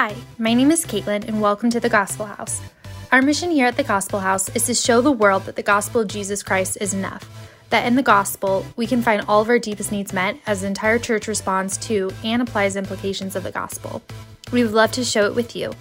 Hi, 0.00 0.14
my 0.38 0.54
name 0.54 0.70
is 0.70 0.86
Caitlin, 0.86 1.26
and 1.26 1.40
welcome 1.40 1.70
to 1.70 1.80
the 1.80 1.88
Gospel 1.88 2.26
House. 2.26 2.60
Our 3.10 3.20
mission 3.20 3.50
here 3.50 3.66
at 3.66 3.76
the 3.76 3.82
Gospel 3.82 4.20
House 4.20 4.48
is 4.50 4.66
to 4.66 4.74
show 4.74 5.00
the 5.00 5.10
world 5.10 5.46
that 5.46 5.56
the 5.56 5.62
gospel 5.64 6.02
of 6.02 6.06
Jesus 6.06 6.44
Christ 6.44 6.78
is 6.80 6.94
enough. 6.94 7.28
That 7.70 7.84
in 7.84 7.96
the 7.96 8.02
gospel, 8.04 8.64
we 8.76 8.86
can 8.86 9.02
find 9.02 9.24
all 9.26 9.42
of 9.42 9.48
our 9.48 9.58
deepest 9.58 9.90
needs 9.90 10.12
met 10.12 10.36
as 10.46 10.60
the 10.60 10.68
entire 10.68 11.00
church 11.00 11.26
responds 11.26 11.76
to 11.78 12.12
and 12.22 12.40
applies 12.40 12.76
implications 12.76 13.34
of 13.34 13.42
the 13.42 13.50
gospel. 13.50 14.00
We 14.52 14.62
would 14.62 14.72
love 14.72 14.92
to 14.92 15.02
show 15.02 15.26
it 15.26 15.34
with 15.34 15.56
you. 15.56 15.72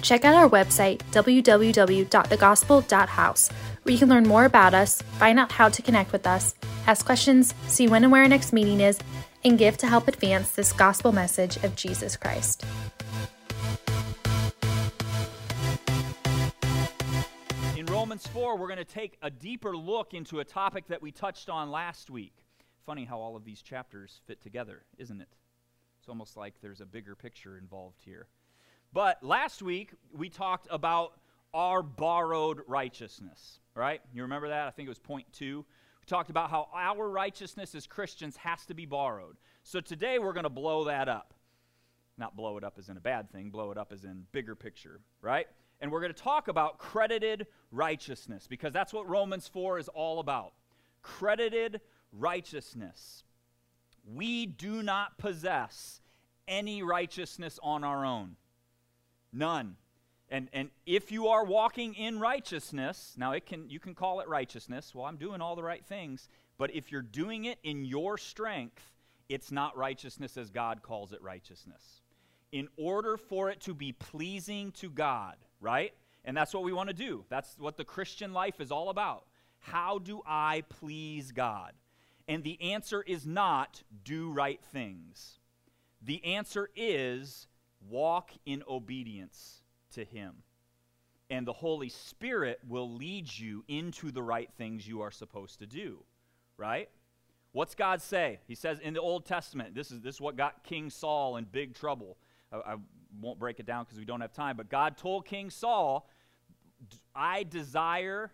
Check 0.00 0.24
out 0.24 0.34
our 0.34 0.48
website, 0.48 1.02
www.thegospel.house, 1.12 3.50
where 3.82 3.92
you 3.92 3.98
can 3.98 4.08
learn 4.08 4.26
more 4.26 4.46
about 4.46 4.72
us, 4.72 5.02
find 5.18 5.38
out 5.38 5.52
how 5.52 5.68
to 5.68 5.82
connect 5.82 6.12
with 6.12 6.26
us, 6.26 6.54
ask 6.86 7.04
questions, 7.04 7.52
see 7.66 7.88
when 7.88 8.04
and 8.04 8.10
where 8.10 8.22
our 8.22 8.28
next 8.28 8.54
meeting 8.54 8.80
is, 8.80 8.98
and 9.44 9.58
give 9.58 9.76
to 9.76 9.86
help 9.86 10.08
advance 10.08 10.52
this 10.52 10.72
gospel 10.72 11.12
message 11.12 11.58
of 11.58 11.76
Jesus 11.76 12.16
Christ. 12.16 12.64
Romans 18.16 18.28
4, 18.28 18.56
we're 18.56 18.66
going 18.66 18.78
to 18.78 18.84
take 18.86 19.18
a 19.20 19.28
deeper 19.28 19.76
look 19.76 20.14
into 20.14 20.40
a 20.40 20.44
topic 20.44 20.86
that 20.86 21.02
we 21.02 21.12
touched 21.12 21.50
on 21.50 21.70
last 21.70 22.08
week. 22.08 22.32
Funny 22.86 23.04
how 23.04 23.18
all 23.18 23.36
of 23.36 23.44
these 23.44 23.60
chapters 23.60 24.22
fit 24.26 24.40
together, 24.40 24.84
isn't 24.96 25.20
it? 25.20 25.28
It's 25.98 26.08
almost 26.08 26.34
like 26.34 26.54
there's 26.62 26.80
a 26.80 26.86
bigger 26.86 27.14
picture 27.14 27.58
involved 27.58 28.00
here. 28.02 28.28
But 28.94 29.22
last 29.22 29.60
week, 29.60 29.92
we 30.14 30.30
talked 30.30 30.66
about 30.70 31.12
our 31.52 31.82
borrowed 31.82 32.62
righteousness, 32.66 33.60
right? 33.74 34.00
You 34.14 34.22
remember 34.22 34.48
that? 34.48 34.66
I 34.66 34.70
think 34.70 34.86
it 34.86 34.88
was 34.88 34.98
point 34.98 35.30
two. 35.34 35.66
We 36.00 36.06
talked 36.06 36.30
about 36.30 36.48
how 36.48 36.68
our 36.74 37.10
righteousness 37.10 37.74
as 37.74 37.86
Christians 37.86 38.38
has 38.38 38.64
to 38.64 38.72
be 38.72 38.86
borrowed. 38.86 39.36
So 39.62 39.78
today, 39.78 40.18
we're 40.18 40.32
going 40.32 40.44
to 40.44 40.48
blow 40.48 40.84
that 40.84 41.10
up. 41.10 41.34
Not 42.16 42.34
blow 42.34 42.56
it 42.56 42.64
up 42.64 42.78
as 42.78 42.88
in 42.88 42.96
a 42.96 43.00
bad 43.00 43.30
thing, 43.30 43.50
blow 43.50 43.72
it 43.72 43.76
up 43.76 43.92
as 43.92 44.04
in 44.04 44.24
bigger 44.32 44.54
picture, 44.54 45.02
right? 45.20 45.48
And 45.80 45.92
we're 45.92 46.00
going 46.00 46.12
to 46.12 46.22
talk 46.22 46.48
about 46.48 46.78
credited 46.78 47.46
righteousness 47.70 48.46
because 48.48 48.72
that's 48.72 48.92
what 48.92 49.08
Romans 49.08 49.46
4 49.48 49.78
is 49.78 49.88
all 49.88 50.20
about. 50.20 50.52
Credited 51.02 51.80
righteousness. 52.12 53.24
We 54.06 54.46
do 54.46 54.82
not 54.82 55.18
possess 55.18 56.00
any 56.48 56.82
righteousness 56.82 57.58
on 57.62 57.84
our 57.84 58.04
own. 58.04 58.36
None. 59.32 59.76
And, 60.28 60.48
and 60.52 60.70
if 60.86 61.12
you 61.12 61.28
are 61.28 61.44
walking 61.44 61.94
in 61.94 62.18
righteousness, 62.18 63.14
now 63.16 63.32
it 63.32 63.46
can, 63.46 63.68
you 63.70 63.78
can 63.78 63.94
call 63.94 64.20
it 64.20 64.28
righteousness. 64.28 64.94
Well, 64.94 65.04
I'm 65.04 65.16
doing 65.16 65.40
all 65.40 65.54
the 65.54 65.62
right 65.62 65.84
things. 65.84 66.28
But 66.58 66.74
if 66.74 66.90
you're 66.90 67.02
doing 67.02 67.44
it 67.44 67.58
in 67.62 67.84
your 67.84 68.18
strength, 68.18 68.82
it's 69.28 69.52
not 69.52 69.76
righteousness 69.76 70.36
as 70.36 70.50
God 70.50 70.82
calls 70.82 71.12
it 71.12 71.22
righteousness. 71.22 72.02
In 72.52 72.68
order 72.76 73.16
for 73.16 73.50
it 73.50 73.60
to 73.62 73.74
be 73.74 73.92
pleasing 73.92 74.72
to 74.72 74.88
God, 74.88 75.36
right? 75.60 75.92
And 76.24 76.36
that's 76.36 76.52
what 76.52 76.64
we 76.64 76.72
want 76.72 76.88
to 76.88 76.94
do. 76.94 77.24
That's 77.28 77.56
what 77.58 77.76
the 77.76 77.84
Christian 77.84 78.32
life 78.32 78.60
is 78.60 78.70
all 78.70 78.88
about. 78.88 79.24
How 79.60 79.98
do 79.98 80.22
I 80.26 80.64
please 80.68 81.32
God? 81.32 81.72
And 82.28 82.42
the 82.42 82.60
answer 82.72 83.02
is 83.02 83.26
not 83.26 83.82
do 84.04 84.32
right 84.32 84.60
things. 84.72 85.38
The 86.02 86.24
answer 86.24 86.68
is 86.74 87.46
walk 87.88 88.30
in 88.44 88.62
obedience 88.68 89.62
to 89.92 90.04
Him. 90.04 90.42
And 91.30 91.46
the 91.46 91.52
Holy 91.52 91.88
Spirit 91.88 92.60
will 92.68 92.92
lead 92.92 93.36
you 93.36 93.64
into 93.66 94.10
the 94.12 94.22
right 94.22 94.50
things 94.56 94.86
you 94.86 95.02
are 95.02 95.10
supposed 95.10 95.58
to 95.58 95.66
do, 95.66 95.98
right? 96.56 96.88
What's 97.52 97.74
God 97.74 98.02
say? 98.02 98.38
He 98.46 98.54
says 98.54 98.78
in 98.80 98.94
the 98.94 99.00
Old 99.00 99.24
Testament, 99.24 99.74
this 99.74 99.90
is, 99.90 100.00
this 100.00 100.16
is 100.16 100.20
what 100.20 100.36
got 100.36 100.62
King 100.62 100.90
Saul 100.90 101.36
in 101.36 101.44
big 101.44 101.74
trouble. 101.74 102.16
I, 102.52 102.76
won't 103.20 103.38
break 103.38 103.60
it 103.60 103.66
down 103.66 103.84
because 103.84 103.98
we 103.98 104.04
don't 104.04 104.20
have 104.20 104.32
time, 104.32 104.56
but 104.56 104.68
God 104.68 104.96
told 104.96 105.24
King 105.24 105.48
Saul, 105.50 106.08
I 107.14 107.44
desire 107.44 108.30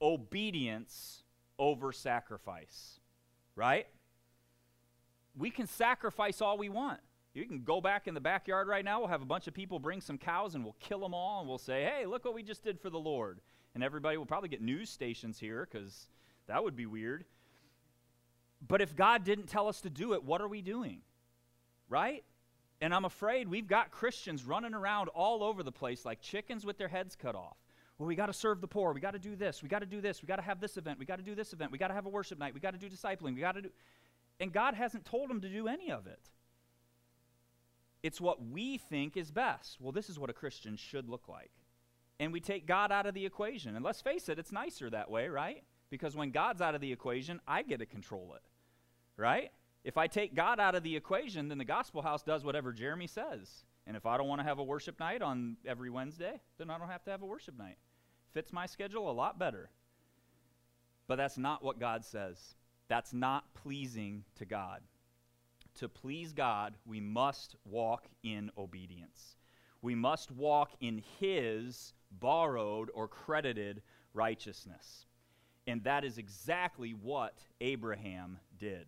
obedience 0.00 1.24
over 1.58 1.92
sacrifice, 1.92 3.00
right? 3.56 3.86
We 5.36 5.50
can 5.50 5.66
sacrifice 5.66 6.40
all 6.40 6.58
we 6.58 6.68
want. 6.68 7.00
You 7.34 7.44
can 7.44 7.62
go 7.62 7.80
back 7.80 8.08
in 8.08 8.14
the 8.14 8.20
backyard 8.20 8.66
right 8.66 8.84
now. 8.84 9.00
We'll 9.00 9.08
have 9.08 9.22
a 9.22 9.26
bunch 9.26 9.46
of 9.46 9.54
people 9.54 9.78
bring 9.78 10.00
some 10.00 10.18
cows 10.18 10.54
and 10.54 10.64
we'll 10.64 10.76
kill 10.80 11.00
them 11.00 11.14
all 11.14 11.40
and 11.40 11.48
we'll 11.48 11.58
say, 11.58 11.84
hey, 11.84 12.06
look 12.06 12.24
what 12.24 12.34
we 12.34 12.42
just 12.42 12.64
did 12.64 12.80
for 12.80 12.90
the 12.90 12.98
Lord. 12.98 13.40
And 13.74 13.84
everybody 13.84 14.16
will 14.16 14.26
probably 14.26 14.48
get 14.48 14.60
news 14.60 14.90
stations 14.90 15.38
here 15.38 15.68
because 15.70 16.08
that 16.48 16.62
would 16.62 16.74
be 16.74 16.86
weird. 16.86 17.24
But 18.66 18.80
if 18.80 18.96
God 18.96 19.22
didn't 19.22 19.46
tell 19.46 19.68
us 19.68 19.80
to 19.82 19.90
do 19.90 20.14
it, 20.14 20.24
what 20.24 20.40
are 20.40 20.48
we 20.48 20.60
doing? 20.60 21.02
Right? 21.88 22.24
And 22.80 22.94
I'm 22.94 23.04
afraid 23.04 23.48
we've 23.48 23.68
got 23.68 23.90
Christians 23.90 24.44
running 24.44 24.74
around 24.74 25.08
all 25.08 25.42
over 25.44 25.62
the 25.62 25.72
place 25.72 26.04
like 26.04 26.20
chickens 26.20 26.64
with 26.64 26.78
their 26.78 26.88
heads 26.88 27.14
cut 27.14 27.34
off. 27.34 27.56
Well, 27.98 28.06
we 28.06 28.14
got 28.14 28.26
to 28.26 28.32
serve 28.32 28.62
the 28.62 28.66
poor. 28.66 28.94
We 28.94 29.00
got 29.00 29.10
to 29.10 29.18
do 29.18 29.36
this. 29.36 29.62
We 29.62 29.68
got 29.68 29.80
to 29.80 29.86
do 29.86 30.00
this. 30.00 30.22
We 30.22 30.26
got 30.26 30.36
to 30.36 30.42
have 30.42 30.58
this 30.58 30.78
event. 30.78 30.98
We 30.98 31.04
got 31.04 31.16
to 31.16 31.22
do 31.22 31.34
this 31.34 31.52
event. 31.52 31.70
We 31.70 31.76
got 31.76 31.88
to 31.88 31.94
have 31.94 32.06
a 32.06 32.08
worship 32.08 32.38
night. 32.38 32.54
We 32.54 32.60
got 32.60 32.70
to 32.70 32.78
do 32.78 32.88
discipling. 32.88 33.34
We 33.34 33.42
got 33.42 33.56
to 33.56 33.62
do. 33.62 33.70
And 34.40 34.50
God 34.50 34.72
hasn't 34.72 35.04
told 35.04 35.28
them 35.28 35.42
to 35.42 35.48
do 35.50 35.68
any 35.68 35.92
of 35.92 36.06
it. 36.06 36.30
It's 38.02 38.18
what 38.18 38.42
we 38.42 38.78
think 38.78 39.18
is 39.18 39.30
best. 39.30 39.78
Well, 39.78 39.92
this 39.92 40.08
is 40.08 40.18
what 40.18 40.30
a 40.30 40.32
Christian 40.32 40.76
should 40.76 41.10
look 41.10 41.28
like. 41.28 41.50
And 42.18 42.32
we 42.32 42.40
take 42.40 42.66
God 42.66 42.90
out 42.90 43.04
of 43.04 43.12
the 43.12 43.26
equation. 43.26 43.76
And 43.76 43.84
let's 43.84 44.00
face 44.00 44.30
it, 44.30 44.38
it's 44.38 44.52
nicer 44.52 44.88
that 44.88 45.10
way, 45.10 45.28
right? 45.28 45.62
Because 45.90 46.16
when 46.16 46.30
God's 46.30 46.62
out 46.62 46.74
of 46.74 46.80
the 46.80 46.92
equation, 46.92 47.40
I 47.46 47.62
get 47.62 47.80
to 47.80 47.86
control 47.86 48.32
it, 48.34 48.42
right? 49.20 49.50
If 49.82 49.96
I 49.96 50.06
take 50.06 50.34
God 50.34 50.60
out 50.60 50.74
of 50.74 50.82
the 50.82 50.96
equation, 50.96 51.48
then 51.48 51.58
the 51.58 51.64
gospel 51.64 52.02
house 52.02 52.22
does 52.22 52.44
whatever 52.44 52.72
Jeremy 52.72 53.06
says. 53.06 53.64
And 53.86 53.96
if 53.96 54.06
I 54.06 54.16
don't 54.18 54.28
want 54.28 54.40
to 54.40 54.46
have 54.46 54.58
a 54.58 54.64
worship 54.64 55.00
night 55.00 55.22
on 55.22 55.56
every 55.66 55.90
Wednesday, 55.90 56.40
then 56.58 56.70
I 56.70 56.78
don't 56.78 56.90
have 56.90 57.04
to 57.04 57.10
have 57.10 57.22
a 57.22 57.26
worship 57.26 57.56
night. 57.58 57.78
Fits 58.32 58.52
my 58.52 58.66
schedule 58.66 59.10
a 59.10 59.12
lot 59.12 59.38
better. 59.38 59.70
But 61.08 61.16
that's 61.16 61.38
not 61.38 61.64
what 61.64 61.80
God 61.80 62.04
says. 62.04 62.54
That's 62.88 63.12
not 63.12 63.52
pleasing 63.54 64.24
to 64.36 64.44
God. 64.44 64.82
To 65.78 65.88
please 65.88 66.32
God, 66.32 66.74
we 66.84 67.00
must 67.00 67.56
walk 67.64 68.06
in 68.22 68.50
obedience. 68.58 69.36
We 69.82 69.94
must 69.94 70.30
walk 70.30 70.72
in 70.80 71.02
His 71.18 71.94
borrowed 72.10 72.90
or 72.92 73.08
credited 73.08 73.82
righteousness. 74.12 75.06
And 75.66 75.82
that 75.84 76.04
is 76.04 76.18
exactly 76.18 76.90
what 76.90 77.38
Abraham 77.60 78.38
did. 78.58 78.86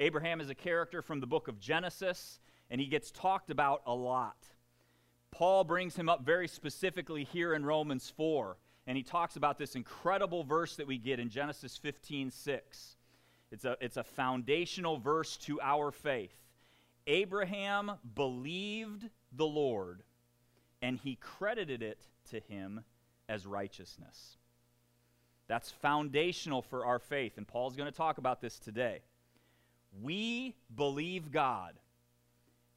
Abraham 0.00 0.40
is 0.40 0.48
a 0.48 0.54
character 0.54 1.02
from 1.02 1.20
the 1.20 1.26
book 1.26 1.46
of 1.46 1.60
Genesis, 1.60 2.40
and 2.70 2.80
he 2.80 2.86
gets 2.86 3.10
talked 3.10 3.50
about 3.50 3.82
a 3.86 3.94
lot. 3.94 4.48
Paul 5.30 5.62
brings 5.62 5.94
him 5.94 6.08
up 6.08 6.24
very 6.24 6.48
specifically 6.48 7.24
here 7.24 7.54
in 7.54 7.66
Romans 7.66 8.10
4, 8.16 8.56
and 8.86 8.96
he 8.96 9.02
talks 9.02 9.36
about 9.36 9.58
this 9.58 9.76
incredible 9.76 10.42
verse 10.42 10.76
that 10.76 10.86
we 10.86 10.96
get 10.96 11.20
in 11.20 11.28
Genesis 11.28 11.76
15 11.76 12.30
6. 12.30 12.96
It's 13.52 13.64
a, 13.66 13.76
it's 13.80 13.98
a 13.98 14.02
foundational 14.02 14.96
verse 14.96 15.36
to 15.38 15.60
our 15.60 15.90
faith. 15.90 16.34
Abraham 17.06 17.92
believed 18.14 19.04
the 19.32 19.46
Lord, 19.46 20.02
and 20.80 20.96
he 20.96 21.16
credited 21.16 21.82
it 21.82 22.00
to 22.30 22.40
him 22.40 22.84
as 23.28 23.46
righteousness. 23.46 24.38
That's 25.46 25.70
foundational 25.70 26.62
for 26.62 26.86
our 26.86 26.98
faith, 26.98 27.36
and 27.36 27.46
Paul's 27.46 27.76
going 27.76 27.90
to 27.90 27.96
talk 27.96 28.16
about 28.16 28.40
this 28.40 28.58
today. 28.58 29.00
We 30.02 30.54
believe 30.74 31.32
God, 31.32 31.74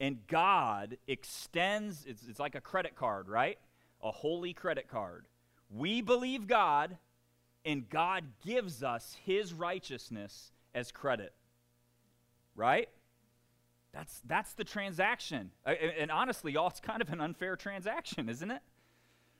and 0.00 0.18
God 0.26 0.98
extends, 1.06 2.04
it's, 2.06 2.26
it's 2.28 2.40
like 2.40 2.54
a 2.54 2.60
credit 2.60 2.96
card, 2.96 3.28
right? 3.28 3.58
A 4.02 4.10
holy 4.10 4.52
credit 4.52 4.88
card. 4.88 5.26
We 5.70 6.00
believe 6.00 6.46
God, 6.46 6.98
and 7.64 7.88
God 7.88 8.24
gives 8.44 8.82
us 8.82 9.16
his 9.24 9.52
righteousness 9.52 10.52
as 10.74 10.90
credit. 10.92 11.32
Right? 12.56 12.88
That's, 13.92 14.20
that's 14.26 14.52
the 14.54 14.64
transaction. 14.64 15.52
And, 15.64 15.78
and 15.98 16.10
honestly, 16.10 16.52
y'all, 16.52 16.68
it's 16.68 16.80
kind 16.80 17.00
of 17.00 17.10
an 17.10 17.20
unfair 17.20 17.56
transaction, 17.56 18.28
isn't 18.28 18.50
it? 18.50 18.62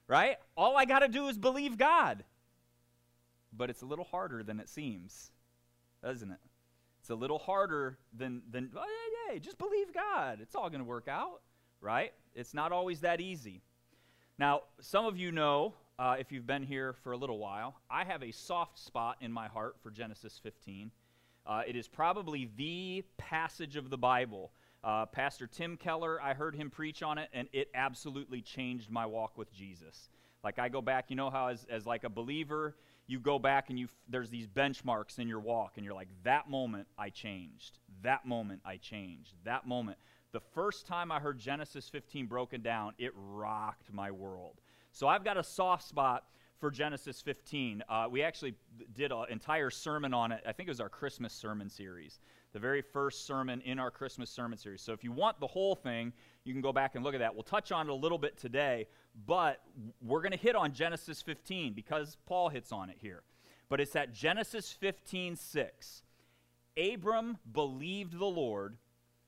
Right? 0.07 0.37
All 0.57 0.77
I 0.77 0.85
got 0.85 1.01
to 1.01 1.09
do 1.09 1.29
is 1.29 1.37
believe 1.37 1.77
God. 1.77 2.25
But 3.53 3.71
it's 3.71 3.83
a 3.83 3.87
little 3.87 4.05
harder 4.05 4.43
than 4.43 4.61
it 4.61 4.69
seems, 4.69 5.31
doesn't 6.03 6.31
it? 6.31 6.39
It's 7.05 7.11
a 7.11 7.15
little 7.15 7.39
harder 7.39 7.99
than, 8.17 8.41
than 8.51 8.71
oh, 8.75 8.81
hey, 8.81 9.35
hey, 9.35 9.39
just 9.39 9.59
believe 9.59 9.93
God. 9.93 10.39
It's 10.41 10.55
all 10.55 10.71
going 10.71 10.81
to 10.81 10.87
work 10.87 11.07
out, 11.07 11.43
right? 11.83 12.15
It's 12.35 12.55
not 12.55 12.73
always 12.73 13.03
that 13.03 13.21
easy. 13.21 13.61
Now, 14.39 14.63
some 14.81 15.05
of 15.05 15.19
you 15.19 15.31
know, 15.31 15.75
uh, 15.99 16.17
if 16.19 16.33
you've 16.33 16.47
been 16.47 16.63
here 16.63 16.95
for 17.05 17.13
a 17.13 17.17
little 17.19 17.37
while, 17.37 17.75
I 17.91 18.05
have 18.05 18.23
a 18.23 18.31
soft 18.33 18.79
spot 18.79 19.19
in 19.21 19.31
my 19.31 19.49
heart 19.49 19.77
for 19.83 19.91
Genesis 19.91 20.41
15. 20.43 20.91
Uh, 21.47 21.61
it 21.69 21.77
is 21.77 21.89
probably 21.89 22.49
the 22.57 23.05
passage 23.19 23.77
of 23.77 23.91
the 23.91 23.99
Bible. 23.99 24.51
Uh, 24.83 25.05
Pastor 25.05 25.47
Tim 25.47 25.77
Keller, 25.77 26.19
I 26.23 26.33
heard 26.33 26.55
him 26.55 26.71
preach 26.71 27.03
on 27.03 27.19
it, 27.19 27.29
and 27.35 27.49
it 27.53 27.69
absolutely 27.75 28.41
changed 28.41 28.91
my 28.91 29.05
walk 29.05 29.37
with 29.37 29.53
Jesus. 29.53 30.09
Like 30.43 30.59
I 30.59 30.71
go 30.71 30.81
back, 30.81 31.11
you 31.11 31.17
know 31.17 31.29
how 31.29 31.49
as, 31.49 31.67
as 31.69 31.85
like 31.85 32.05
a 32.05 32.09
believer, 32.09 32.75
you 33.07 33.21
go 33.21 33.39
back 33.39 33.71
and 33.71 33.79
you 33.79 33.89
there's 34.09 34.31
these 34.31 34.47
benchmarks 34.47 35.19
in 35.19 35.29
your 35.29 35.41
walk 35.41 35.73
and 35.77 35.85
you're 35.85 35.95
like 35.95 36.09
that 36.23 36.49
moment 36.49 36.87
i 36.99 37.11
changed 37.11 37.79
that 38.05 38.25
moment 38.25 38.61
I 38.65 38.77
changed. 38.77 39.33
That 39.45 39.67
moment. 39.67 39.99
The 40.33 40.41
first 40.41 40.87
time 40.87 41.11
I 41.11 41.19
heard 41.19 41.39
Genesis 41.39 41.89
15 41.89 42.27
broken 42.27 42.63
down, 42.63 42.93
it 42.99 43.13
rocked 43.17 43.93
my 43.93 44.11
world. 44.11 44.61
So 44.93 45.09
I've 45.09 45.25
got 45.25 45.37
a 45.37 45.43
soft 45.43 45.89
spot 45.89 46.25
for 46.61 46.71
Genesis 46.71 47.21
15. 47.21 47.83
Uh, 47.89 48.07
we 48.11 48.23
actually 48.23 48.55
did 48.95 49.11
an 49.11 49.25
entire 49.31 49.71
sermon 49.71 50.15
on 50.15 50.33
it. 50.33 50.43
I 50.47 50.53
think 50.53 50.69
it 50.69 50.71
was 50.71 50.81
our 50.81 50.89
Christmas 50.89 51.33
sermon 51.33 51.69
series, 51.69 52.21
the 52.53 52.59
very 52.59 52.83
first 52.83 53.27
sermon 53.27 53.61
in 53.63 53.79
our 53.79 53.91
Christmas 53.91 54.31
sermon 54.31 54.59
series. 54.59 54.83
So 54.83 54.93
if 54.93 55.03
you 55.03 55.13
want 55.13 55.41
the 55.41 55.47
whole 55.47 55.75
thing, 55.75 56.13
you 56.45 56.53
can 56.53 56.63
go 56.63 56.73
back 56.73 56.95
and 56.95 57.05
look 57.05 57.15
at 57.15 57.21
that. 57.21 57.35
We'll 57.35 57.43
touch 57.43 57.73
on 57.73 57.89
it 57.89 57.93
a 57.93 57.95
little 57.95 58.19
bit 58.19 58.37
today, 58.37 58.87
but 59.27 59.61
we're 60.03 60.21
going 60.21 60.33
to 60.33 60.39
hit 60.39 60.57
on 60.57 60.73
Genesis 60.73 61.23
15 61.23 61.73
because 61.73 62.17
Paul 62.27 62.49
hits 62.49 62.73
on 62.73 62.91
it 62.91 62.97
here. 63.01 63.23
But 63.69 63.81
it's 63.81 63.97
at 63.97 64.13
Genesis 64.13 64.73
15 64.73 65.37
6. 65.37 66.03
Abram 66.77 67.39
believed 67.53 68.19
the 68.19 68.27
Lord. 68.27 68.77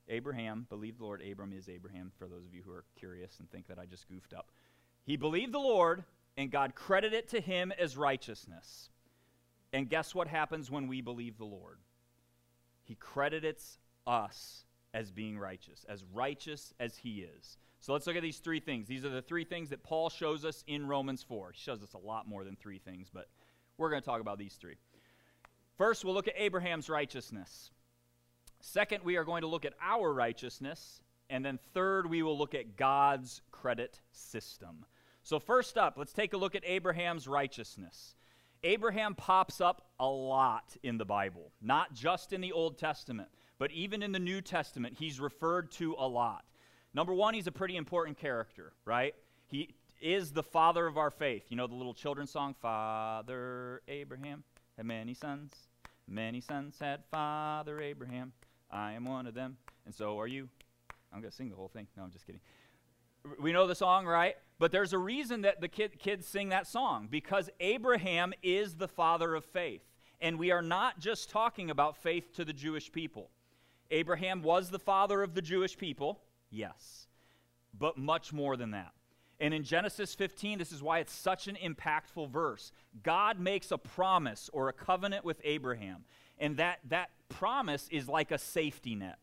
Abraham 0.08 0.66
believed 0.68 0.98
the 0.98 1.04
Lord. 1.04 1.22
Abram 1.22 1.52
is 1.52 1.68
Abraham, 1.68 2.12
for 2.18 2.26
those 2.26 2.44
of 2.44 2.54
you 2.54 2.62
who 2.64 2.72
are 2.72 2.84
curious 2.96 3.38
and 3.38 3.50
think 3.50 3.66
that 3.68 3.78
I 3.78 3.86
just 3.86 4.08
goofed 4.08 4.34
up. 4.34 4.50
He 5.04 5.16
believed 5.16 5.52
the 5.52 5.58
Lord, 5.58 6.04
and 6.36 6.50
God 6.50 6.74
credited 6.74 7.18
it 7.18 7.28
to 7.30 7.40
him 7.40 7.72
as 7.78 7.96
righteousness. 7.96 8.90
And 9.72 9.88
guess 9.88 10.14
what 10.14 10.28
happens 10.28 10.70
when 10.70 10.86
we 10.86 11.00
believe 11.00 11.38
the 11.38 11.44
Lord? 11.44 11.78
He 12.84 12.94
credits 12.94 13.78
us 14.06 14.64
as 14.94 15.10
being 15.10 15.38
righteous, 15.38 15.84
as 15.88 16.04
righteous 16.12 16.72
as 16.78 16.96
he 16.96 17.26
is. 17.38 17.58
So 17.86 17.92
let's 17.92 18.04
look 18.08 18.16
at 18.16 18.22
these 18.22 18.38
three 18.38 18.58
things. 18.58 18.88
These 18.88 19.04
are 19.04 19.10
the 19.10 19.22
three 19.22 19.44
things 19.44 19.70
that 19.70 19.84
Paul 19.84 20.10
shows 20.10 20.44
us 20.44 20.64
in 20.66 20.88
Romans 20.88 21.22
4. 21.22 21.52
He 21.52 21.60
shows 21.60 21.84
us 21.84 21.94
a 21.94 21.98
lot 21.98 22.26
more 22.26 22.42
than 22.42 22.56
three 22.56 22.80
things, 22.80 23.10
but 23.14 23.28
we're 23.78 23.90
going 23.90 24.02
to 24.02 24.04
talk 24.04 24.20
about 24.20 24.38
these 24.38 24.54
three. 24.54 24.74
First, 25.78 26.04
we'll 26.04 26.12
look 26.12 26.26
at 26.26 26.34
Abraham's 26.36 26.90
righteousness. 26.90 27.70
Second, 28.60 29.04
we 29.04 29.14
are 29.14 29.22
going 29.22 29.42
to 29.42 29.46
look 29.46 29.64
at 29.64 29.74
our 29.80 30.12
righteousness. 30.12 31.00
And 31.30 31.44
then 31.44 31.60
third, 31.74 32.10
we 32.10 32.24
will 32.24 32.36
look 32.36 32.56
at 32.56 32.76
God's 32.76 33.40
credit 33.52 34.00
system. 34.10 34.84
So, 35.22 35.38
first 35.38 35.78
up, 35.78 35.94
let's 35.96 36.12
take 36.12 36.32
a 36.32 36.36
look 36.36 36.56
at 36.56 36.64
Abraham's 36.66 37.28
righteousness. 37.28 38.16
Abraham 38.64 39.14
pops 39.14 39.60
up 39.60 39.90
a 40.00 40.08
lot 40.08 40.76
in 40.82 40.98
the 40.98 41.04
Bible, 41.04 41.52
not 41.62 41.94
just 41.94 42.32
in 42.32 42.40
the 42.40 42.50
Old 42.50 42.78
Testament, 42.78 43.28
but 43.60 43.70
even 43.70 44.02
in 44.02 44.10
the 44.10 44.18
New 44.18 44.40
Testament, 44.40 44.96
he's 44.98 45.20
referred 45.20 45.70
to 45.72 45.94
a 45.96 46.08
lot. 46.08 46.46
Number 46.96 47.12
one, 47.12 47.34
he's 47.34 47.46
a 47.46 47.52
pretty 47.52 47.76
important 47.76 48.16
character, 48.16 48.72
right? 48.86 49.14
He 49.48 49.74
is 50.00 50.32
the 50.32 50.42
father 50.42 50.86
of 50.86 50.96
our 50.96 51.10
faith. 51.10 51.44
You 51.50 51.56
know 51.58 51.66
the 51.66 51.74
little 51.74 51.92
children's 51.92 52.30
song, 52.30 52.54
Father 52.58 53.82
Abraham 53.86 54.44
had 54.78 54.86
many 54.86 55.12
sons. 55.12 55.52
Many 56.08 56.40
sons 56.40 56.78
had 56.80 57.04
Father 57.10 57.82
Abraham. 57.82 58.32
I 58.70 58.92
am 58.92 59.04
one 59.04 59.26
of 59.26 59.34
them, 59.34 59.58
and 59.84 59.94
so 59.94 60.18
are 60.18 60.26
you. 60.26 60.48
I'm 61.12 61.20
going 61.20 61.30
to 61.30 61.36
sing 61.36 61.50
the 61.50 61.56
whole 61.56 61.68
thing. 61.68 61.86
No, 61.98 62.02
I'm 62.02 62.10
just 62.10 62.26
kidding. 62.26 62.40
We 63.42 63.52
know 63.52 63.66
the 63.66 63.74
song, 63.74 64.06
right? 64.06 64.36
But 64.58 64.72
there's 64.72 64.94
a 64.94 64.98
reason 64.98 65.42
that 65.42 65.60
the 65.60 65.68
kid, 65.68 65.98
kids 65.98 66.26
sing 66.26 66.48
that 66.48 66.66
song 66.66 67.08
because 67.10 67.50
Abraham 67.60 68.32
is 68.42 68.76
the 68.76 68.88
father 68.88 69.34
of 69.34 69.44
faith. 69.44 69.82
And 70.18 70.38
we 70.38 70.50
are 70.50 70.62
not 70.62 70.98
just 70.98 71.28
talking 71.28 71.70
about 71.70 71.98
faith 71.98 72.32
to 72.36 72.44
the 72.44 72.54
Jewish 72.54 72.90
people. 72.90 73.28
Abraham 73.90 74.42
was 74.42 74.70
the 74.70 74.78
father 74.78 75.22
of 75.22 75.34
the 75.34 75.42
Jewish 75.42 75.76
people, 75.76 76.22
yes, 76.50 77.06
but 77.78 77.98
much 77.98 78.32
more 78.32 78.56
than 78.56 78.72
that. 78.72 78.92
And 79.38 79.52
in 79.52 79.64
Genesis 79.64 80.14
15, 80.14 80.58
this 80.58 80.72
is 80.72 80.82
why 80.82 81.00
it's 81.00 81.12
such 81.12 81.46
an 81.46 81.56
impactful 81.62 82.30
verse. 82.30 82.72
God 83.02 83.38
makes 83.38 83.70
a 83.70 83.76
promise 83.76 84.48
or 84.52 84.68
a 84.68 84.72
covenant 84.72 85.24
with 85.24 85.40
Abraham, 85.44 86.04
and 86.38 86.56
that, 86.56 86.78
that 86.88 87.10
promise 87.28 87.86
is 87.90 88.08
like 88.08 88.30
a 88.30 88.38
safety 88.38 88.94
net. 88.94 89.18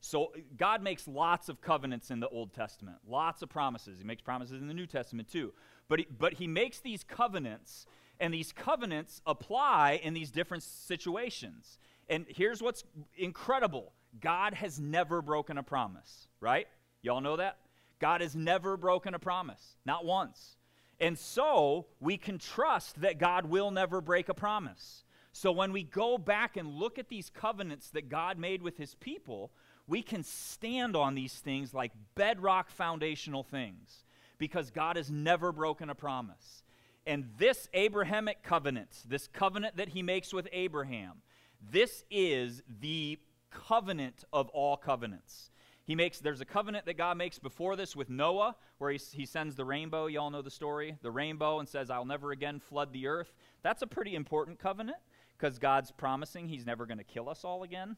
So 0.00 0.32
God 0.56 0.82
makes 0.82 1.08
lots 1.08 1.48
of 1.48 1.60
covenants 1.60 2.10
in 2.10 2.20
the 2.20 2.28
Old 2.28 2.52
Testament, 2.52 2.98
lots 3.06 3.42
of 3.42 3.48
promises. 3.48 3.98
He 3.98 4.04
makes 4.04 4.22
promises 4.22 4.60
in 4.60 4.68
the 4.68 4.74
New 4.74 4.86
Testament 4.86 5.28
too. 5.28 5.52
But 5.88 6.00
he, 6.00 6.06
but 6.18 6.34
he 6.34 6.46
makes 6.46 6.80
these 6.80 7.02
covenants, 7.04 7.86
and 8.20 8.32
these 8.32 8.52
covenants 8.52 9.20
apply 9.26 10.00
in 10.02 10.14
these 10.14 10.30
different 10.30 10.62
situations. 10.62 11.78
And 12.08 12.24
here's 12.28 12.62
what's 12.62 12.84
incredible 13.16 13.92
God 14.20 14.54
has 14.54 14.80
never 14.80 15.22
broken 15.22 15.58
a 15.58 15.62
promise, 15.62 16.28
right? 16.40 16.66
Y'all 17.02 17.20
know 17.20 17.36
that? 17.36 17.58
God 17.98 18.20
has 18.20 18.34
never 18.34 18.76
broken 18.76 19.14
a 19.14 19.18
promise, 19.18 19.76
not 19.84 20.04
once. 20.04 20.56
And 21.00 21.18
so 21.18 21.86
we 22.00 22.16
can 22.16 22.38
trust 22.38 23.00
that 23.00 23.18
God 23.18 23.46
will 23.46 23.70
never 23.70 24.00
break 24.00 24.28
a 24.28 24.34
promise. 24.34 25.04
So 25.32 25.52
when 25.52 25.72
we 25.72 25.82
go 25.82 26.16
back 26.16 26.56
and 26.56 26.66
look 26.66 26.98
at 26.98 27.08
these 27.08 27.30
covenants 27.30 27.90
that 27.90 28.08
God 28.08 28.38
made 28.38 28.62
with 28.62 28.78
his 28.78 28.94
people, 28.94 29.52
we 29.86 30.02
can 30.02 30.22
stand 30.22 30.96
on 30.96 31.14
these 31.14 31.34
things 31.34 31.74
like 31.74 31.92
bedrock 32.14 32.70
foundational 32.70 33.42
things 33.42 34.04
because 34.38 34.70
God 34.70 34.96
has 34.96 35.10
never 35.10 35.52
broken 35.52 35.90
a 35.90 35.94
promise. 35.94 36.64
And 37.06 37.28
this 37.38 37.68
Abrahamic 37.72 38.42
covenant, 38.42 38.88
this 39.06 39.28
covenant 39.28 39.76
that 39.76 39.90
he 39.90 40.02
makes 40.02 40.32
with 40.32 40.48
Abraham, 40.52 41.22
this 41.70 42.04
is 42.10 42.62
the 42.80 43.18
covenant 43.50 44.24
of 44.32 44.48
all 44.50 44.76
covenants. 44.76 45.50
He 45.86 45.94
makes 45.94 46.18
there's 46.18 46.40
a 46.40 46.44
covenant 46.44 46.86
that 46.86 46.98
God 46.98 47.16
makes 47.16 47.38
before 47.38 47.76
this 47.76 47.94
with 47.94 48.10
Noah, 48.10 48.56
where 48.78 48.90
he, 48.90 48.98
he 49.12 49.24
sends 49.24 49.54
the 49.54 49.64
rainbow. 49.64 50.06
Y'all 50.06 50.30
know 50.30 50.42
the 50.42 50.50
story, 50.50 50.96
the 51.00 51.12
rainbow, 51.12 51.60
and 51.60 51.68
says, 51.68 51.90
"I'll 51.90 52.04
never 52.04 52.32
again 52.32 52.58
flood 52.58 52.92
the 52.92 53.06
earth." 53.06 53.32
That's 53.62 53.82
a 53.82 53.86
pretty 53.86 54.16
important 54.16 54.58
covenant 54.58 54.98
because 55.38 55.58
God's 55.60 55.92
promising 55.92 56.48
He's 56.48 56.66
never 56.66 56.86
going 56.86 56.98
to 56.98 57.04
kill 57.04 57.28
us 57.28 57.44
all 57.44 57.62
again. 57.62 57.96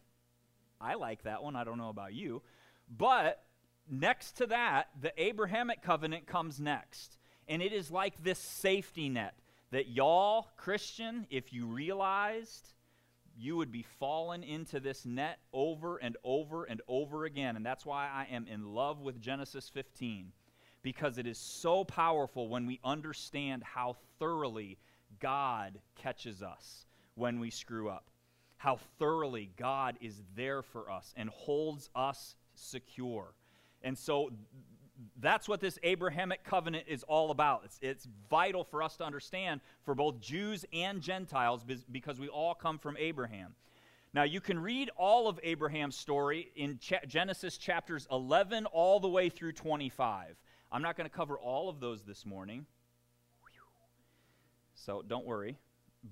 I 0.80 0.94
like 0.94 1.22
that 1.22 1.42
one. 1.42 1.56
I 1.56 1.64
don't 1.64 1.78
know 1.78 1.88
about 1.88 2.12
you, 2.12 2.42
but 2.94 3.42
next 3.90 4.32
to 4.32 4.46
that, 4.48 4.88
the 5.00 5.12
Abrahamic 5.20 5.80
covenant 5.80 6.26
comes 6.26 6.60
next, 6.60 7.16
and 7.48 7.62
it 7.62 7.72
is 7.72 7.90
like 7.90 8.22
this 8.22 8.38
safety 8.38 9.08
net 9.08 9.34
that 9.70 9.88
y'all 9.88 10.48
Christian, 10.56 11.26
if 11.30 11.52
you 11.52 11.66
realized 11.66 12.74
you 13.38 13.56
would 13.56 13.70
be 13.70 13.85
fallen 13.99 14.43
into 14.43 14.81
this 14.81 15.06
net 15.06 15.38
over 15.52 15.96
and 15.99 16.17
over 16.25 16.64
and 16.64 16.82
over 16.88 17.25
again. 17.25 17.56
And 17.56 17.64
that's 17.64 17.87
why 17.87 18.08
I 18.08 18.26
am 18.35 18.46
in 18.46 18.75
love 18.75 19.00
with 19.00 19.20
Genesis 19.20 19.69
15, 19.69 20.32
because 20.82 21.19
it 21.19 21.26
is 21.26 21.38
so 21.38 21.85
powerful 21.85 22.49
when 22.49 22.67
we 22.67 22.81
understand 22.82 23.62
how 23.62 23.96
thoroughly 24.19 24.79
God 25.20 25.79
catches 25.96 26.43
us 26.43 26.87
when 27.14 27.38
we 27.38 27.50
screw 27.50 27.88
up, 27.88 28.11
how 28.56 28.79
thoroughly 28.99 29.50
God 29.56 29.96
is 30.00 30.23
there 30.37 30.62
for 30.62 30.91
us 30.91 31.14
and 31.17 31.29
holds 31.31 31.91
us 31.94 32.34
secure. 32.55 33.34
And 33.82 33.96
so 33.96 34.31
that's 35.20 35.48
what 35.48 35.60
this 35.60 35.78
Abrahamic 35.82 36.44
covenant 36.44 36.84
is 36.88 37.02
all 37.05 37.31
about. 37.31 37.62
It's, 37.64 37.78
it's 37.82 38.08
vital 38.28 38.64
for 38.64 38.82
us 38.82 38.96
to 38.96 39.05
understand 39.05 39.60
for 39.84 39.94
both 39.94 40.20
Jews 40.20 40.64
and 40.72 41.00
Gentiles 41.00 41.64
because 41.90 42.19
we 42.19 42.28
all 42.28 42.55
come 42.55 42.78
from 42.78 42.96
Abraham. 42.98 43.55
Now, 44.14 44.22
you 44.22 44.40
can 44.40 44.58
read 44.58 44.90
all 44.96 45.28
of 45.28 45.38
Abraham's 45.43 45.96
story 45.96 46.50
in 46.56 46.78
Ch- 46.78 46.94
Genesis 47.06 47.58
chapters 47.58 48.08
11 48.10 48.67
all 48.67 49.00
the 49.00 49.08
way 49.08 49.28
through 49.28 49.52
25. 49.52 50.36
I'm 50.72 50.82
not 50.82 50.96
going 50.96 51.08
to 51.08 51.14
cover 51.14 51.38
all 51.38 51.69
of 51.69 51.81
those 51.81 52.02
this 52.02 52.24
morning, 52.26 52.67
so 54.74 55.02
don't 55.06 55.26
worry. 55.26 55.58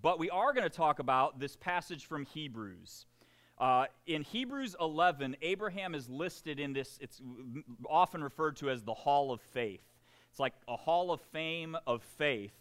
But 0.02 0.19
we 0.19 0.28
are 0.31 0.52
going 0.52 0.64
to 0.64 0.75
talk 0.75 0.99
about 0.99 1.40
this 1.40 1.57
passage 1.57 2.07
from 2.07 2.26
Hebrews. 2.26 3.07
Uh, 3.59 3.87
in 4.07 4.23
Hebrews 4.23 4.77
11, 4.81 5.37
Abraham 5.41 5.95
is 5.95 6.09
listed 6.09 6.61
in 6.61 6.73
this, 6.73 6.99
it's 7.01 7.23
often 7.89 8.23
referred 8.23 8.57
to 8.57 8.71
as 8.71 8.83
the 8.83 8.95
Hall 8.95 9.33
of 9.33 9.41
Faith. 9.41 9.81
It's 10.31 10.39
like 10.39 10.53
a 10.69 10.77
hall 10.77 11.11
of 11.11 11.21
fame 11.33 11.77
of 11.87 12.03
faith 12.03 12.53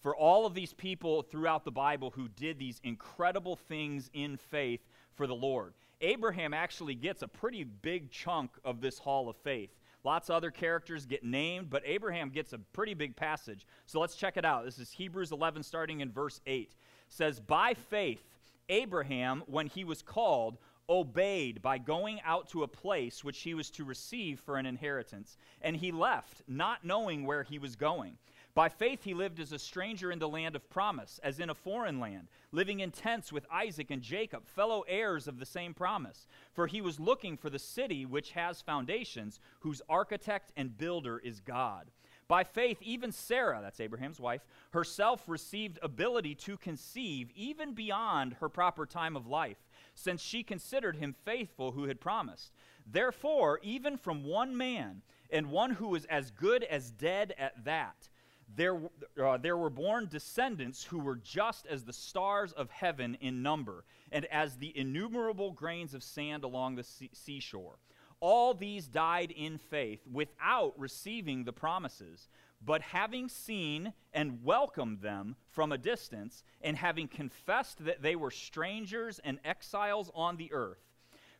for 0.00 0.16
all 0.16 0.46
of 0.46 0.54
these 0.54 0.72
people 0.72 1.22
throughout 1.22 1.64
the 1.64 1.70
Bible 1.70 2.10
who 2.10 2.28
did 2.28 2.58
these 2.58 2.80
incredible 2.82 3.54
things 3.54 4.10
in 4.14 4.36
faith 4.36 4.80
for 5.14 5.26
the 5.26 5.34
Lord. 5.34 5.74
Abraham 6.00 6.54
actually 6.54 6.94
gets 6.94 7.22
a 7.22 7.28
pretty 7.28 7.62
big 7.62 8.10
chunk 8.10 8.50
of 8.64 8.80
this 8.80 8.98
hall 8.98 9.28
of 9.28 9.36
faith. 9.36 9.70
Lots 10.02 10.30
of 10.30 10.36
other 10.36 10.50
characters 10.50 11.04
get 11.04 11.22
named, 11.22 11.68
but 11.68 11.82
Abraham 11.84 12.30
gets 12.30 12.54
a 12.54 12.58
pretty 12.58 12.94
big 12.94 13.14
passage. 13.14 13.66
So 13.84 14.00
let's 14.00 14.16
check 14.16 14.38
it 14.38 14.46
out. 14.46 14.64
This 14.64 14.78
is 14.78 14.90
Hebrews 14.90 15.30
11, 15.30 15.62
starting 15.62 16.00
in 16.00 16.10
verse 16.10 16.40
8. 16.46 16.62
It 16.62 16.76
says, 17.08 17.38
By 17.38 17.74
faith, 17.74 18.24
Abraham, 18.70 19.42
when 19.46 19.66
he 19.66 19.84
was 19.84 20.00
called, 20.00 20.56
obeyed 20.88 21.62
by 21.62 21.78
going 21.78 22.20
out 22.22 22.48
to 22.48 22.62
a 22.62 22.68
place 22.68 23.22
which 23.22 23.40
he 23.40 23.54
was 23.54 23.70
to 23.70 23.84
receive 23.84 24.40
for 24.40 24.56
an 24.56 24.66
inheritance. 24.66 25.36
And 25.62 25.76
he 25.76 25.92
left, 25.92 26.42
not 26.48 26.84
knowing 26.84 27.24
where 27.24 27.42
he 27.42 27.58
was 27.58 27.76
going. 27.76 28.16
By 28.54 28.68
faith, 28.68 29.04
he 29.04 29.14
lived 29.14 29.38
as 29.38 29.52
a 29.52 29.58
stranger 29.58 30.10
in 30.10 30.18
the 30.18 30.28
land 30.28 30.56
of 30.56 30.68
promise, 30.68 31.20
as 31.22 31.38
in 31.38 31.50
a 31.50 31.54
foreign 31.54 32.00
land, 32.00 32.26
living 32.50 32.80
in 32.80 32.90
tents 32.90 33.32
with 33.32 33.46
Isaac 33.52 33.92
and 33.92 34.02
Jacob, 34.02 34.48
fellow 34.48 34.82
heirs 34.88 35.28
of 35.28 35.38
the 35.38 35.46
same 35.46 35.72
promise. 35.72 36.26
For 36.52 36.66
he 36.66 36.80
was 36.80 36.98
looking 36.98 37.36
for 37.36 37.48
the 37.48 37.60
city 37.60 38.04
which 38.04 38.32
has 38.32 38.60
foundations, 38.60 39.38
whose 39.60 39.82
architect 39.88 40.52
and 40.56 40.76
builder 40.76 41.18
is 41.18 41.38
God. 41.38 41.92
By 42.30 42.44
faith, 42.44 42.80
even 42.80 43.10
Sarah, 43.10 43.58
that's 43.60 43.80
Abraham's 43.80 44.20
wife, 44.20 44.42
herself 44.70 45.24
received 45.26 45.80
ability 45.82 46.36
to 46.36 46.56
conceive 46.56 47.28
even 47.34 47.74
beyond 47.74 48.34
her 48.34 48.48
proper 48.48 48.86
time 48.86 49.16
of 49.16 49.26
life, 49.26 49.56
since 49.96 50.22
she 50.22 50.44
considered 50.44 50.94
him 50.94 51.16
faithful 51.24 51.72
who 51.72 51.88
had 51.88 52.00
promised. 52.00 52.52
Therefore, 52.86 53.58
even 53.64 53.96
from 53.96 54.22
one 54.22 54.56
man, 54.56 55.02
and 55.32 55.50
one 55.50 55.72
who 55.72 55.88
was 55.88 56.04
as 56.04 56.30
good 56.30 56.62
as 56.62 56.92
dead 56.92 57.34
at 57.36 57.64
that, 57.64 58.08
there, 58.54 58.80
uh, 59.20 59.36
there 59.36 59.56
were 59.56 59.68
born 59.68 60.06
descendants 60.08 60.84
who 60.84 61.00
were 61.00 61.16
just 61.16 61.66
as 61.66 61.84
the 61.84 61.92
stars 61.92 62.52
of 62.52 62.70
heaven 62.70 63.16
in 63.20 63.42
number, 63.42 63.84
and 64.12 64.24
as 64.26 64.56
the 64.56 64.72
innumerable 64.78 65.50
grains 65.50 65.94
of 65.94 66.04
sand 66.04 66.44
along 66.44 66.76
the 66.76 66.84
sea- 66.84 67.10
seashore. 67.12 67.80
All 68.20 68.52
these 68.52 68.86
died 68.86 69.30
in 69.30 69.58
faith 69.58 70.06
without 70.10 70.78
receiving 70.78 71.44
the 71.44 71.52
promises, 71.52 72.28
but 72.62 72.82
having 72.82 73.28
seen 73.28 73.94
and 74.12 74.44
welcomed 74.44 75.00
them 75.00 75.36
from 75.48 75.72
a 75.72 75.78
distance, 75.78 76.44
and 76.60 76.76
having 76.76 77.08
confessed 77.08 77.84
that 77.84 78.02
they 78.02 78.14
were 78.14 78.30
strangers 78.30 79.18
and 79.24 79.38
exiles 79.44 80.10
on 80.14 80.36
the 80.36 80.52
earth. 80.52 80.84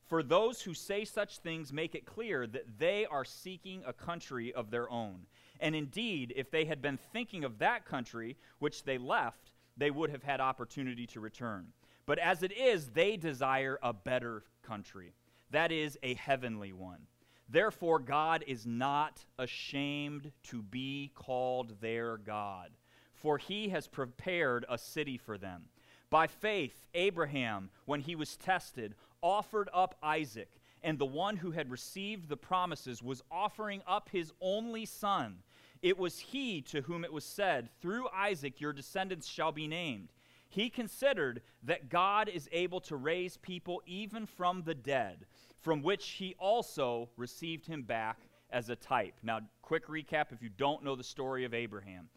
For 0.07 0.23
those 0.23 0.63
who 0.63 0.75
say 0.75 1.05
such 1.05 1.39
things 1.39 1.73
make 1.73 1.95
it 1.95 2.07
clear 2.07 2.47
that 2.47 2.79
they 2.79 3.07
are 3.07 3.25
seeking 3.25 3.83
a 3.87 3.93
country 3.93 4.53
of 4.53 4.71
their 4.71 4.91
own. 4.91 5.27
And 5.61 5.77
indeed, 5.77 6.33
if 6.35 6.51
they 6.51 6.65
had 6.65 6.81
been 6.83 6.99
thinking 7.13 7.45
of 7.45 7.59
that 7.59 7.85
country 7.85 8.37
which 8.59 8.85
they 8.85 8.99
left, 8.99 9.53
they 9.77 9.91
would 9.91 10.11
have 10.11 10.23
had 10.23 10.41
opportunity 10.41 11.07
to 11.09 11.21
return. 11.21 11.69
But 12.07 12.19
as 12.19 12.43
it 12.43 12.51
is, 12.51 12.89
they 12.89 13.17
desire 13.17 13.79
a 13.83 13.93
better 13.93 14.43
country, 14.63 15.13
that 15.51 15.73
is, 15.73 15.99
a 16.03 16.15
heavenly 16.15 16.73
one. 16.73 17.07
Therefore, 17.49 17.99
God 17.99 18.45
is 18.47 18.65
not 18.65 19.25
ashamed 19.39 20.31
to 20.45 20.63
be 20.63 21.11
called 21.15 21.81
their 21.81 22.17
God, 22.17 22.71
for 23.13 23.39
he 23.39 23.71
has 23.71 23.89
prepared 23.89 24.65
a 24.69 24.79
city 24.79 25.19
for 25.19 25.37
them. 25.37 25.65
By 26.11 26.27
faith, 26.27 26.87
Abraham, 26.95 27.71
when 27.87 28.01
he 28.01 28.15
was 28.15 28.37
tested, 28.37 28.95
offered 29.23 29.69
up 29.73 29.97
Isaac, 30.03 30.51
and 30.83 30.99
the 30.99 31.07
one 31.07 31.37
who 31.37 31.51
had 31.51 31.71
received 31.71 32.29
the 32.29 32.37
promises 32.37 33.03
was 33.03 33.23
offering 33.31 33.83
up 33.87 34.09
his 34.11 34.33
only 34.41 34.87
son. 34.87 35.39
It 35.83 35.99
was 35.99 36.19
he 36.19 36.63
to 36.63 36.83
whom 36.83 37.05
it 37.05 37.13
was 37.13 37.25
said, 37.25 37.69
Through 37.81 38.09
Isaac 38.15 38.61
your 38.61 38.73
descendants 38.73 39.27
shall 39.27 39.53
be 39.53 39.67
named. 39.67 40.13
He 40.49 40.69
considered 40.69 41.43
that 41.63 41.89
God 41.89 42.29
is 42.29 42.49
able 42.51 42.81
to 42.83 42.97
raise 42.97 43.37
people 43.37 43.83
even 43.87 44.27
from 44.27 44.63
the 44.63 44.75
dead, 44.75 45.27
from 45.61 45.83
which 45.83 46.09
he 46.11 46.35
also 46.39 47.11
received 47.17 47.67
him 47.67 47.83
back 47.83 48.19
as 48.51 48.69
a 48.71 48.77
type. 48.77 49.15
Now, 49.23 49.41
quick 49.63 49.87
recap 49.87 50.33
if 50.33 50.43
you 50.43 50.49
don't 50.49 50.83
know 50.83 50.97
the 50.97 51.05
story 51.05 51.45
of 51.45 51.55
Abraham. 51.55 52.09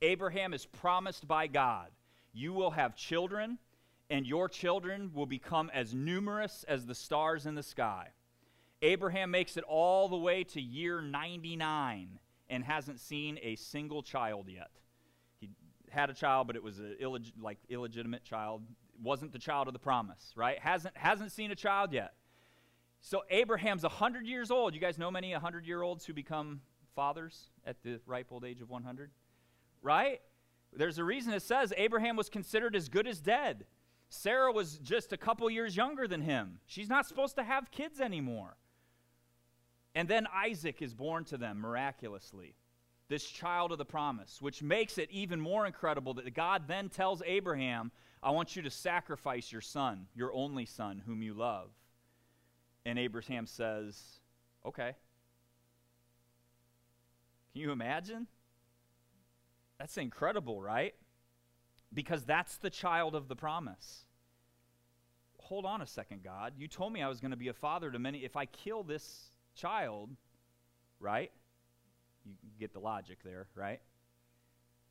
Abraham 0.00 0.54
is 0.54 0.66
promised 0.66 1.28
by 1.28 1.46
God, 1.46 1.88
You 2.32 2.52
will 2.52 2.70
have 2.70 2.96
children, 2.96 3.58
and 4.10 4.26
your 4.26 4.48
children 4.48 5.10
will 5.14 5.26
become 5.26 5.70
as 5.72 5.94
numerous 5.94 6.64
as 6.66 6.86
the 6.86 6.94
stars 6.94 7.46
in 7.46 7.54
the 7.54 7.62
sky. 7.62 8.08
Abraham 8.82 9.30
makes 9.30 9.56
it 9.56 9.64
all 9.64 10.08
the 10.08 10.16
way 10.16 10.42
to 10.44 10.60
year 10.60 11.00
99 11.00 12.18
and 12.50 12.64
hasn't 12.64 13.00
seen 13.00 13.38
a 13.42 13.54
single 13.56 14.02
child 14.02 14.48
yet. 14.48 14.70
He 15.40 15.50
had 15.90 16.10
a 16.10 16.14
child, 16.14 16.48
but 16.48 16.56
it 16.56 16.62
was 16.62 16.80
a 16.80 16.94
illeg- 17.00 17.32
like 17.40 17.58
illegitimate 17.68 18.24
child. 18.24 18.62
wasn't 19.00 19.32
the 19.32 19.38
child 19.38 19.68
of 19.68 19.72
the 19.72 19.78
promise, 19.80 20.32
right? 20.36 20.58
Hasn't 20.58 20.96
hasn't 20.96 21.32
seen 21.32 21.50
a 21.50 21.56
child 21.56 21.92
yet. 21.92 22.12
So 23.04 23.24
Abraham's 23.30 23.82
100 23.82 24.26
years 24.26 24.50
old. 24.52 24.74
You 24.74 24.80
guys 24.80 24.96
know 24.96 25.10
many 25.10 25.32
100 25.32 25.66
year 25.66 25.82
olds 25.82 26.06
who 26.06 26.14
become 26.14 26.60
fathers 26.94 27.50
at 27.66 27.82
the 27.82 28.00
ripe 28.06 28.28
old 28.30 28.44
age 28.44 28.60
of 28.62 28.70
100? 28.70 29.10
Right? 29.82 30.20
There's 30.72 30.98
a 30.98 31.04
reason 31.04 31.34
it 31.34 31.42
says 31.42 31.74
Abraham 31.76 32.16
was 32.16 32.30
considered 32.30 32.76
as 32.76 32.88
good 32.88 33.08
as 33.08 33.20
dead. 33.20 33.66
Sarah 34.08 34.52
was 34.52 34.78
just 34.78 35.12
a 35.12 35.16
couple 35.16 35.50
years 35.50 35.76
younger 35.76 36.06
than 36.06 36.20
him. 36.22 36.60
She's 36.64 36.88
not 36.88 37.06
supposed 37.06 37.34
to 37.36 37.42
have 37.42 37.72
kids 37.72 38.00
anymore. 38.00 38.56
And 39.94 40.08
then 40.08 40.26
Isaac 40.32 40.80
is 40.80 40.94
born 40.94 41.24
to 41.24 41.36
them 41.36 41.58
miraculously, 41.58 42.54
this 43.08 43.24
child 43.24 43.72
of 43.72 43.78
the 43.78 43.84
promise, 43.84 44.40
which 44.40 44.62
makes 44.62 44.96
it 44.96 45.10
even 45.10 45.40
more 45.40 45.66
incredible 45.66 46.14
that 46.14 46.32
God 46.34 46.68
then 46.68 46.88
tells 46.88 47.20
Abraham, 47.26 47.90
I 48.22 48.30
want 48.30 48.54
you 48.54 48.62
to 48.62 48.70
sacrifice 48.70 49.50
your 49.50 49.60
son, 49.60 50.06
your 50.14 50.32
only 50.32 50.66
son, 50.66 51.02
whom 51.04 51.20
you 51.20 51.34
love. 51.34 51.70
And 52.84 52.98
Abraham 52.98 53.46
says, 53.46 54.20
Okay. 54.66 54.94
Can 57.52 57.60
you 57.60 57.72
imagine? 57.72 58.26
That's 59.78 59.96
incredible, 59.98 60.62
right? 60.62 60.94
Because 61.92 62.24
that's 62.24 62.56
the 62.56 62.70
child 62.70 63.14
of 63.14 63.28
the 63.28 63.36
promise. 63.36 64.06
Hold 65.38 65.66
on 65.66 65.82
a 65.82 65.86
second, 65.86 66.22
God. 66.22 66.54
You 66.56 66.68
told 66.68 66.92
me 66.92 67.02
I 67.02 67.08
was 67.08 67.20
going 67.20 67.32
to 67.32 67.36
be 67.36 67.48
a 67.48 67.52
father 67.52 67.90
to 67.90 67.98
many. 67.98 68.24
If 68.24 68.36
I 68.36 68.46
kill 68.46 68.84
this 68.84 69.32
child, 69.54 70.10
right? 71.00 71.30
You 72.24 72.52
get 72.58 72.72
the 72.72 72.78
logic 72.78 73.18
there, 73.24 73.48
right? 73.54 73.80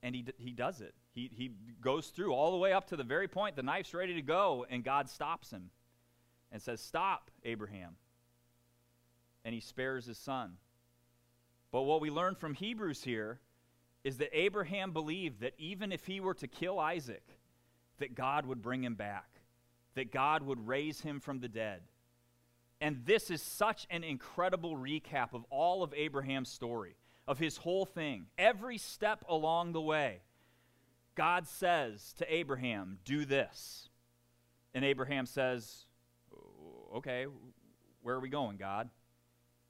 And 0.03 0.13
he, 0.13 0.23
d- 0.23 0.33
he 0.37 0.51
does 0.51 0.81
it. 0.81 0.93
He, 1.13 1.31
he 1.33 1.51
goes 1.79 2.07
through 2.07 2.33
all 2.33 2.51
the 2.51 2.57
way 2.57 2.73
up 2.73 2.87
to 2.87 2.97
the 2.97 3.03
very 3.03 3.27
point 3.27 3.55
the 3.55 3.63
knife's 3.63 3.93
ready 3.93 4.13
to 4.15 4.21
go, 4.21 4.65
and 4.69 4.83
God 4.83 5.09
stops 5.09 5.49
him 5.51 5.71
and 6.51 6.61
says, 6.61 6.81
Stop, 6.81 7.31
Abraham. 7.43 7.95
And 9.43 9.53
he 9.53 9.61
spares 9.61 10.05
his 10.05 10.17
son. 10.17 10.57
But 11.71 11.83
what 11.83 12.01
we 12.01 12.09
learn 12.09 12.35
from 12.35 12.53
Hebrews 12.53 13.03
here 13.03 13.39
is 14.03 14.17
that 14.17 14.37
Abraham 14.37 14.91
believed 14.91 15.41
that 15.41 15.53
even 15.57 15.91
if 15.91 16.05
he 16.05 16.19
were 16.19 16.33
to 16.35 16.47
kill 16.47 16.79
Isaac, 16.79 17.23
that 17.99 18.15
God 18.15 18.45
would 18.45 18.61
bring 18.61 18.83
him 18.83 18.95
back, 18.95 19.29
that 19.95 20.11
God 20.11 20.43
would 20.43 20.67
raise 20.67 21.01
him 21.01 21.19
from 21.19 21.39
the 21.39 21.47
dead. 21.47 21.81
And 22.81 23.05
this 23.05 23.29
is 23.29 23.41
such 23.41 23.85
an 23.91 24.03
incredible 24.03 24.75
recap 24.75 25.33
of 25.33 25.45
all 25.51 25.83
of 25.83 25.93
Abraham's 25.95 26.49
story, 26.49 26.95
of 27.27 27.37
his 27.37 27.57
whole 27.57 27.85
thing. 27.85 28.25
Every 28.37 28.79
step 28.79 29.23
along 29.29 29.73
the 29.73 29.81
way, 29.81 30.21
God 31.13 31.47
says 31.47 32.13
to 32.17 32.33
Abraham, 32.33 32.97
Do 33.05 33.23
this. 33.23 33.89
And 34.73 34.83
Abraham 34.83 35.27
says, 35.27 35.85
Okay, 36.95 37.25
where 38.01 38.15
are 38.15 38.19
we 38.19 38.29
going, 38.29 38.57
God? 38.57 38.89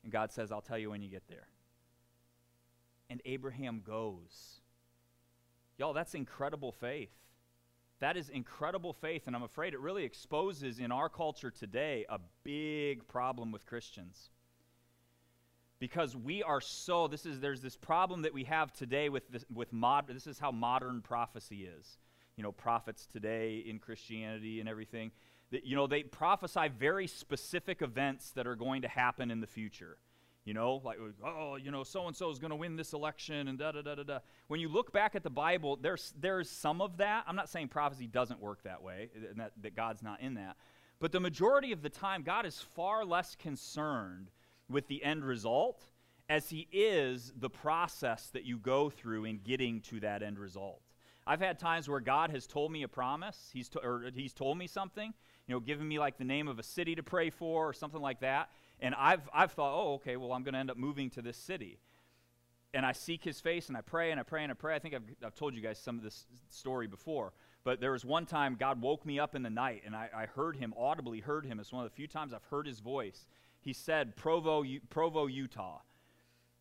And 0.03 0.11
God 0.11 0.31
says, 0.31 0.51
I'll 0.51 0.61
tell 0.61 0.77
you 0.77 0.89
when 0.89 1.01
you 1.01 1.09
get 1.09 1.27
there. 1.27 1.47
And 3.09 3.21
Abraham 3.25 3.81
goes. 3.85 4.61
Y'all, 5.77 5.93
that's 5.93 6.15
incredible 6.15 6.71
faith. 6.71 7.11
That 7.99 8.17
is 8.17 8.29
incredible 8.29 8.93
faith, 8.93 9.27
and 9.27 9.35
I'm 9.35 9.43
afraid 9.43 9.73
it 9.73 9.79
really 9.79 10.03
exposes 10.03 10.79
in 10.79 10.91
our 10.91 11.07
culture 11.07 11.51
today 11.51 12.05
a 12.09 12.19
big 12.43 13.07
problem 13.07 13.51
with 13.51 13.67
Christians. 13.67 14.31
Because 15.77 16.15
we 16.15 16.41
are 16.41 16.61
so 16.61 17.07
this 17.07 17.27
is 17.27 17.39
there's 17.39 17.61
this 17.61 17.77
problem 17.77 18.23
that 18.23 18.33
we 18.33 18.43
have 18.45 18.73
today 18.73 19.09
with 19.09 19.29
this 19.29 19.45
with 19.53 19.71
mod 19.71 20.07
this 20.07 20.27
is 20.27 20.39
how 20.39 20.51
modern 20.51 21.01
prophecy 21.01 21.67
is. 21.77 21.97
You 22.37 22.43
know, 22.43 22.51
prophets 22.51 23.05
today 23.05 23.63
in 23.67 23.77
Christianity 23.77 24.59
and 24.59 24.69
everything. 24.69 25.11
You 25.51 25.75
know, 25.75 25.86
they 25.86 26.03
prophesy 26.03 26.70
very 26.77 27.08
specific 27.08 27.81
events 27.81 28.31
that 28.31 28.48
are 28.48 28.55
going 28.55 28.84
to 28.84 28.88
happen 28.88 29.29
in 29.29 29.41
the 29.41 29.48
future. 29.48 29.98
You 30.46 30.55
know, 30.55 30.81
like, 30.84 30.98
oh, 31.24 31.55
you 31.58 31.70
know, 31.70 31.84
so 31.84 32.08
and 32.08 32.15
so 32.15 32.31
is 32.31 32.39
going 32.39 32.50
to 32.50 32.55
win 32.55 32.75
this 32.75 32.93
election 32.93 33.48
and 33.48 33.60
da 33.60 33.74
da 33.74 33.84
da 33.84 33.96
da 33.96 34.03
da. 34.03 34.20
When 34.48 34.60
you 34.60 34.70
look 34.70 34.91
back 34.91 35.13
at 35.13 35.22
the 35.22 35.29
Bible, 35.29 35.77
there's, 35.79 36.13
there's 36.20 36.50
some 36.50 36.81
of 36.81 36.98
that. 36.98 37.25
I'm 37.27 37.36
not 37.36 37.48
saying 37.48 37.67
prophecy 37.67 38.08
doesn't 38.08 38.41
work 38.41 38.63
that 38.63 38.81
way, 38.81 39.10
that, 39.38 39.51
that 39.62 39.75
God's 39.75 40.01
not 40.01 40.20
in 40.20 40.34
that. 40.36 40.55
But 41.00 41.12
the 41.12 41.20
majority 41.20 41.72
of 41.72 41.84
the 41.84 41.89
time, 41.89 42.24
God 42.24 42.48
is 42.48 42.60
far 42.60 43.05
less 43.05 43.36
concerned 43.36 44.31
with 44.67 44.88
the 44.88 45.03
end 45.03 45.24
result 45.24 45.84
as 46.27 46.50
he 46.50 46.67
is 46.72 47.34
the 47.38 47.50
process 47.50 48.29
that 48.29 48.46
you 48.46 48.58
go 48.58 48.89
through 48.89 49.25
in 49.25 49.39
getting 49.43 49.81
to 49.81 50.00
that 50.00 50.24
end 50.24 50.39
result. 50.39 50.81
I've 51.27 51.41
had 51.41 51.60
times 51.60 51.88
where 51.88 52.00
God 52.00 52.31
has 52.31 52.48
told 52.48 52.72
me 52.72 52.81
a 52.81 52.88
promise, 52.88 53.50
he's, 53.53 53.70
to, 53.70 53.79
or 53.79 54.10
he's 54.13 54.34
told 54.34 54.58
me 54.58 54.65
something, 54.65 55.13
you 55.48 55.55
know, 55.55 55.60
given 55.60 55.88
me 55.88 56.00
like 56.00 56.17
the 56.17 56.24
name 56.24 56.48
of 56.48 56.60
a 56.60 56.63
city 56.63 56.95
to 56.95 57.03
pray 57.03 57.29
for 57.29 57.69
or 57.69 57.74
something 57.74 58.01
like 58.01 58.21
that. 58.21 58.50
And 58.79 58.95
I've, 58.95 59.21
I've 59.33 59.51
thought, 59.51 59.74
oh, 59.74 59.93
okay, 59.95 60.17
well, 60.17 60.33
I'm 60.33 60.43
going 60.43 60.53
to 60.53 60.60
end 60.60 60.71
up 60.71 60.77
moving 60.77 61.10
to 61.12 61.21
this 61.21 61.38
city. 61.38 61.77
And 62.74 62.86
I 62.86 62.93
seek 62.93 63.24
his 63.24 63.39
face 63.41 63.67
and 63.67 63.77
I 63.77 63.81
pray 63.81 64.12
and 64.12 64.19
I 64.19 64.24
pray 64.24 64.43
and 64.43 64.51
I 64.51 64.55
pray. 64.55 64.75
I 64.75 64.79
think 64.79 64.95
I've, 64.95 65.03
I've 65.25 65.36
told 65.36 65.55
you 65.55 65.62
guys 65.62 65.77
some 65.77 65.98
of 65.98 66.03
this 66.03 66.25
story 66.50 66.88
before. 66.88 67.33
But 67.63 67.79
there 67.79 67.91
was 67.91 68.05
one 68.05 68.25
time 68.25 68.55
God 68.57 68.81
woke 68.81 69.05
me 69.05 69.19
up 69.19 69.36
in 69.36 69.43
the 69.43 69.50
night 69.50 69.83
and 69.86 69.95
I, 69.95 70.10
I 70.15 70.25
heard 70.25 70.55
him, 70.55 70.74
audibly 70.77 71.19
heard 71.19 71.45
him. 71.45 71.60
It's 71.60 71.74
one 71.74 71.83
of 71.83 71.91
the 71.91 71.95
few 71.95 72.07
times 72.07 72.33
I've 72.33 72.45
heard 72.45 72.65
his 72.65 72.79
voice. 72.79 73.27
He 73.60 73.74
said, 73.74 74.15
Provo, 74.15 74.63
U- 74.63 74.79
Provo, 74.89 75.27
Utah. 75.27 75.79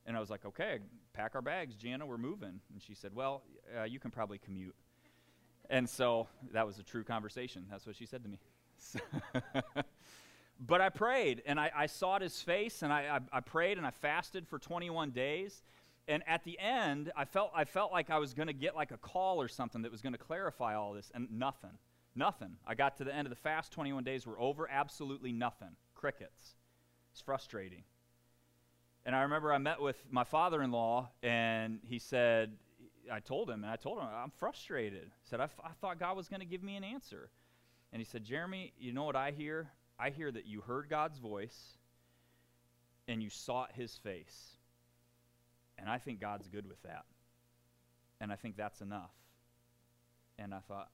And 0.05 0.17
I 0.17 0.21
was 0.21 0.31
like, 0.31 0.45
okay, 0.45 0.81
pack 1.13 1.35
our 1.35 1.43
bags, 1.43 1.77
Jana, 1.77 2.05
we're 2.05 2.19
moving. 2.19 2.61
And 2.73 2.83
she 2.83 2.95
said, 2.95 3.15
well, 3.15 3.43
uh, 3.79 3.85
you 3.85 4.01
can 4.01 4.11
probably 4.11 4.39
commute. 4.39 4.75
And 5.71 5.89
so 5.89 6.27
that 6.53 6.67
was 6.67 6.79
a 6.79 6.83
true 6.83 7.05
conversation. 7.05 7.65
That's 7.71 7.87
what 7.87 7.95
she 7.95 8.05
said 8.05 8.25
to 8.25 8.29
me. 8.29 8.41
but 10.61 10.81
I 10.81 10.89
prayed 10.89 11.43
and 11.47 11.59
I, 11.59 11.71
I 11.75 11.87
sought 11.87 12.23
his 12.23 12.41
face 12.41 12.83
and 12.83 12.93
I, 12.93 13.19
I, 13.33 13.39
I, 13.39 13.41
prayed 13.41 13.79
and 13.79 13.87
I 13.87 13.91
fasted 13.91 14.47
for 14.47 14.59
21 14.59 15.11
days. 15.11 15.63
And 16.09 16.23
at 16.27 16.45
the 16.45 16.59
end, 16.59 17.13
I 17.17 17.25
felt, 17.25 17.53
I 17.55 17.65
felt 17.65 17.93
like 17.93 18.11
I 18.11 18.19
was 18.19 18.35
going 18.35 18.49
to 18.49 18.53
get 18.53 18.75
like 18.75 18.91
a 18.91 18.97
call 18.97 19.41
or 19.41 19.49
something 19.49 19.83
that 19.83 19.93
was 19.93 20.03
going 20.03 20.13
to 20.13 20.19
clarify 20.19 20.75
all 20.75 20.93
this, 20.93 21.13
and 21.15 21.29
nothing. 21.31 21.79
Nothing. 22.17 22.57
I 22.67 22.75
got 22.75 22.97
to 22.97 23.05
the 23.05 23.15
end 23.15 23.27
of 23.27 23.31
the 23.31 23.37
fast, 23.37 23.71
21 23.73 24.03
days 24.03 24.27
were 24.27 24.41
over, 24.41 24.69
absolutely 24.69 25.33
nothing. 25.33 25.77
Crickets. 25.95 26.57
It's 27.13 27.21
frustrating. 27.21 27.85
And 29.07 29.15
I 29.15 29.23
remember 29.23 29.53
I 29.53 29.59
met 29.59 29.81
with 29.81 30.03
my 30.11 30.25
father 30.25 30.63
in 30.63 30.73
law, 30.73 31.11
and 31.23 31.81
he 31.87 31.99
said, 31.99 32.53
I 33.11 33.21
told 33.21 33.49
him, 33.49 33.63
and 33.65 33.73
I 33.73 33.77
told 33.77 33.99
him, 33.99 34.07
I'm 34.13 34.31
frustrated. 34.39 35.11
Said, 35.25 35.41
I, 35.41 35.45
f- 35.45 35.61
I 35.65 35.71
thought 35.81 35.99
God 35.99 36.17
was 36.17 36.29
going 36.29 36.41
to 36.41 36.47
give 36.47 36.63
me 36.63 36.77
an 36.77 36.85
answer. 36.85 37.31
And 37.93 38.01
he 38.01 38.05
said, 38.05 38.25
Jeremy, 38.25 38.73
you 38.79 38.93
know 38.93 39.05
what 39.05 39.17
I 39.17 39.33
hear? 39.33 39.69
I 39.99 40.11
hear 40.11 40.31
that 40.31 40.47
you 40.47 40.61
heard 40.61 40.89
God's 40.89 41.19
voice 41.19 41.77
and 43.09 43.23
you 43.23 43.31
sought 43.31 43.73
his 43.73 43.97
face. 43.97 44.57
And 45.79 45.89
I 45.89 45.99
think 45.99 46.21
God's 46.21 46.49
good 46.49 46.69
with 46.69 46.83
that. 46.83 47.05
And 48.21 48.33
I 48.33 48.37
think 48.37 48.57
that's 48.57 48.81
enough. 48.81 49.13
And 50.39 50.55
I 50.55 50.61
thought, 50.69 50.91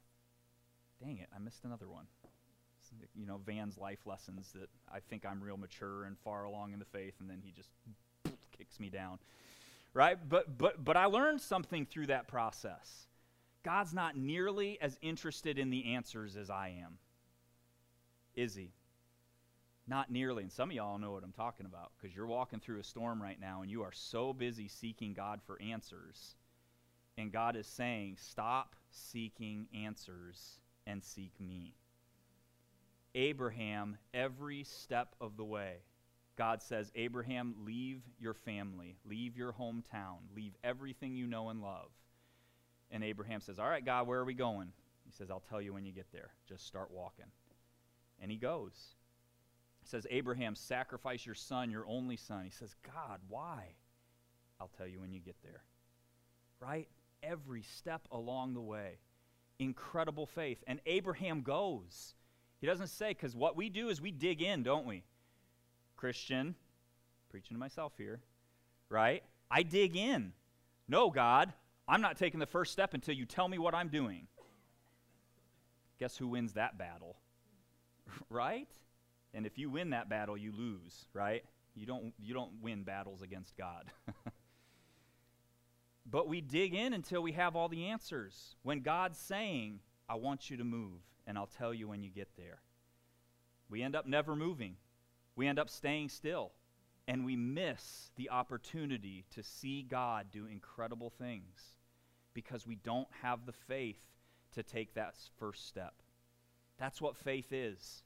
dang 1.02 1.18
it, 1.18 1.28
I 1.34 1.38
missed 1.38 1.64
another 1.64 1.88
one. 1.88 2.06
You 3.14 3.26
know, 3.26 3.40
Van's 3.44 3.76
life 3.76 3.98
lessons 4.06 4.52
that 4.54 4.68
I 4.92 5.00
think 5.00 5.26
I'm 5.26 5.42
real 5.42 5.56
mature 5.56 6.04
and 6.04 6.16
far 6.18 6.44
along 6.44 6.72
in 6.72 6.78
the 6.78 6.84
faith, 6.84 7.14
and 7.20 7.28
then 7.28 7.42
he 7.44 7.50
just 7.50 7.68
kicks 8.56 8.78
me 8.78 8.88
down. 8.88 9.18
Right? 9.92 10.16
But, 10.28 10.56
but, 10.56 10.84
but 10.84 10.96
I 10.96 11.06
learned 11.06 11.40
something 11.40 11.84
through 11.84 12.06
that 12.06 12.28
process. 12.28 13.06
God's 13.66 13.92
not 13.92 14.16
nearly 14.16 14.78
as 14.80 14.96
interested 15.02 15.58
in 15.58 15.70
the 15.70 15.94
answers 15.94 16.36
as 16.36 16.50
I 16.50 16.76
am. 16.84 16.98
Is 18.36 18.54
he? 18.54 18.70
Not 19.88 20.08
nearly. 20.08 20.44
And 20.44 20.52
some 20.52 20.70
of 20.70 20.76
y'all 20.76 20.98
know 20.98 21.10
what 21.10 21.24
I'm 21.24 21.32
talking 21.32 21.66
about 21.66 21.90
because 21.96 22.14
you're 22.14 22.28
walking 22.28 22.60
through 22.60 22.78
a 22.78 22.84
storm 22.84 23.20
right 23.20 23.40
now 23.40 23.62
and 23.62 23.70
you 23.70 23.82
are 23.82 23.90
so 23.92 24.32
busy 24.32 24.68
seeking 24.68 25.14
God 25.14 25.40
for 25.44 25.60
answers. 25.60 26.36
And 27.18 27.32
God 27.32 27.56
is 27.56 27.66
saying, 27.66 28.18
stop 28.20 28.76
seeking 28.92 29.66
answers 29.74 30.60
and 30.86 31.02
seek 31.02 31.32
me. 31.40 31.74
Abraham, 33.16 33.98
every 34.14 34.62
step 34.62 35.16
of 35.20 35.36
the 35.36 35.44
way, 35.44 35.78
God 36.38 36.62
says, 36.62 36.92
Abraham, 36.94 37.56
leave 37.64 38.02
your 38.20 38.34
family, 38.34 38.94
leave 39.04 39.36
your 39.36 39.54
hometown, 39.54 40.18
leave 40.36 40.54
everything 40.62 41.16
you 41.16 41.26
know 41.26 41.48
and 41.48 41.60
love. 41.60 41.90
And 42.90 43.02
Abraham 43.02 43.40
says, 43.40 43.58
All 43.58 43.68
right, 43.68 43.84
God, 43.84 44.06
where 44.06 44.20
are 44.20 44.24
we 44.24 44.34
going? 44.34 44.72
He 45.04 45.12
says, 45.12 45.30
I'll 45.30 45.42
tell 45.48 45.60
you 45.60 45.72
when 45.72 45.84
you 45.84 45.92
get 45.92 46.10
there. 46.12 46.30
Just 46.48 46.66
start 46.66 46.90
walking. 46.90 47.26
And 48.20 48.30
he 48.30 48.36
goes. 48.36 48.94
He 49.80 49.88
says, 49.88 50.06
Abraham, 50.10 50.54
sacrifice 50.56 51.24
your 51.24 51.34
son, 51.34 51.70
your 51.70 51.86
only 51.86 52.16
son. 52.16 52.44
He 52.44 52.50
says, 52.50 52.74
God, 52.82 53.20
why? 53.28 53.74
I'll 54.60 54.70
tell 54.76 54.86
you 54.86 55.00
when 55.00 55.12
you 55.12 55.20
get 55.20 55.36
there. 55.42 55.62
Right? 56.60 56.88
Every 57.22 57.62
step 57.62 58.08
along 58.10 58.54
the 58.54 58.60
way. 58.60 58.98
Incredible 59.58 60.26
faith. 60.26 60.62
And 60.66 60.80
Abraham 60.86 61.42
goes. 61.42 62.14
He 62.60 62.66
doesn't 62.66 62.88
say, 62.88 63.10
because 63.10 63.36
what 63.36 63.56
we 63.56 63.68
do 63.68 63.88
is 63.88 64.00
we 64.00 64.10
dig 64.10 64.42
in, 64.42 64.62
don't 64.62 64.86
we? 64.86 65.04
Christian, 65.96 66.54
preaching 67.30 67.54
to 67.54 67.58
myself 67.60 67.92
here, 67.96 68.20
right? 68.88 69.22
I 69.50 69.62
dig 69.62 69.96
in. 69.96 70.32
No, 70.88 71.10
God, 71.10 71.52
I'm 71.88 72.00
not 72.00 72.16
taking 72.16 72.40
the 72.40 72.46
first 72.46 72.72
step 72.72 72.94
until 72.94 73.14
you 73.14 73.26
tell 73.26 73.48
me 73.48 73.58
what 73.58 73.74
I'm 73.74 73.88
doing. 73.88 74.26
Guess 75.98 76.16
who 76.16 76.28
wins 76.28 76.54
that 76.54 76.76
battle? 76.76 77.16
right? 78.30 78.68
And 79.32 79.46
if 79.46 79.58
you 79.58 79.70
win 79.70 79.90
that 79.90 80.08
battle, 80.08 80.36
you 80.36 80.52
lose, 80.52 81.06
right? 81.12 81.44
You 81.74 81.86
don't, 81.86 82.12
you 82.18 82.34
don't 82.34 82.60
win 82.60 82.82
battles 82.82 83.22
against 83.22 83.56
God. 83.56 83.90
but 86.10 86.28
we 86.28 86.40
dig 86.40 86.74
in 86.74 86.92
until 86.92 87.22
we 87.22 87.32
have 87.32 87.54
all 87.54 87.68
the 87.68 87.86
answers. 87.86 88.56
When 88.62 88.80
God's 88.80 89.18
saying, 89.18 89.80
I 90.08 90.16
want 90.16 90.50
you 90.50 90.56
to 90.56 90.64
move, 90.64 91.00
and 91.26 91.38
I'll 91.38 91.46
tell 91.46 91.74
you 91.74 91.88
when 91.88 92.02
you 92.02 92.10
get 92.10 92.28
there. 92.36 92.60
We 93.68 93.82
end 93.82 93.96
up 93.96 94.06
never 94.06 94.34
moving. 94.34 94.76
We 95.34 95.46
end 95.46 95.58
up 95.58 95.68
staying 95.68 96.08
still. 96.08 96.52
And 97.08 97.24
we 97.24 97.36
miss 97.36 98.10
the 98.16 98.30
opportunity 98.30 99.24
to 99.34 99.42
see 99.42 99.82
God 99.82 100.26
do 100.32 100.46
incredible 100.46 101.10
things 101.10 101.75
because 102.36 102.66
we 102.66 102.76
don't 102.76 103.08
have 103.22 103.46
the 103.46 103.52
faith 103.52 103.96
to 104.52 104.62
take 104.62 104.94
that 104.94 105.14
first 105.38 105.66
step. 105.66 105.94
That's 106.78 107.00
what 107.00 107.16
faith 107.16 107.50
is. 107.50 108.02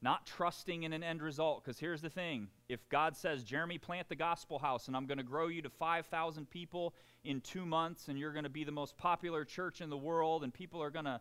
Not 0.00 0.24
trusting 0.24 0.84
in 0.84 0.92
an 0.92 1.02
end 1.02 1.20
result. 1.20 1.64
Because 1.64 1.80
here's 1.80 2.00
the 2.00 2.08
thing 2.08 2.46
if 2.68 2.88
God 2.88 3.16
says, 3.16 3.42
Jeremy, 3.42 3.76
plant 3.76 4.08
the 4.08 4.14
gospel 4.14 4.60
house, 4.60 4.86
and 4.86 4.96
I'm 4.96 5.06
going 5.06 5.18
to 5.18 5.24
grow 5.24 5.48
you 5.48 5.62
to 5.62 5.68
5,000 5.68 6.48
people 6.48 6.94
in 7.24 7.40
two 7.40 7.66
months, 7.66 8.06
and 8.06 8.16
you're 8.16 8.32
going 8.32 8.44
to 8.44 8.48
be 8.48 8.62
the 8.62 8.70
most 8.70 8.96
popular 8.96 9.44
church 9.44 9.80
in 9.80 9.90
the 9.90 9.96
world, 9.96 10.44
and 10.44 10.54
people 10.54 10.80
are 10.80 10.90
going 10.90 11.06
to 11.06 11.20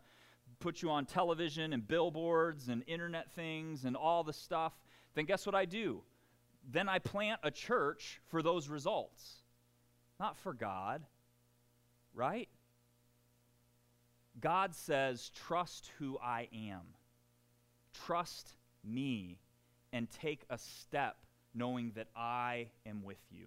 put 0.60 0.84
you 0.84 0.92
on 0.92 1.08
television 1.08 1.74
and 1.74 1.88
billboards 1.88 2.70
and 2.70 2.84
internet 2.86 3.32
things 3.32 3.86
and 3.86 3.96
all 3.96 4.24
the 4.24 4.34
stuff, 4.34 4.74
then 5.16 5.26
guess 5.26 5.48
what 5.48 5.56
I 5.56 5.66
do? 5.66 6.04
Then 6.72 6.88
I 6.88 7.00
plant 7.00 7.40
a 7.42 7.50
church 7.50 8.22
for 8.28 8.44
those 8.44 8.70
results, 8.70 9.42
not 10.20 10.38
for 10.38 10.54
God 10.54 11.02
right? 12.16 12.50
God 14.40 14.74
says, 14.74 15.30
Trust 15.30 15.92
who 16.00 16.18
I 16.22 16.48
am. 16.54 16.82
Trust 18.06 18.56
me 18.84 19.38
and 19.94 20.10
take 20.10 20.44
a 20.50 20.58
step 20.58 21.18
knowing 21.54 21.92
that 21.96 22.08
I 22.16 22.68
am 22.86 23.04
with 23.04 23.24
you. 23.32 23.46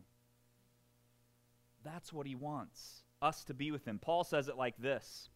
That's 1.84 2.12
what 2.12 2.26
he 2.26 2.34
wants 2.34 3.02
us 3.20 3.44
to 3.44 3.54
be 3.54 3.70
with 3.70 3.84
him. 3.84 3.98
Paul 3.98 4.24
says 4.24 4.48
it 4.48 4.56
like 4.56 4.76
this 4.78 5.28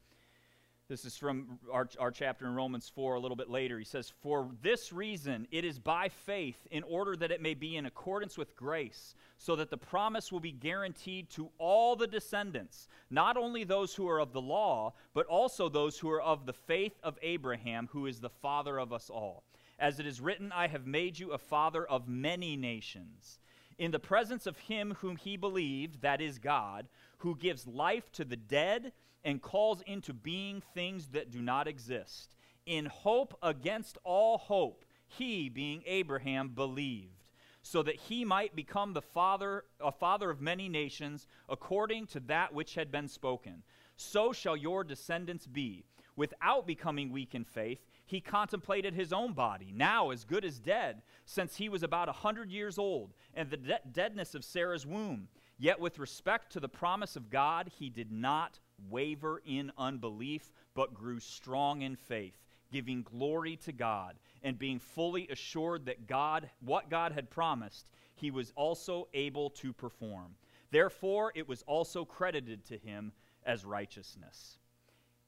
this 0.88 1.04
is 1.04 1.16
from 1.16 1.58
our, 1.72 1.88
our 1.98 2.10
chapter 2.10 2.46
in 2.46 2.54
Romans 2.54 2.90
4 2.94 3.14
a 3.14 3.20
little 3.20 3.36
bit 3.36 3.48
later. 3.48 3.78
He 3.78 3.84
says, 3.84 4.12
For 4.20 4.50
this 4.62 4.92
reason, 4.92 5.46
it 5.50 5.64
is 5.64 5.78
by 5.78 6.08
faith, 6.08 6.66
in 6.70 6.82
order 6.82 7.16
that 7.16 7.30
it 7.30 7.40
may 7.40 7.54
be 7.54 7.76
in 7.76 7.86
accordance 7.86 8.36
with 8.36 8.56
grace, 8.56 9.14
so 9.38 9.56
that 9.56 9.70
the 9.70 9.76
promise 9.76 10.30
will 10.30 10.40
be 10.40 10.52
guaranteed 10.52 11.30
to 11.30 11.50
all 11.58 11.96
the 11.96 12.06
descendants, 12.06 12.88
not 13.10 13.36
only 13.36 13.64
those 13.64 13.94
who 13.94 14.08
are 14.08 14.20
of 14.20 14.32
the 14.32 14.40
law, 14.40 14.92
but 15.14 15.26
also 15.26 15.68
those 15.68 15.98
who 15.98 16.10
are 16.10 16.20
of 16.20 16.46
the 16.46 16.52
faith 16.52 16.98
of 17.02 17.18
Abraham, 17.22 17.88
who 17.92 18.06
is 18.06 18.20
the 18.20 18.28
father 18.28 18.78
of 18.78 18.92
us 18.92 19.08
all. 19.08 19.44
As 19.78 19.98
it 19.98 20.06
is 20.06 20.20
written, 20.20 20.52
I 20.52 20.66
have 20.66 20.86
made 20.86 21.18
you 21.18 21.32
a 21.32 21.38
father 21.38 21.86
of 21.86 22.08
many 22.08 22.56
nations. 22.56 23.38
In 23.78 23.90
the 23.90 23.98
presence 23.98 24.46
of 24.46 24.58
him 24.58 24.96
whom 25.00 25.16
he 25.16 25.36
believed, 25.36 26.02
that 26.02 26.20
is 26.20 26.38
God, 26.38 26.88
who 27.18 27.36
gives 27.36 27.66
life 27.66 28.12
to 28.12 28.24
the 28.24 28.36
dead 28.36 28.92
and 29.24 29.42
calls 29.42 29.82
into 29.86 30.12
being 30.12 30.62
things 30.74 31.08
that 31.08 31.30
do 31.30 31.40
not 31.40 31.68
exist. 31.68 32.34
In 32.66 32.86
hope 32.86 33.36
against 33.42 33.98
all 34.04 34.38
hope, 34.38 34.84
he, 35.06 35.48
being 35.48 35.82
Abraham, 35.86 36.50
believed, 36.50 37.24
so 37.62 37.82
that 37.82 37.96
he 37.96 38.24
might 38.24 38.56
become 38.56 38.92
the 38.92 39.02
father, 39.02 39.64
a 39.80 39.92
father 39.92 40.30
of 40.30 40.40
many 40.40 40.68
nations, 40.68 41.26
according 41.48 42.06
to 42.06 42.20
that 42.20 42.52
which 42.52 42.74
had 42.74 42.90
been 42.90 43.08
spoken. 43.08 43.62
So 43.96 44.32
shall 44.32 44.56
your 44.56 44.84
descendants 44.84 45.46
be. 45.46 45.84
Without 46.16 46.66
becoming 46.66 47.10
weak 47.10 47.34
in 47.34 47.44
faith, 47.44 47.86
he 48.04 48.20
contemplated 48.20 48.94
his 48.94 49.12
own 49.12 49.32
body, 49.32 49.72
now 49.74 50.10
as 50.10 50.24
good 50.24 50.44
as 50.44 50.58
dead, 50.58 51.02
since 51.24 51.56
he 51.56 51.68
was 51.68 51.82
about 51.82 52.08
a 52.08 52.12
hundred 52.12 52.50
years 52.50 52.78
old, 52.78 53.14
and 53.32 53.48
the 53.48 53.56
de- 53.56 53.80
deadness 53.92 54.34
of 54.34 54.44
Sarah's 54.44 54.86
womb. 54.86 55.28
Yet 55.58 55.80
with 55.80 55.98
respect 55.98 56.52
to 56.52 56.60
the 56.60 56.68
promise 56.68 57.16
of 57.16 57.30
God, 57.30 57.70
he 57.78 57.88
did 57.88 58.12
not 58.12 58.58
waver 58.90 59.40
in 59.44 59.72
unbelief, 59.78 60.52
but 60.74 60.94
grew 60.94 61.20
strong 61.20 61.82
in 61.82 61.96
faith, 61.96 62.38
giving 62.70 63.02
glory 63.02 63.56
to 63.56 63.72
God, 63.72 64.16
and 64.42 64.58
being 64.58 64.78
fully 64.78 65.28
assured 65.28 65.86
that 65.86 66.06
God, 66.06 66.48
what 66.60 66.90
God 66.90 67.12
had 67.12 67.30
promised, 67.30 67.86
he 68.14 68.30
was 68.30 68.52
also 68.56 69.08
able 69.14 69.50
to 69.50 69.72
perform. 69.72 70.34
Therefore, 70.70 71.32
it 71.34 71.48
was 71.48 71.62
also 71.62 72.04
credited 72.04 72.64
to 72.66 72.78
him 72.78 73.12
as 73.44 73.64
righteousness. 73.64 74.58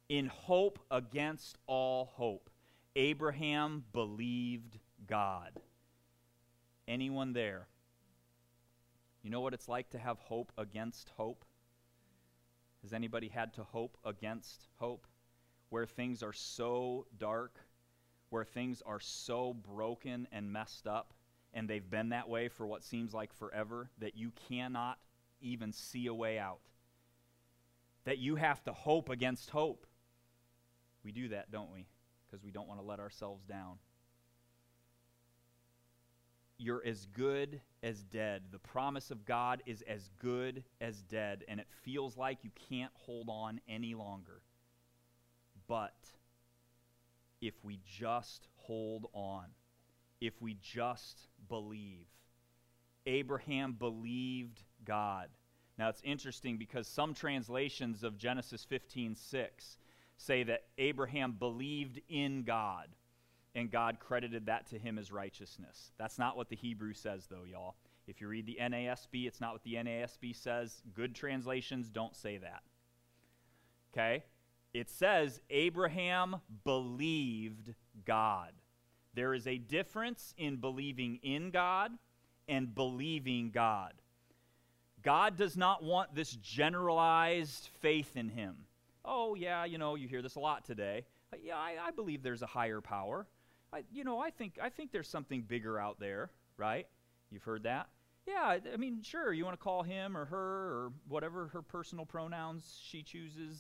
In 0.09 0.27
hope 0.27 0.79
against 0.91 1.59
all 1.67 2.07
hope, 2.15 2.51
Abraham 2.97 3.85
believed 3.93 4.79
God. 5.07 5.53
Anyone 6.87 7.33
there? 7.33 7.67
You 9.23 9.31
know 9.31 9.41
what 9.41 9.55
it's 9.55 9.69
like 9.69 9.91
to 9.91 9.99
have 9.99 10.19
hope 10.19 10.53
against 10.59 11.11
hope? 11.17 11.45
Has 12.85 12.93
anybody 12.93 13.29
had 13.29 13.55
to 13.55 13.63
hope 13.63 13.97
against 14.05 14.69
hope? 14.77 15.07
Where 15.71 15.87
things 15.87 16.23
are 16.23 16.35
so 16.35 17.07
dark, 17.19 17.59
where 18.29 18.45
things 18.45 18.83
are 18.85 19.01
so 19.01 19.55
broken 19.55 20.29
and 20.31 20.53
messed 20.53 20.87
up, 20.87 21.15
and 21.55 21.67
they've 21.67 21.91
been 21.91 22.11
that 22.11 22.29
way 22.29 22.49
for 22.49 22.67
what 22.67 22.85
seems 22.85 23.15
like 23.15 23.33
forever, 23.33 23.89
that 23.99 24.19
you 24.19 24.33
cannot 24.51 24.99
even 25.41 25.73
see 25.73 26.09
a 26.09 26.15
way 26.15 26.39
out. 26.39 26.61
That 28.05 28.19
you 28.19 28.37
have 28.37 28.63
to 28.65 28.73
hope 28.75 29.09
against 29.09 29.49
hope. 29.49 29.87
We 31.03 31.11
do 31.11 31.29
that, 31.29 31.51
don't 31.51 31.73
we? 31.73 31.87
Because 32.27 32.45
we 32.45 32.51
don't 32.51 32.69
want 32.69 32.81
to 32.81 32.87
let 32.87 33.01
ourselves 33.01 33.47
down 33.47 33.79
you're 36.65 36.85
as 36.85 37.07
good 37.07 37.61
as 37.83 38.03
dead. 38.03 38.43
The 38.51 38.59
promise 38.59 39.11
of 39.11 39.25
God 39.25 39.63
is 39.67 39.83
as 39.83 40.09
good 40.21 40.65
as 40.81 41.03
dead, 41.03 41.45
and 41.49 41.61
it 41.61 41.67
feels 41.83 42.17
like 42.17 42.39
you 42.43 42.51
can't 42.69 42.93
hold 42.95 43.29
on 43.29 43.61
any 43.69 43.95
longer. 43.95 44.41
But 45.69 45.95
if 47.41 47.55
we 47.63 47.81
just 47.85 48.49
hold 48.57 49.07
on, 49.13 49.45
if 50.21 50.41
we 50.41 50.57
just 50.63 51.29
believe. 51.49 52.07
Abraham 53.07 53.75
believed 53.75 54.63
God. 54.85 55.29
Now 55.79 55.89
it's 55.89 56.01
interesting 56.05 56.57
because 56.57 56.87
some 56.87 57.13
translations 57.13 58.03
of 58.03 58.17
Genesis 58.17 58.65
15:6 58.65 59.77
say 60.17 60.45
that 60.45 60.65
Abraham 60.79 61.33
believed 61.33 62.01
in 62.09 62.45
God 62.45 62.89
and 63.55 63.71
God 63.71 63.99
credited 64.01 64.47
that 64.47 64.67
to 64.71 64.79
him 64.79 64.99
as 64.99 65.13
righteousness. 65.13 65.93
That's 65.99 66.19
not 66.19 66.37
what 66.37 66.49
the 66.49 66.57
Hebrew 66.57 66.93
says 66.93 67.27
though, 67.31 67.45
y'all. 67.51 67.77
If 68.07 68.21
you 68.21 68.29
read 68.29 68.47
the 68.47 68.59
NASB, 68.61 69.27
it's 69.27 69.41
not 69.41 69.53
what 69.53 69.63
the 69.63 69.75
NASB 69.75 70.37
says. 70.37 70.83
Good 70.95 71.15
translations 71.15 71.89
don't 71.89 72.15
say 72.15 72.37
that. 72.39 72.63
Okay? 73.93 74.25
It 74.75 74.91
says 74.91 75.41
Abraham 75.51 76.37
believed 76.65 77.75
God. 78.05 78.53
There 79.15 79.33
is 79.33 79.47
a 79.47 79.57
difference 79.57 80.35
in 80.37 80.57
believing 80.57 81.21
in 81.23 81.51
God 81.51 81.93
and 82.49 82.75
believing 82.75 83.51
God. 83.51 83.93
God 85.03 85.37
does 85.37 85.57
not 85.57 85.85
want 85.85 86.15
this 86.15 86.33
generalized 86.33 87.69
faith 87.81 88.17
in 88.17 88.29
him. 88.29 88.57
Oh, 89.05 89.35
yeah, 89.35 89.65
you 89.65 89.79
know, 89.79 89.95
you 89.95 90.09
hear 90.09 90.23
this 90.23 90.35
a 90.35 90.41
lot 90.41 90.65
today. 90.65 91.05
Yeah, 91.43 91.57
I, 91.57 91.75
I 91.81 91.91
believe 91.91 92.23
there's 92.23 92.43
a 92.43 92.47
higher 92.47 92.81
power. 92.81 93.27
I, 93.75 93.83
you 93.93 94.05
know, 94.05 94.21
I 94.21 94.31
think, 94.31 94.59
I 94.63 94.69
think 94.69 94.93
there's 94.93 95.09
something 95.09 95.43
bigger 95.43 95.79
out 95.79 95.99
there, 95.99 96.31
right? 96.57 96.87
You've 97.31 97.43
heard 97.43 97.65
that? 97.65 97.89
Yeah, 98.27 98.59
I 98.73 98.77
mean, 98.77 99.03
sure, 99.03 99.33
you 99.33 99.45
want 99.45 99.59
to 99.59 99.63
call 99.63 99.83
him 99.83 100.17
or 100.17 100.25
her 100.27 100.39
or 100.39 100.93
whatever 101.09 101.49
her 101.49 101.61
personal 101.61 102.07
pronouns 102.07 102.81
she 102.83 103.03
chooses, 103.03 103.59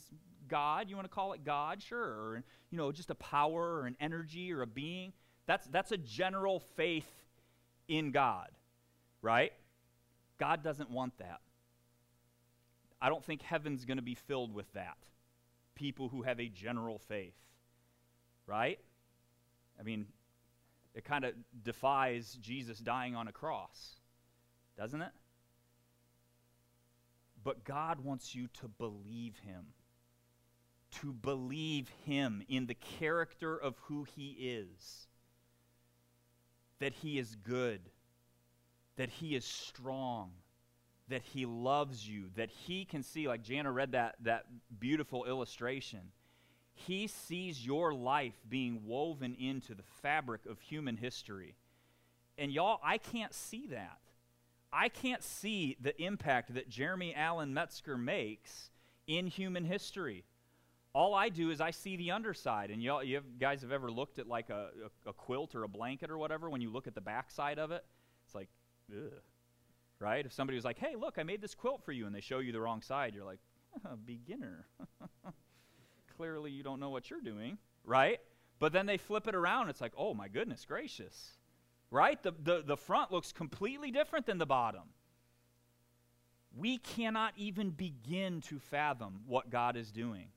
God. 0.49 0.89
You 0.89 0.97
want 0.97 1.07
to 1.07 1.15
call 1.15 1.33
it 1.33 1.45
God? 1.45 1.83
Sure. 1.83 2.01
Or, 2.01 2.45
you 2.71 2.79
know, 2.79 2.93
just 2.93 3.11
a 3.11 3.15
power 3.17 3.81
or 3.81 3.87
an 3.87 3.97
energy 4.01 4.53
or 4.53 4.63
a 4.63 4.67
being. 4.67 5.13
That's, 5.47 5.67
that's 5.67 5.93
a 5.93 5.99
general 5.99 6.61
faith 6.61 7.11
in 7.89 8.11
God, 8.11 8.49
right? 9.21 9.53
God 10.39 10.63
doesn't 10.63 10.91
want 10.91 11.19
that. 11.19 11.41
I 13.03 13.11
don't 13.11 13.23
think 13.23 13.43
heaven's 13.43 13.85
going 13.85 13.99
to 13.99 14.03
be 14.03 14.15
filled 14.15 14.55
with 14.55 14.73
that. 14.73 14.97
People 15.75 16.09
who 16.09 16.23
have 16.23 16.41
a 16.41 16.49
general 16.49 16.99
faith, 16.99 17.35
right? 18.47 18.79
I 19.79 19.83
mean, 19.83 20.07
it 20.95 21.05
kind 21.05 21.25
of 21.25 21.35
defies 21.63 22.39
Jesus 22.41 22.79
dying 22.79 23.17
on 23.17 23.29
a 23.29 23.33
cross, 23.33 23.97
doesn't 24.77 25.03
it? 25.03 25.13
But 27.43 27.65
God 27.65 28.01
wants 28.01 28.35
you 28.35 28.49
to 28.61 28.69
believe 28.69 29.37
Him, 29.39 29.67
to 31.01 31.13
believe 31.13 31.91
Him 32.07 32.43
in 32.49 32.67
the 32.67 32.75
character 32.75 33.57
of 33.57 33.77
who 33.83 34.05
He 34.17 34.31
is, 34.41 35.09
that 36.79 36.95
He 36.95 37.19
is 37.19 37.35
good, 37.35 37.81
that 38.97 39.11
He 39.11 39.35
is 39.35 39.45
strong, 39.45 40.31
that 41.09 41.23
He 41.23 41.45
loves 41.45 42.09
you, 42.09 42.31
that 42.37 42.51
He 42.51 42.85
can 42.85 43.03
see, 43.03 43.29
like 43.29 43.43
Jana 43.43 43.73
read 43.73 43.93
that, 43.93 44.15
that 44.23 44.47
beautiful 44.79 45.25
illustration 45.25 46.13
he 46.75 47.07
sees 47.07 47.65
your 47.65 47.95
life 47.95 48.35
being 48.49 48.83
woven 48.85 49.35
into 49.39 49.75
the 49.75 49.85
fabric 50.03 50.45
of 50.47 50.61
human 50.61 50.97
history. 50.97 51.55
And 52.37 52.51
y'all, 52.51 52.81
I 52.85 52.99
can't 52.99 53.33
see 53.33 53.69
that. 53.69 53.99
I 54.73 54.89
can't 54.89 55.23
see 55.23 55.77
the 55.81 56.01
impact 56.03 56.55
that 56.55 56.69
Jeremy 56.69 57.15
Allen 57.15 57.55
Metzger 57.55 57.97
makes 57.97 58.71
in 59.07 59.29
human 59.29 59.65
history. 59.65 60.25
All 60.95 61.15
I 61.15 61.29
do 61.29 61.51
is 61.51 61.61
I 61.61 61.71
see 61.71 61.97
the 61.97 62.11
underside. 62.11 62.71
And 62.71 62.83
y'all, 62.83 63.03
you 63.03 63.17
have, 63.17 63.39
guys 63.39 63.63
have 63.63 63.71
ever 63.71 63.91
looked 63.91 64.19
at 64.19 64.27
like 64.27 64.51
a, 64.51 64.71
a, 65.07 65.11
a, 65.11 65.13
quilt 65.13 65.55
or 65.55 65.63
a 65.63 65.69
blanket 65.69 66.11
or 66.11 66.19
whatever, 66.19 66.51
when 66.51 66.61
you 66.61 66.71
look 66.71 66.89
at 66.89 66.95
the 66.95 67.01
backside 67.01 67.59
of 67.59 67.71
it, 67.71 67.85
it's 68.27 68.35
like, 68.35 68.49
ugh. 68.93 69.13
Right? 70.01 70.27
If 70.27 70.33
somebody 70.33 70.57
was 70.57 70.65
like, 70.65 70.79
hey, 70.79 70.97
look, 70.99 71.19
I 71.19 71.23
made 71.23 71.41
this 71.41 71.55
quilt 71.55 71.83
for 71.85 71.93
you, 71.93 72.07
and 72.07 72.15
they 72.15 72.21
show 72.21 72.41
you 72.41 72.53
the 72.53 72.61
wrong 72.61 72.83
side, 72.83 73.15
you're 73.15 73.25
like, 73.25 73.39
oh, 73.87 73.97
beginner. 74.05 74.67
clearly 76.17 76.51
you 76.51 76.63
don't 76.63 76.81
know 76.81 76.91
what 76.91 77.11
you're 77.11 77.21
doing, 77.21 77.59
right? 77.85 78.21
But 78.59 78.73
then 78.73 78.87
they 78.87 78.97
flip 78.97 79.27
it 79.27 79.35
around. 79.35 79.69
It's 79.69 79.81
like, 79.81 79.93
oh 79.97 80.15
my 80.15 80.29
goodness 80.29 80.65
gracious, 80.65 81.33
right? 81.91 82.23
The, 82.23 82.33
the, 82.43 82.63
the 82.67 82.77
front 82.77 83.13
looks 83.13 83.33
completely 83.33 83.91
different 83.91 84.27
than 84.27 84.39
the 84.39 84.47
bottom. 84.47 84.83
We 86.57 86.79
cannot 86.79 87.35
even 87.37 87.71
begin 87.71 88.41
to 88.43 88.59
fathom 88.59 89.21
what 89.27 89.51
God 89.51 89.77
is 89.77 89.91
doing. 89.91 90.29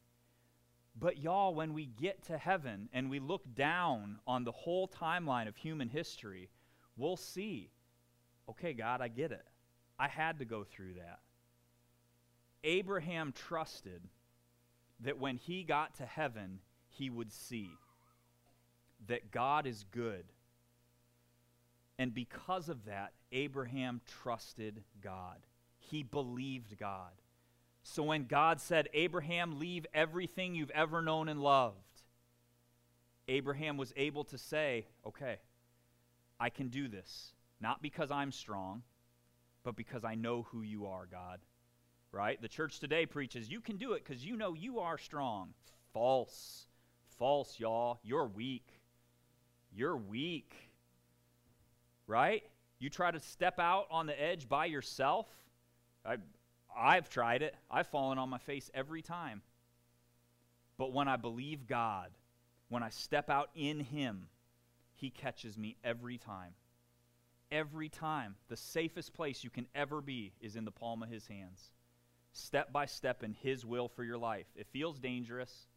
But, 1.00 1.20
y'all, 1.20 1.54
when 1.54 1.74
we 1.74 1.86
get 1.86 2.24
to 2.26 2.40
heaven 2.40 2.90
and 2.92 3.10
we 3.12 3.20
look 3.20 3.44
down 3.54 4.18
on 4.26 4.44
the 4.44 4.52
whole 4.52 4.88
timeline 4.88 5.48
of 5.48 5.56
human 5.56 5.90
history, 5.90 6.50
we'll 6.96 7.18
see 7.18 7.70
okay, 8.50 8.74
God, 8.74 9.02
I 9.02 9.08
get 9.08 9.32
it. 9.32 9.46
I 10.00 10.08
had 10.08 10.40
to 10.40 10.46
go 10.46 10.64
through 10.64 10.94
that. 10.94 11.20
Abraham 12.64 13.34
trusted 13.34 14.02
that 15.02 15.20
when 15.20 15.38
he 15.38 15.64
got 15.64 15.96
to 15.96 16.06
heaven, 16.06 16.60
he 16.90 17.10
would 17.10 17.32
see 17.32 17.70
that 19.08 19.32
God 19.32 19.68
is 19.68 19.86
good. 19.92 20.26
And 22.00 22.14
because 22.14 22.70
of 22.70 22.86
that, 22.86 23.14
Abraham 23.32 24.02
trusted 24.24 24.84
God. 25.02 25.38
He 25.80 26.04
believed 26.04 26.78
God. 26.78 27.12
So 27.84 28.04
when 28.04 28.26
God 28.26 28.60
said, 28.60 28.90
Abraham, 28.94 29.60
leave 29.60 29.86
everything 29.94 30.56
you've 30.56 30.72
ever 30.72 31.02
known 31.02 31.30
and 31.30 31.42
loved, 31.42 31.76
Abraham 33.28 33.78
was 33.78 33.94
able 33.96 34.24
to 34.26 34.38
say, 34.38 34.88
okay, 35.06 35.38
I 36.40 36.50
can 36.50 36.70
do 36.70 36.88
this. 36.88 37.34
Not 37.60 37.82
because 37.82 38.12
I'm 38.12 38.32
strong, 38.32 38.84
but 39.64 39.76
because 39.76 40.04
I 40.04 40.16
know 40.16 40.48
who 40.52 40.62
you 40.62 40.86
are, 40.88 41.08
God 41.10 41.40
right? 42.12 42.42
The 42.42 42.48
church 42.48 42.80
today 42.80 43.06
preaches, 43.06 43.50
you 43.50 43.62
can 43.62 43.78
do 43.78 43.94
it 43.94 44.04
because 44.06 44.26
you 44.26 44.36
know 44.36 44.54
you 44.54 44.80
are 44.80 44.98
strong. 44.98 45.54
False. 45.94 46.66
False, 47.18 47.60
y'all. 47.60 48.00
You're 48.04 48.28
weak. 48.28 48.68
You're 49.76 49.98
weak. 49.98 50.54
Right? 52.06 52.44
You 52.80 52.90
try 52.90 53.12
to 53.12 53.20
step 53.20 53.60
out 53.60 53.88
on 53.92 54.06
the 54.06 54.22
edge 54.22 54.48
by 54.48 54.66
yourself. 54.66 55.28
I, 56.06 56.18
I've 56.76 57.10
tried 57.10 57.42
it. 57.42 57.56
I've 57.70 57.88
fallen 57.88 58.18
on 58.18 58.30
my 58.30 58.38
face 58.38 58.70
every 58.74 59.02
time. 59.02 59.42
But 60.78 60.94
when 60.94 61.08
I 61.08 61.16
believe 61.16 61.68
God, 61.68 62.12
when 62.70 62.84
I 62.84 62.90
step 62.90 63.30
out 63.30 63.50
in 63.56 63.80
Him, 63.80 64.28
He 64.96 65.10
catches 65.10 65.58
me 65.58 65.76
every 65.84 66.18
time. 66.18 66.54
Every 67.52 67.90
time. 67.90 68.36
The 68.48 68.58
safest 68.58 69.14
place 69.14 69.44
you 69.44 69.50
can 69.50 69.66
ever 69.74 70.02
be 70.02 70.34
is 70.40 70.56
in 70.56 70.66
the 70.66 70.72
palm 70.72 71.02
of 71.02 71.10
His 71.10 71.28
hands 71.28 71.72
step 72.34 72.72
by 72.72 72.86
step 72.86 73.24
in 73.24 73.34
His 73.34 73.66
will 73.66 73.88
for 73.88 74.04
your 74.04 74.18
life. 74.18 74.48
It 74.56 74.68
feels 74.72 75.00
dangerous, 75.00 75.68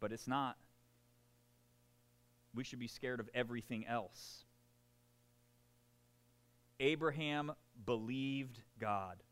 but 0.00 0.12
it's 0.12 0.28
not. 0.28 0.56
We 2.54 2.64
should 2.64 2.78
be 2.78 2.88
scared 2.88 3.20
of 3.20 3.30
everything 3.34 3.86
else. 3.86 4.44
Abraham 6.80 7.52
believed 7.86 8.60
God, 8.80 9.22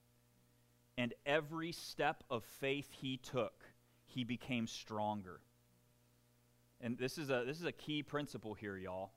and 0.97 1.13
every 1.27 1.73
step 1.73 2.23
of 2.31 2.45
faith 2.45 2.89
he 2.93 3.17
took, 3.17 3.65
he 4.07 4.25
became 4.25 4.67
stronger. 4.67 5.41
And 6.81 6.97
this 6.97 7.19
is 7.19 7.29
a, 7.29 7.45
this 7.47 7.59
is 7.59 7.67
a 7.67 7.73
key 7.73 8.03
principle 8.03 8.55
here, 8.55 8.77
y'all. 8.77 9.13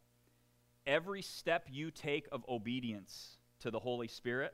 Every 0.85 1.21
step 1.21 1.67
you 1.71 1.91
take 1.91 2.27
of 2.31 2.43
obedience 2.49 3.37
to 3.59 3.71
the 3.71 3.79
Holy 3.79 4.07
Spirit, 4.07 4.53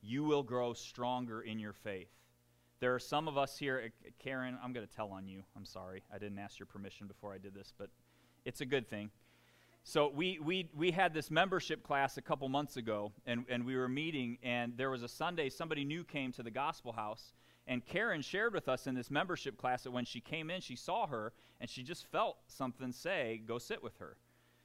you 0.00 0.24
will 0.24 0.42
grow 0.42 0.72
stronger 0.72 1.42
in 1.42 1.58
your 1.58 1.74
faith. 1.74 2.15
There 2.78 2.94
are 2.94 2.98
some 2.98 3.26
of 3.26 3.38
us 3.38 3.56
here, 3.56 3.82
uh, 3.86 4.10
Karen, 4.18 4.58
I'm 4.62 4.72
going 4.72 4.86
to 4.86 4.92
tell 4.94 5.10
on 5.10 5.26
you. 5.26 5.42
I'm 5.56 5.64
sorry. 5.64 6.02
I 6.12 6.18
didn't 6.18 6.38
ask 6.38 6.58
your 6.58 6.66
permission 6.66 7.06
before 7.06 7.32
I 7.32 7.38
did 7.38 7.54
this, 7.54 7.72
but 7.76 7.88
it's 8.44 8.60
a 8.60 8.66
good 8.66 8.88
thing. 8.88 9.10
So 9.82 10.10
we, 10.14 10.38
we, 10.40 10.68
we 10.76 10.90
had 10.90 11.14
this 11.14 11.30
membership 11.30 11.82
class 11.82 12.18
a 12.18 12.22
couple 12.22 12.48
months 12.48 12.76
ago, 12.76 13.12
and, 13.24 13.44
and 13.48 13.64
we 13.64 13.76
were 13.76 13.88
meeting, 13.88 14.36
and 14.42 14.76
there 14.76 14.90
was 14.90 15.02
a 15.02 15.08
Sunday, 15.08 15.48
somebody 15.48 15.84
new 15.84 16.04
came 16.04 16.32
to 16.32 16.42
the 16.42 16.50
gospel 16.50 16.92
house, 16.92 17.32
and 17.66 17.86
Karen 17.86 18.20
shared 18.20 18.52
with 18.52 18.68
us 18.68 18.86
in 18.86 18.94
this 18.94 19.10
membership 19.10 19.56
class 19.56 19.84
that 19.84 19.92
when 19.92 20.04
she 20.04 20.20
came 20.20 20.50
in, 20.50 20.60
she 20.60 20.76
saw 20.76 21.06
her, 21.06 21.32
and 21.60 21.70
she 21.70 21.82
just 21.82 22.04
felt 22.06 22.36
something 22.46 22.92
say, 22.92 23.40
go 23.46 23.58
sit 23.58 23.82
with 23.82 23.96
her. 23.98 24.16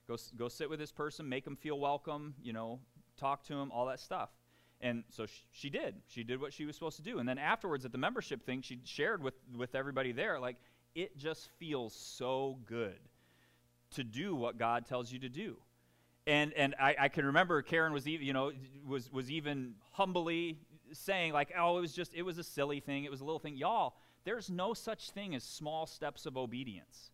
Go, 0.08 0.18
go 0.36 0.50
sit 0.50 0.70
with 0.70 0.80
this 0.80 0.92
person, 0.92 1.30
make 1.30 1.46
them 1.46 1.56
feel 1.56 1.80
welcome, 1.80 2.34
you 2.44 2.52
know, 2.52 2.80
talk 3.16 3.44
to 3.44 3.54
them, 3.54 3.72
all 3.72 3.86
that 3.86 4.00
stuff. 4.00 4.32
And 4.82 5.04
so 5.10 5.26
she, 5.26 5.42
she, 5.52 5.70
did. 5.70 5.96
She 6.08 6.24
did 6.24 6.42
what 6.42 6.54
she 6.54 6.66
was 6.66 6.76
supposed 6.76 6.98
to 6.98 7.04
do. 7.04 7.20
And 7.20 7.30
then 7.30 7.38
afterwards 7.38 7.86
at 7.86 7.92
the 7.92 7.98
membership 7.98 8.44
thing, 8.44 8.62
she 8.62 8.80
shared 8.84 9.24
with, 9.24 9.36
with 9.56 9.76
everybody 9.76 10.12
there, 10.12 10.40
like, 10.40 10.58
it 10.96 11.18
just 11.18 11.50
feels 11.60 11.94
so 11.94 12.58
good 12.66 13.00
to 13.92 14.04
do 14.04 14.36
what 14.36 14.58
God 14.58 14.86
tells 14.86 15.12
you 15.12 15.20
to 15.20 15.30
do. 15.30 15.58
And, 16.28 16.54
and 16.54 16.76
I, 16.80 16.96
I 17.00 17.08
can 17.10 17.26
remember 17.26 17.62
Karen 17.62 17.94
was 17.94 18.08
even, 18.08 18.26
you 18.26 18.34
know, 18.34 18.52
was, 18.88 19.12
was 19.12 19.32
even 19.32 19.76
humbly 19.92 20.58
saying, 20.94 21.34
like, 21.34 21.54
oh, 21.58 21.78
it 21.78 21.82
was 21.82 21.94
just, 21.94 22.14
it 22.14 22.22
was 22.24 22.38
a 22.38 22.44
silly 22.44 22.80
thing. 22.80 23.06
It 23.06 23.12
was 23.12 23.22
a 23.22 23.24
little 23.24 23.40
thing. 23.40 23.56
Y'all, 23.56 23.96
there's 24.24 24.50
no 24.50 24.74
such 24.74 25.12
thing 25.12 25.34
as 25.36 25.44
small 25.44 25.86
steps 25.86 26.26
of 26.26 26.38
obedience. 26.38 27.12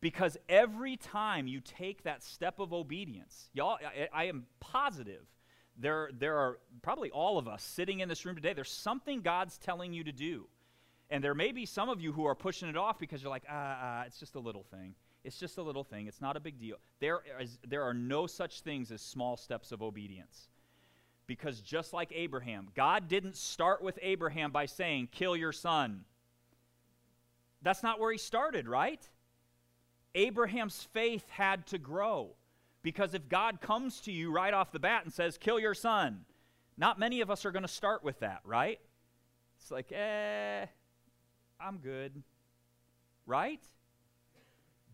Because 0.00 0.36
every 0.48 0.96
time 0.96 1.46
you 1.46 1.60
take 1.60 2.04
that 2.04 2.22
step 2.22 2.58
of 2.58 2.72
obedience, 2.72 3.48
y'all, 3.54 3.78
I, 3.82 4.08
I 4.12 4.24
am 4.24 4.46
positive 4.60 5.22
there, 5.76 6.10
there 6.18 6.36
are 6.36 6.58
probably 6.82 7.10
all 7.10 7.38
of 7.38 7.48
us 7.48 7.62
sitting 7.62 8.00
in 8.00 8.08
this 8.08 8.24
room 8.24 8.36
today, 8.36 8.52
there's 8.52 8.70
something 8.70 9.20
God's 9.20 9.58
telling 9.58 9.92
you 9.92 10.04
to 10.04 10.12
do. 10.12 10.46
And 11.10 11.22
there 11.22 11.34
may 11.34 11.52
be 11.52 11.66
some 11.66 11.88
of 11.88 12.00
you 12.00 12.12
who 12.12 12.24
are 12.24 12.34
pushing 12.34 12.68
it 12.68 12.76
off 12.76 12.98
because 12.98 13.22
you're 13.22 13.30
like, 13.30 13.44
ah, 13.48 13.78
ah, 13.80 14.02
it's 14.06 14.18
just 14.18 14.34
a 14.34 14.40
little 14.40 14.64
thing. 14.64 14.94
It's 15.22 15.38
just 15.38 15.58
a 15.58 15.62
little 15.62 15.84
thing. 15.84 16.06
It's 16.06 16.20
not 16.20 16.36
a 16.36 16.40
big 16.40 16.58
deal. 16.58 16.76
There, 17.00 17.20
is, 17.40 17.58
there 17.66 17.82
are 17.82 17.94
no 17.94 18.26
such 18.26 18.60
things 18.60 18.90
as 18.92 19.00
small 19.00 19.36
steps 19.36 19.72
of 19.72 19.82
obedience. 19.82 20.48
Because 21.26 21.60
just 21.60 21.92
like 21.92 22.12
Abraham, 22.14 22.68
God 22.74 23.08
didn't 23.08 23.36
start 23.36 23.82
with 23.82 23.98
Abraham 24.02 24.50
by 24.50 24.66
saying, 24.66 25.08
kill 25.10 25.36
your 25.36 25.52
son. 25.52 26.04
That's 27.62 27.82
not 27.82 27.98
where 27.98 28.12
he 28.12 28.18
started, 28.18 28.68
right? 28.68 29.08
Abraham's 30.14 30.86
faith 30.92 31.28
had 31.30 31.66
to 31.68 31.78
grow. 31.78 32.30
Because 32.84 33.14
if 33.14 33.30
God 33.30 33.62
comes 33.62 34.02
to 34.02 34.12
you 34.12 34.30
right 34.30 34.52
off 34.52 34.70
the 34.70 34.78
bat 34.78 35.04
and 35.04 35.12
says, 35.12 35.38
kill 35.38 35.58
your 35.58 35.72
son, 35.72 36.26
not 36.76 36.98
many 36.98 37.22
of 37.22 37.30
us 37.30 37.46
are 37.46 37.50
going 37.50 37.62
to 37.62 37.68
start 37.68 38.04
with 38.04 38.20
that, 38.20 38.42
right? 38.44 38.78
It's 39.58 39.70
like, 39.70 39.90
eh, 39.90 40.66
I'm 41.58 41.78
good, 41.78 42.22
right? 43.26 43.62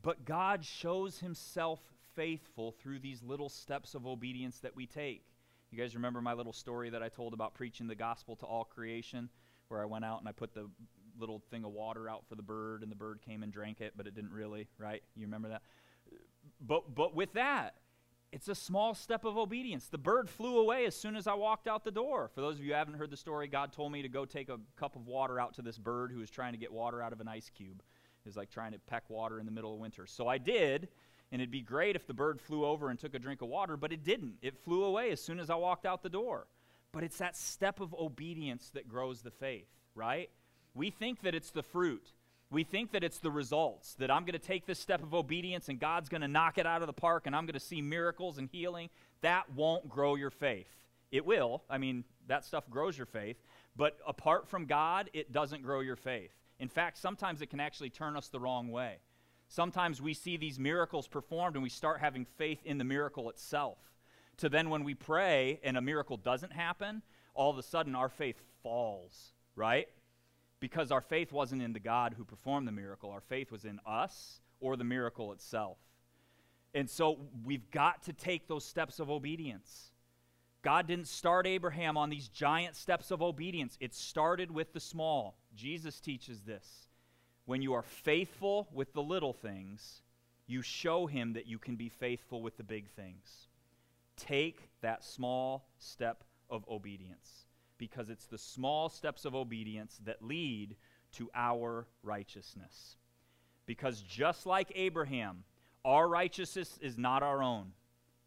But 0.03 0.25
God 0.25 0.65
shows 0.65 1.19
himself 1.19 1.81
faithful 2.15 2.77
through 2.81 3.01
these 3.01 3.25
little 3.25 3.49
steps 3.49 3.97
of 3.97 4.07
obedience 4.07 4.61
that 4.61 4.77
we 4.77 4.87
take. 4.87 5.25
You 5.73 5.79
guys 5.79 5.97
remember 5.97 6.21
my 6.21 6.33
little 6.33 6.53
story 6.53 6.91
that 6.91 7.03
I 7.03 7.09
told 7.09 7.35
about 7.35 7.55
preaching 7.55 7.89
the 7.89 7.97
gospel 7.97 8.37
to 8.37 8.47
all 8.47 8.65
creation, 8.65 9.29
where 9.67 9.83
I 9.83 9.85
went 9.85 10.05
out 10.05 10.21
and 10.21 10.29
I 10.29 10.33
put 10.33 10.55
the 10.55 10.71
little 11.19 11.43
thing 11.51 11.65
of 11.65 11.73
water 11.73 12.09
out 12.09 12.23
for 12.29 12.37
the 12.37 12.43
bird, 12.43 12.83
and 12.85 12.91
the 12.91 12.97
bird 12.97 13.19
came 13.27 13.43
and 13.43 13.53
drank 13.53 13.81
it, 13.81 13.95
but 13.97 14.07
it 14.07 14.15
didn't 14.15 14.33
really, 14.33 14.69
right? 14.79 15.03
You 15.17 15.27
remember 15.27 15.49
that? 15.49 15.63
But, 16.61 16.95
but 16.95 17.15
with 17.15 17.33
that, 17.35 17.75
it's 18.33 18.49
a 18.49 18.55
small 18.55 18.95
step 18.95 19.25
of 19.25 19.37
obedience. 19.37 19.89
The 19.89 19.99
bird 19.99 20.29
flew 20.29 20.59
away 20.59 20.87
as 20.87 20.95
soon 20.95 21.17
as 21.17 21.27
I 21.27 21.35
walked 21.35 21.67
out 21.67 21.85
the 21.85 21.91
door. 21.91 22.31
For 22.35 22.41
those 22.41 22.57
of 22.57 22.65
you 22.65 22.73
who 22.73 22.77
haven't 22.77 22.95
heard 22.95 23.11
the 23.11 23.17
story, 23.17 23.49
God 23.49 23.73
told 23.73 23.91
me 23.91 24.03
to 24.03 24.09
go 24.09 24.25
take 24.25 24.49
a 24.49 24.59
cup 24.77 24.95
of 24.95 25.07
water 25.07 25.41
out 25.41 25.55
to 25.55 25.63
this 25.63 25.79
bird 25.79 26.13
who 26.13 26.21
was 26.21 26.31
trying 26.31 26.53
to 26.53 26.59
get 26.59 26.73
water 26.73 27.03
out 27.03 27.13
of 27.13 27.21
an 27.21 27.29
ice 27.29 27.51
cube. 27.51 27.83
It 28.25 28.29
was 28.29 28.37
like 28.37 28.51
trying 28.51 28.73
to 28.73 28.79
peck 28.79 29.09
water 29.09 29.41
in 29.41 29.47
the 29.47 29.53
middle 29.53 29.75
of 29.75 29.81
winter. 29.81 30.07
So 30.07 30.29
I 30.29 30.39
did, 30.39 30.89
and 31.33 31.41
it'd 31.41 31.51
be 31.51 31.63
great 31.63 31.97
if 31.97 32.07
the 32.07 32.15
bird 32.15 32.41
flew 32.41 32.65
over 32.65 32.89
and 32.89 32.99
took 32.99 33.15
a 33.15 33.19
drink 33.19 33.43
of 33.43 33.49
water, 33.49 33.77
but 33.77 33.93
it 33.93 34.05
didn't. 34.05 34.35
It 34.43 34.59
flew 34.59 34.85
away 34.85 35.11
as 35.11 35.21
soon 35.21 35.41
as 35.41 35.51
I 35.51 35.57
walked 35.57 35.87
out 35.87 36.03
the 36.03 36.09
door. 36.09 36.47
But 36.93 37.03
it's 37.03 37.19
that 37.19 37.37
step 37.37 37.81
of 37.81 37.95
obedience 37.95 38.71
that 38.75 38.89
grows 38.89 39.23
the 39.23 39.31
faith, 39.31 39.69
right? 39.95 40.31
We 40.75 40.91
think 40.91 41.23
that 41.23 41.35
it's 41.35 41.51
the 41.51 41.63
fruit. 41.63 42.13
We 42.51 42.65
think 42.65 42.93
that 42.93 43.05
it's 43.05 43.19
the 43.19 43.31
results, 43.31 43.95
that 43.95 44.11
I'm 44.11 44.23
going 44.23 44.33
to 44.33 44.39
take 44.39 44.67
this 44.67 44.81
step 44.81 45.03
of 45.03 45.15
obedience 45.15 45.69
and 45.69 45.79
God's 45.79 46.09
going 46.09 46.23
to 46.23 46.29
knock 46.29 46.59
it 46.59 46.67
out 46.67 46.83
of 46.83 46.89
the 46.89 46.93
park 46.93 47.27
and 47.27 47.37
I'm 47.37 47.47
going 47.47 47.55
to 47.55 47.61
see 47.61 47.81
miracles 47.81 48.39
and 48.39 48.49
healing. 48.51 48.91
That 49.21 49.53
won't 49.55 49.89
grow 49.89 50.17
your 50.17 50.31
faith. 50.31 50.69
It 51.13 51.25
will. 51.25 51.63
I 51.71 51.79
mean, 51.79 52.05
that 52.27 52.45
stuff 52.45 52.69
grows 52.69 52.97
your 52.97 53.07
faith. 53.07 53.37
But 53.77 53.99
apart 54.07 54.49
from 54.49 54.67
God, 54.67 55.11
it 55.13 55.33
doesn't 55.33 55.63
grow 55.63 55.81
your 55.81 55.97
faith. 55.97 56.33
In 56.59 56.69
fact, 56.69 56.99
sometimes 56.99 57.41
it 57.41 57.51
can 57.51 57.61
actually 57.61 57.91
turn 57.91 58.17
us 58.17 58.29
the 58.29 58.41
wrong 58.41 58.71
way. 58.71 58.99
Sometimes 59.49 60.03
we 60.03 60.15
see 60.15 60.37
these 60.37 60.59
miracles 60.59 61.09
performed 61.09 61.57
and 61.57 61.63
we 61.63 61.69
start 61.69 62.01
having 62.01 62.25
faith 62.37 62.61
in 62.65 62.79
the 62.79 62.85
miracle 62.85 63.31
itself. 63.31 63.79
To 64.39 64.49
then, 64.49 64.71
when 64.71 64.85
we 64.85 64.95
pray 64.95 65.61
and 65.63 65.77
a 65.77 65.81
miracle 65.81 66.17
doesn't 66.17 66.53
happen, 66.53 67.03
all 67.35 67.51
of 67.51 67.59
a 67.59 67.63
sudden 67.63 67.95
our 67.95 68.09
faith 68.09 68.41
falls, 68.63 69.33
right? 69.55 69.89
Because 70.61 70.93
our 70.93 71.01
faith 71.01 71.33
wasn't 71.33 71.63
in 71.63 71.73
the 71.73 71.81
God 71.81 72.15
who 72.17 72.25
performed 72.25 72.69
the 72.69 72.73
miracle. 72.73 73.11
Our 73.11 73.23
faith 73.23 73.51
was 73.51 73.65
in 73.65 73.81
us 73.87 74.41
or 74.61 74.77
the 74.77 74.85
miracle 74.85 75.33
itself. 75.33 75.79
And 76.75 76.89
so 76.89 77.19
we've 77.45 77.69
got 77.71 78.03
to 78.05 78.13
take 78.13 78.47
those 78.47 78.65
steps 78.65 79.01
of 79.01 79.11
obedience. 79.11 79.91
God 80.63 80.87
didn't 80.87 81.09
start 81.09 81.47
Abraham 81.47 81.97
on 81.97 82.11
these 82.11 82.29
giant 82.29 82.77
steps 82.77 83.11
of 83.11 83.23
obedience, 83.23 83.79
it 83.81 83.95
started 83.95 84.51
with 84.51 84.73
the 84.75 84.81
small. 84.81 85.37
Jesus 85.57 86.01
teaches 86.01 86.43
this. 86.43 86.89
When 87.47 87.63
you 87.63 87.73
are 87.73 87.83
faithful 87.83 88.69
with 88.73 88.93
the 88.93 89.03
little 89.03 89.33
things, 89.33 90.03
you 90.47 90.63
show 90.63 91.07
him 91.07 91.33
that 91.33 91.47
you 91.47 91.59
can 91.59 91.77
be 91.77 91.89
faithful 91.89 92.43
with 92.43 92.57
the 92.57 92.63
big 92.63 92.89
things. 92.91 93.49
Take 94.17 94.69
that 94.83 95.03
small 95.03 95.67
step 95.79 96.23
of 96.51 96.65
obedience 96.69 97.47
because 97.81 98.11
it's 98.11 98.27
the 98.27 98.39
small 98.39 98.91
steps 98.91 99.25
of 99.25 99.35
obedience 99.35 99.99
that 100.05 100.23
lead 100.23 100.77
to 101.13 101.31
our 101.35 101.89
righteousness. 102.03 102.97
Because 103.65 104.03
just 104.03 104.45
like 104.45 104.71
Abraham, 104.75 105.45
our 105.83 106.07
righteousness 106.07 106.79
is 106.83 106.99
not 106.99 107.23
our 107.23 107.43
own. 107.43 107.73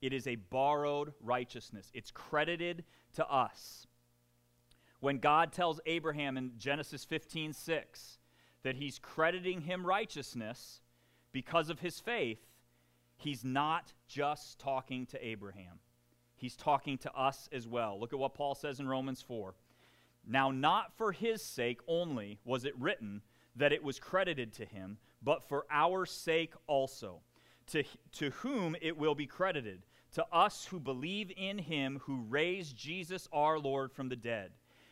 It 0.01 0.11
is 0.11 0.25
a 0.25 0.35
borrowed 0.35 1.13
righteousness. 1.21 1.91
It's 1.93 2.09
credited 2.09 2.83
to 3.13 3.25
us. 3.27 3.85
When 4.99 5.19
God 5.19 5.53
tells 5.53 5.79
Abraham 5.85 6.35
in 6.35 6.53
Genesis 6.57 7.05
15 7.05 7.53
6 7.53 8.17
that 8.63 8.75
he's 8.75 8.97
crediting 8.97 9.61
him 9.61 9.85
righteousness 9.85 10.81
because 11.31 11.69
of 11.69 11.79
his 11.79 11.99
faith, 11.99 12.39
he's 13.17 13.43
not 13.43 13.93
just 14.07 14.57
talking 14.57 15.05
to 15.07 15.25
Abraham. 15.25 15.79
He's 16.43 16.57
talking 16.57 16.97
to 16.97 17.13
us 17.15 17.47
as 17.53 17.69
well. 17.69 17.97
Look 17.97 18.11
at 18.11 18.19
what 18.19 18.33
Paul 18.33 18.53
says 18.53 18.81
in 18.81 18.85
Romans 18.85 19.21
4. 19.21 19.55
Now, 20.27 20.51
not 20.51 20.91
for 20.97 21.13
his 21.13 21.41
sake 21.41 21.79
only 21.87 22.37
was 22.43 22.65
it 22.65 22.77
written 22.77 23.21
that 23.55 23.71
it 23.71 23.81
was 23.81 23.97
credited 23.97 24.51
to 24.55 24.65
him, 24.65 24.97
but 25.21 25.47
for 25.47 25.65
our 25.71 26.05
sake 26.05 26.51
also, 26.67 27.21
to, 27.67 27.85
to 28.15 28.31
whom 28.31 28.75
it 28.81 28.97
will 28.97 29.15
be 29.15 29.25
credited, 29.25 29.83
to 30.15 30.25
us 30.33 30.65
who 30.65 30.81
believe 30.81 31.31
in 31.37 31.59
him 31.59 32.01
who 32.03 32.25
raised 32.27 32.75
Jesus 32.75 33.29
our 33.31 33.57
Lord 33.57 33.93
from 33.93 34.09
the 34.09 34.17
dead. 34.17 34.51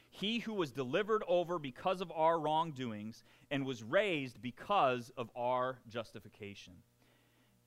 He 0.09 0.39
who 0.39 0.53
was 0.53 0.71
delivered 0.71 1.21
over 1.27 1.59
because 1.59 1.99
of 1.99 2.13
our 2.13 2.39
wrongdoings 2.39 3.25
and 3.49 3.65
was 3.65 3.83
raised 3.83 4.41
because 4.41 5.11
of 5.17 5.29
our 5.35 5.79
justification. 5.89 6.75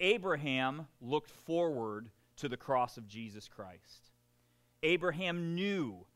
Abraham 0.00 0.86
looked 1.02 1.30
forward 1.30 2.08
to 2.36 2.48
the 2.48 2.56
cross 2.56 2.96
of 2.96 3.08
Jesus 3.08 3.48
Christ. 3.48 4.10
Abraham 4.82 5.54
knew 5.54 6.06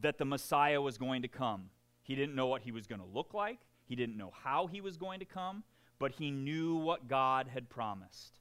that 0.00 0.18
the 0.18 0.24
Messiah 0.24 0.80
was 0.80 0.98
going 0.98 1.22
to 1.22 1.28
come. 1.28 1.70
He 2.02 2.14
didn't 2.14 2.34
know 2.34 2.46
what 2.46 2.62
he 2.62 2.72
was 2.72 2.86
going 2.86 3.00
to 3.00 3.06
look 3.06 3.34
like, 3.34 3.60
he 3.86 3.96
didn't 3.96 4.16
know 4.16 4.32
how 4.42 4.66
he 4.66 4.80
was 4.80 4.96
going 4.96 5.20
to 5.20 5.26
come, 5.26 5.64
but 5.98 6.12
he 6.12 6.30
knew 6.30 6.76
what 6.76 7.08
God 7.08 7.48
had 7.48 7.68
promised. 7.68 8.40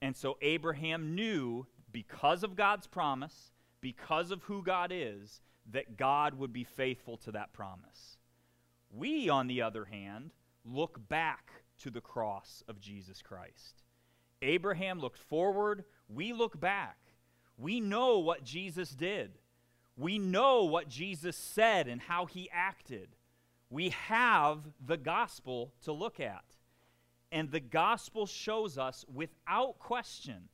And 0.00 0.16
so 0.16 0.36
Abraham 0.42 1.14
knew, 1.14 1.66
because 1.92 2.42
of 2.42 2.56
God's 2.56 2.86
promise, 2.86 3.52
because 3.80 4.30
of 4.30 4.42
who 4.42 4.62
God 4.62 4.90
is, 4.92 5.40
that 5.70 5.96
God 5.96 6.34
would 6.34 6.52
be 6.52 6.64
faithful 6.64 7.16
to 7.18 7.32
that 7.32 7.52
promise. 7.52 8.18
We, 8.90 9.28
on 9.28 9.46
the 9.46 9.62
other 9.62 9.84
hand, 9.84 10.32
look 10.64 11.08
back 11.08 11.50
to 11.78 11.90
the 11.90 12.00
cross 12.00 12.62
of 12.68 12.80
Jesus 12.80 13.22
Christ. 13.22 13.82
Abraham 14.42 15.00
looked 15.00 15.18
forward, 15.18 15.84
we 16.08 16.32
look 16.32 16.58
back. 16.58 16.98
We 17.56 17.80
know 17.80 18.18
what 18.18 18.44
Jesus 18.44 18.90
did. 18.90 19.32
We 19.96 20.18
know 20.18 20.64
what 20.64 20.88
Jesus 20.88 21.36
said 21.36 21.86
and 21.86 22.00
how 22.00 22.26
he 22.26 22.50
acted. 22.52 23.08
We 23.70 23.90
have 23.90 24.60
the 24.84 24.96
gospel 24.96 25.72
to 25.82 25.92
look 25.92 26.20
at. 26.20 26.44
And 27.30 27.50
the 27.50 27.60
gospel 27.60 28.26
shows 28.26 28.78
us 28.78 29.04
without 29.12 29.78
question 29.78 30.48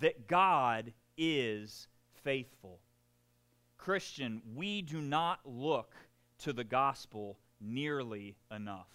that 0.00 0.26
God 0.26 0.92
is 1.16 1.88
faithful. 2.22 2.80
Christian, 3.78 4.42
we 4.54 4.82
do 4.82 5.00
not 5.00 5.40
look 5.44 5.94
to 6.38 6.52
the 6.52 6.64
gospel 6.64 7.38
nearly 7.60 8.36
enough 8.54 8.88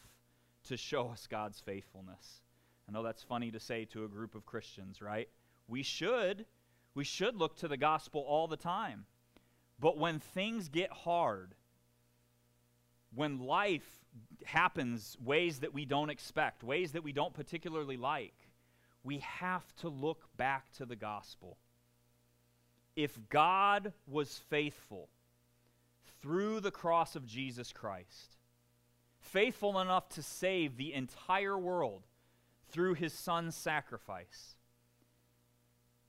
to 0.65 0.77
show 0.77 1.09
us 1.09 1.27
God's 1.27 1.59
faithfulness. 1.59 2.41
I 2.87 2.91
know 2.91 3.03
that's 3.03 3.23
funny 3.23 3.51
to 3.51 3.59
say 3.59 3.85
to 3.85 4.03
a 4.03 4.07
group 4.07 4.35
of 4.35 4.45
Christians, 4.45 5.01
right? 5.01 5.29
We 5.67 5.83
should. 5.83 6.45
We 6.93 7.03
should 7.03 7.35
look 7.35 7.57
to 7.57 7.67
the 7.67 7.77
gospel 7.77 8.21
all 8.21 8.47
the 8.47 8.57
time. 8.57 9.05
But 9.79 9.97
when 9.97 10.19
things 10.19 10.69
get 10.69 10.91
hard, 10.91 11.55
when 13.13 13.39
life 13.39 13.87
happens 14.45 15.17
ways 15.23 15.59
that 15.59 15.73
we 15.73 15.85
don't 15.85 16.09
expect, 16.09 16.63
ways 16.63 16.93
that 16.93 17.03
we 17.03 17.11
don't 17.11 17.33
particularly 17.33 17.97
like, 17.97 18.35
we 19.03 19.19
have 19.19 19.75
to 19.77 19.89
look 19.89 20.29
back 20.37 20.71
to 20.73 20.85
the 20.85 20.95
gospel. 20.95 21.57
If 22.95 23.17
God 23.29 23.93
was 24.07 24.39
faithful 24.49 25.09
through 26.21 26.61
the 26.61 26.71
cross 26.71 27.15
of 27.15 27.25
Jesus 27.25 27.71
Christ, 27.73 28.37
faithful 29.19 29.79
enough 29.79 30.09
to 30.09 30.23
save 30.23 30.77
the 30.77 30.93
entire 30.93 31.57
world 31.57 32.07
through 32.69 32.93
his 32.93 33.13
son's 33.13 33.55
sacrifice, 33.55 34.54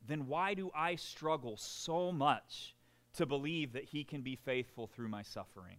then 0.07 0.27
why 0.27 0.55
do 0.55 0.71
I 0.75 0.97
struggle 0.97 1.57
so 1.57 2.13
much 2.13 2.75
to 3.15 3.27
believe 3.27 3.73
that 3.73 3.85
He 3.85 4.05
can 4.05 4.23
be 4.23 4.37
faithful 4.37 4.87
through 4.87 5.09
my 5.09 5.23
suffering? 5.23 5.79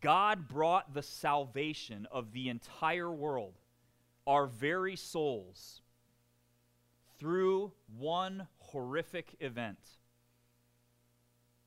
God 0.00 0.48
brought 0.48 0.94
the 0.94 1.02
salvation 1.02 2.06
of 2.10 2.32
the 2.32 2.48
entire 2.48 3.10
world 3.10 3.54
our 4.26 4.46
very 4.46 4.96
souls 4.96 5.82
through 7.18 7.72
one 7.98 8.46
horrific 8.58 9.34
event. 9.40 9.78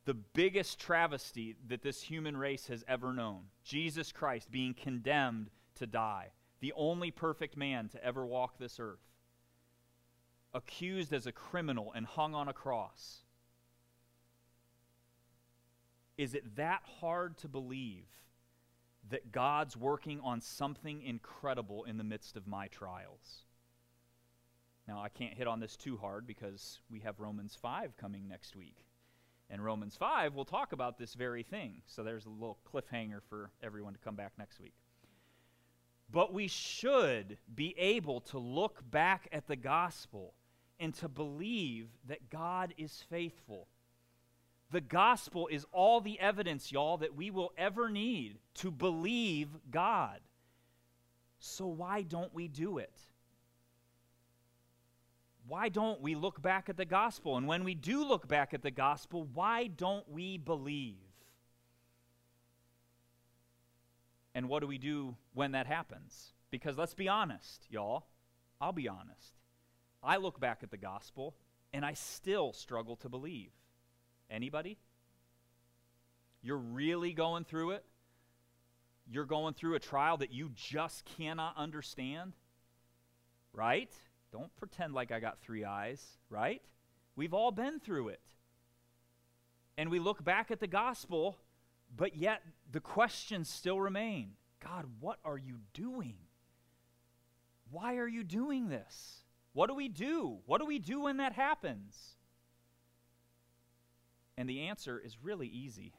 The 0.05 0.13
biggest 0.13 0.79
travesty 0.79 1.55
that 1.67 1.81
this 1.81 2.01
human 2.01 2.37
race 2.37 2.67
has 2.67 2.83
ever 2.87 3.13
known 3.13 3.43
Jesus 3.63 4.11
Christ 4.11 4.51
being 4.51 4.73
condemned 4.73 5.49
to 5.75 5.87
die, 5.87 6.31
the 6.59 6.73
only 6.75 7.11
perfect 7.11 7.57
man 7.57 7.89
to 7.89 8.03
ever 8.03 8.25
walk 8.25 8.57
this 8.57 8.79
earth, 8.79 8.99
accused 10.53 11.13
as 11.13 11.27
a 11.27 11.31
criminal 11.31 11.91
and 11.95 12.05
hung 12.05 12.35
on 12.35 12.47
a 12.47 12.53
cross. 12.53 13.23
Is 16.17 16.35
it 16.35 16.55
that 16.55 16.83
hard 16.99 17.37
to 17.39 17.47
believe 17.47 18.05
that 19.09 19.31
God's 19.31 19.75
working 19.75 20.19
on 20.21 20.41
something 20.41 21.01
incredible 21.01 21.83
in 21.85 21.97
the 21.97 22.03
midst 22.03 22.37
of 22.37 22.47
my 22.47 22.67
trials? 22.67 23.45
Now, 24.87 25.01
I 25.01 25.09
can't 25.09 25.33
hit 25.33 25.47
on 25.47 25.59
this 25.59 25.75
too 25.75 25.97
hard 25.97 26.27
because 26.27 26.79
we 26.89 26.99
have 26.99 27.19
Romans 27.19 27.57
5 27.59 27.97
coming 27.97 28.27
next 28.27 28.55
week. 28.55 28.85
And 29.49 29.63
Romans 29.63 29.95
5 29.95 30.35
will 30.35 30.45
talk 30.45 30.71
about 30.73 30.97
this 30.97 31.13
very 31.13 31.43
thing. 31.43 31.81
So 31.87 32.03
there's 32.03 32.25
a 32.25 32.29
little 32.29 32.59
cliffhanger 32.71 33.21
for 33.29 33.51
everyone 33.61 33.93
to 33.93 33.99
come 33.99 34.15
back 34.15 34.33
next 34.37 34.59
week. 34.59 34.73
But 36.11 36.33
we 36.33 36.47
should 36.47 37.37
be 37.53 37.75
able 37.77 38.21
to 38.21 38.37
look 38.37 38.83
back 38.89 39.27
at 39.31 39.47
the 39.47 39.55
gospel 39.55 40.33
and 40.79 40.93
to 40.95 41.07
believe 41.07 41.87
that 42.07 42.29
God 42.29 42.73
is 42.77 43.03
faithful. 43.09 43.67
The 44.71 44.81
gospel 44.81 45.47
is 45.47 45.65
all 45.71 46.01
the 46.01 46.19
evidence, 46.19 46.71
y'all, 46.71 46.97
that 46.97 47.15
we 47.15 47.29
will 47.29 47.53
ever 47.57 47.89
need 47.89 48.39
to 48.55 48.71
believe 48.71 49.49
God. 49.69 50.19
So 51.39 51.67
why 51.67 52.01
don't 52.01 52.33
we 52.33 52.47
do 52.47 52.77
it? 52.79 52.99
why 55.47 55.69
don't 55.69 56.01
we 56.01 56.15
look 56.15 56.41
back 56.41 56.69
at 56.69 56.77
the 56.77 56.85
gospel? 56.85 57.37
And 57.37 57.47
when 57.47 57.63
we 57.63 57.75
do 57.75 58.05
look 58.05 58.27
back 58.27 58.53
at 58.53 58.61
the 58.61 58.71
gospel, 58.71 59.27
why 59.33 59.67
don't 59.67 60.07
we 60.09 60.37
believe? 60.37 60.95
And 64.33 64.49
what 64.49 64.61
do 64.61 64.67
we 64.67 64.77
do 64.77 65.15
when 65.33 65.51
that 65.51 65.67
happens? 65.67 66.33
Because 66.49 66.77
let's 66.77 66.93
be 66.93 67.07
honest, 67.07 67.67
y'all. 67.69 68.05
I'll 68.61 68.71
be 68.71 68.87
honest. 68.87 69.33
I 70.03 70.17
look 70.17 70.39
back 70.39 70.59
at 70.63 70.71
the 70.71 70.77
gospel 70.77 71.35
and 71.71 71.85
I 71.85 71.93
still 71.93 72.53
struggle 72.53 72.95
to 72.97 73.09
believe. 73.09 73.51
Anybody? 74.29 74.77
You're 76.41 76.57
really 76.57 77.13
going 77.13 77.45
through 77.45 77.71
it? 77.71 77.85
You're 79.09 79.25
going 79.25 79.53
through 79.53 79.75
a 79.75 79.79
trial 79.79 80.17
that 80.17 80.31
you 80.31 80.51
just 80.53 81.05
cannot 81.05 81.55
understand? 81.57 82.33
Right? 83.53 83.91
Don't 84.31 84.55
pretend 84.55 84.93
like 84.93 85.11
I 85.11 85.19
got 85.19 85.39
three 85.41 85.63
eyes, 85.63 86.03
right? 86.29 86.61
We've 87.15 87.33
all 87.33 87.51
been 87.51 87.79
through 87.79 88.09
it. 88.09 88.21
And 89.77 89.89
we 89.89 89.99
look 89.99 90.23
back 90.23 90.51
at 90.51 90.59
the 90.59 90.67
gospel, 90.67 91.37
but 91.95 92.15
yet 92.15 92.41
the 92.71 92.79
questions 92.79 93.49
still 93.49 93.79
remain 93.79 94.31
God, 94.59 94.85
what 95.01 95.19
are 95.25 95.37
you 95.37 95.59
doing? 95.73 96.15
Why 97.69 97.97
are 97.97 98.07
you 98.07 98.23
doing 98.23 98.69
this? 98.69 99.22
What 99.53 99.67
do 99.67 99.75
we 99.75 99.87
do? 99.87 100.39
What 100.45 100.59
do 100.59 100.65
we 100.65 100.79
do 100.79 101.01
when 101.01 101.17
that 101.17 101.33
happens? 101.33 102.15
And 104.37 104.49
the 104.49 104.61
answer 104.61 104.99
is 104.99 105.17
really 105.21 105.47
easy, 105.47 105.93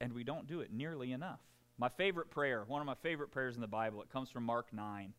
and 0.00 0.12
we 0.12 0.24
don't 0.24 0.46
do 0.46 0.60
it 0.60 0.72
nearly 0.72 1.12
enough. 1.12 1.40
My 1.76 1.88
favorite 1.88 2.30
prayer, 2.30 2.64
one 2.66 2.80
of 2.80 2.86
my 2.86 2.94
favorite 2.94 3.30
prayers 3.30 3.56
in 3.56 3.60
the 3.60 3.66
Bible, 3.66 4.00
it 4.00 4.10
comes 4.10 4.30
from 4.30 4.44
Mark 4.44 4.72
9. 4.72 5.12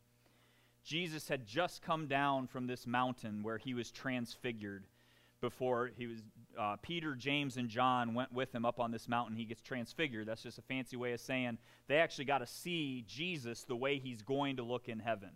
Jesus 0.83 1.27
had 1.27 1.45
just 1.45 1.81
come 1.81 2.07
down 2.07 2.47
from 2.47 2.67
this 2.67 2.87
mountain 2.87 3.43
where 3.43 3.57
he 3.57 3.73
was 3.73 3.91
transfigured 3.91 4.85
before 5.41 5.91
he 5.95 6.07
was 6.07 6.23
uh, 6.57 6.75
Peter, 6.81 7.15
James, 7.15 7.57
and 7.57 7.69
John 7.69 8.13
went 8.13 8.31
with 8.31 8.53
him 8.53 8.65
up 8.65 8.79
on 8.79 8.91
this 8.91 9.07
mountain. 9.07 9.35
He 9.35 9.45
gets 9.45 9.61
transfigured. 9.61 10.27
That's 10.27 10.43
just 10.43 10.57
a 10.57 10.63
fancy 10.63 10.95
way 10.95 11.13
of 11.13 11.19
saying 11.19 11.57
they 11.87 11.97
actually 11.97 12.25
got 12.25 12.39
to 12.39 12.47
see 12.47 13.03
Jesus 13.07 13.63
the 13.63 13.75
way 13.75 13.99
he's 13.99 14.21
going 14.21 14.55
to 14.57 14.63
look 14.63 14.87
in 14.87 14.99
heaven. 14.99 15.31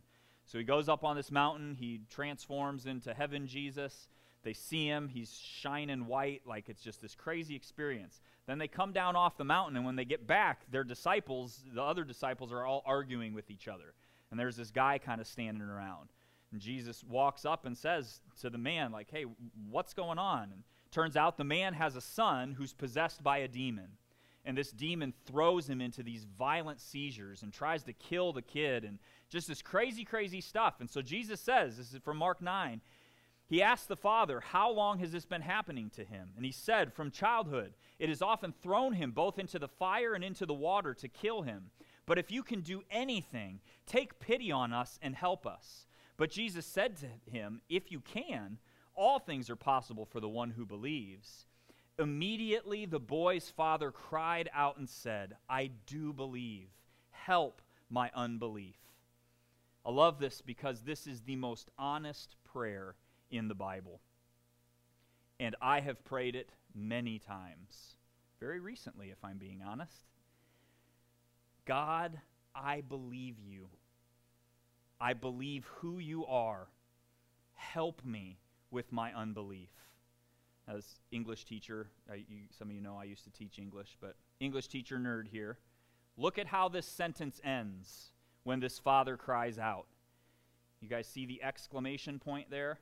So 0.50 0.58
he 0.58 0.64
goes 0.64 0.90
up 0.90 1.04
on 1.04 1.16
this 1.16 1.32
mountain. 1.32 1.76
He 1.80 2.02
transforms 2.10 2.86
into 2.86 3.14
heaven 3.14 3.48
Jesus. 3.48 4.08
They 4.44 4.54
see 4.54 4.86
him. 4.86 5.08
He's 5.08 5.32
shining 5.32 6.08
white, 6.08 6.42
like 6.46 6.70
it's 6.70 6.82
just 6.82 7.02
this 7.02 7.16
crazy 7.16 7.56
experience. 7.56 8.20
Then 8.48 8.58
they 8.58 8.68
come 8.68 8.92
down 8.92 9.16
off 9.16 9.38
the 9.38 9.44
mountain, 9.44 9.78
and 9.78 9.86
when 9.86 9.96
they 9.96 10.06
get 10.06 10.26
back, 10.26 10.62
their 10.72 10.84
disciples, 10.84 11.64
the 11.74 11.84
other 11.84 12.04
disciples, 12.04 12.52
are 12.52 12.66
all 12.66 12.84
arguing 12.86 13.34
with 13.34 13.52
each 13.52 13.68
other 13.68 13.94
and 14.32 14.40
there's 14.40 14.56
this 14.56 14.72
guy 14.72 14.98
kind 14.98 15.22
of 15.22 15.28
standing 15.28 15.68
around. 15.68 16.10
And 16.52 16.62
Jesus 16.62 17.04
walks 17.04 17.46
up 17.46 17.66
and 17.66 17.78
says 17.78 18.22
to 18.42 18.50
the 18.50 18.58
man, 18.58 18.92
like, 18.92 19.10
hey, 19.12 19.26
what's 19.70 19.94
going 19.94 20.18
on? 20.18 20.44
And 20.52 20.64
turns 20.92 21.16
out 21.16 21.38
the 21.38 21.44
man 21.44 21.74
has 21.74 21.96
a 21.96 22.02
son 22.02 22.56
who's 22.58 22.74
possessed 22.74 23.24
by 23.24 23.40
a 23.40 23.48
demon. 23.48 23.90
And 24.46 24.58
this 24.58 24.72
demon 24.72 25.14
throws 25.26 25.70
him 25.70 25.82
into 25.82 26.02
these 26.02 26.26
violent 26.38 26.80
seizures 26.80 27.44
and 27.44 27.54
tries 27.54 27.84
to 27.84 27.94
kill 27.94 28.34
the 28.34 28.42
kid 28.42 28.84
and 28.84 28.98
just 29.30 29.48
this 29.48 29.62
crazy, 29.62 30.04
crazy 30.04 30.42
stuff. 30.42 30.76
And 30.80 30.90
so 30.90 31.02
Jesus 31.02 31.40
says, 31.40 31.78
this 31.78 31.94
is 31.94 32.00
from 32.04 32.18
Mark 32.18 32.42
9, 32.42 32.82
he 33.50 33.64
asked 33.64 33.88
the 33.88 33.96
father, 33.96 34.40
How 34.40 34.72
long 34.72 35.00
has 35.00 35.12
this 35.12 35.26
been 35.26 35.42
happening 35.42 35.90
to 35.96 36.06
him? 36.06 36.30
And 36.36 36.46
he 36.46 36.52
said, 36.52 36.94
From 36.94 37.10
childhood. 37.10 37.74
It 37.98 38.10
has 38.10 38.22
often 38.22 38.54
thrown 38.54 38.94
him 38.94 39.12
both 39.12 39.40
into 39.40 39.58
the 39.58 39.68
fire 39.68 40.14
and 40.14 40.24
into 40.24 40.46
the 40.46 40.54
water 40.54 40.94
to 40.94 41.08
kill 41.08 41.42
him. 41.42 41.72
But 42.06 42.20
if 42.20 42.32
you 42.32 42.44
can 42.44 42.62
do 42.62 42.84
anything, 42.92 43.60
take 43.88 44.20
pity 44.20 44.52
on 44.52 44.72
us 44.72 45.00
and 45.02 45.16
help 45.16 45.48
us. 45.48 45.88
But 46.16 46.30
Jesus 46.30 46.66
said 46.66 46.98
to 46.98 47.08
him, 47.32 47.62
If 47.70 47.92
you 47.92 48.02
can, 48.02 48.60
all 48.94 49.18
things 49.18 49.50
are 49.50 49.56
possible 49.56 50.06
for 50.06 50.20
the 50.20 50.30
one 50.30 50.52
who 50.52 50.66
believes. 50.66 51.46
Immediately 51.98 52.86
the 52.86 53.00
boy's 53.00 53.50
father 53.50 53.92
cried 53.92 54.50
out 54.54 54.78
and 54.78 54.88
said, 54.88 55.36
I 55.50 55.72
do 55.88 56.14
believe. 56.14 56.70
Help 57.12 57.62
my 57.90 58.12
unbelief. 58.14 58.78
I 59.90 59.92
love 59.92 60.20
this 60.20 60.42
because 60.42 60.82
this 60.82 61.08
is 61.08 61.22
the 61.22 61.36
most 61.36 61.72
honest 61.80 62.36
prayer 62.44 62.94
in 63.32 63.48
the 63.48 63.56
Bible. 63.56 64.02
And 65.40 65.56
I 65.64 65.80
have 65.80 66.06
prayed 66.06 66.36
it 66.36 66.52
many 66.76 67.18
times. 67.18 67.96
Very 68.40 68.60
recently, 68.60 69.10
if 69.10 69.18
I'm 69.24 69.40
being 69.40 69.64
honest. 69.68 70.12
God, 71.66 72.22
I 72.54 72.82
believe 72.82 73.38
you. 73.40 73.66
I 75.02 75.14
believe 75.14 75.66
who 75.78 75.98
you 75.98 76.24
are. 76.28 76.68
Help 77.56 78.06
me 78.06 78.38
with 78.70 78.92
my 78.92 79.12
unbelief. 79.12 79.72
As 80.68 81.00
English 81.12 81.46
teacher, 81.46 81.88
I, 82.08 82.26
you, 82.30 82.42
some 82.56 82.70
of 82.70 82.76
you 82.76 82.82
know 82.82 82.96
I 82.96 83.06
used 83.06 83.24
to 83.24 83.32
teach 83.32 83.58
English, 83.58 83.98
but 84.00 84.14
English 84.40 84.68
teacher 84.68 85.00
nerd 85.00 85.30
here. 85.30 85.58
Look 86.16 86.38
at 86.38 86.46
how 86.46 86.70
this 86.70 86.86
sentence 86.86 87.42
ends 87.44 88.12
when 88.44 88.60
this 88.60 88.80
father 88.80 89.18
cries 89.18 89.58
out. 89.60 89.86
You 90.82 90.88
guys 90.88 91.08
see 91.08 91.26
the 91.26 91.44
exclamation 91.44 92.20
point 92.20 92.50
there? 92.50 92.80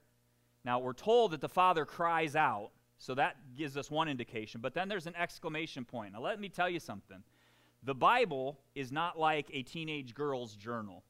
Now, 0.63 0.79
we're 0.79 0.93
told 0.93 1.31
that 1.31 1.41
the 1.41 1.49
father 1.49 1.85
cries 1.85 2.35
out, 2.35 2.71
so 2.97 3.15
that 3.15 3.37
gives 3.55 3.77
us 3.77 3.89
one 3.89 4.07
indication, 4.07 4.61
but 4.61 4.73
then 4.73 4.89
there's 4.89 5.07
an 5.07 5.15
exclamation 5.15 5.85
point. 5.85 6.13
Now, 6.13 6.21
let 6.21 6.39
me 6.39 6.49
tell 6.49 6.69
you 6.69 6.79
something. 6.79 7.23
The 7.83 7.95
Bible 7.95 8.59
is 8.75 8.91
not 8.91 9.17
like 9.17 9.49
a 9.53 9.63
teenage 9.63 10.13
girl's 10.13 10.55
journal. 10.55 11.03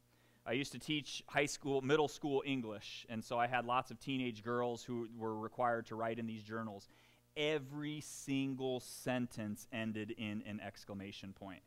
I 0.46 0.54
used 0.54 0.72
to 0.74 0.80
teach 0.80 1.24
high 1.28 1.46
school, 1.46 1.82
middle 1.82 2.08
school 2.08 2.44
English, 2.46 3.06
and 3.10 3.24
so 3.24 3.38
I 3.38 3.48
had 3.48 3.66
lots 3.66 3.92
of 3.92 4.00
teenage 4.00 4.44
girls 4.44 4.84
who 4.84 5.10
were 5.18 5.38
required 5.38 5.88
to 5.88 5.96
write 5.96 6.20
in 6.20 6.28
these 6.28 6.44
journals. 6.44 6.88
Every 7.36 8.02
single 8.02 8.80
sentence 8.80 9.68
ended 9.74 10.12
in 10.18 10.44
an 10.48 10.62
exclamation 10.66 11.34
point. 11.34 11.62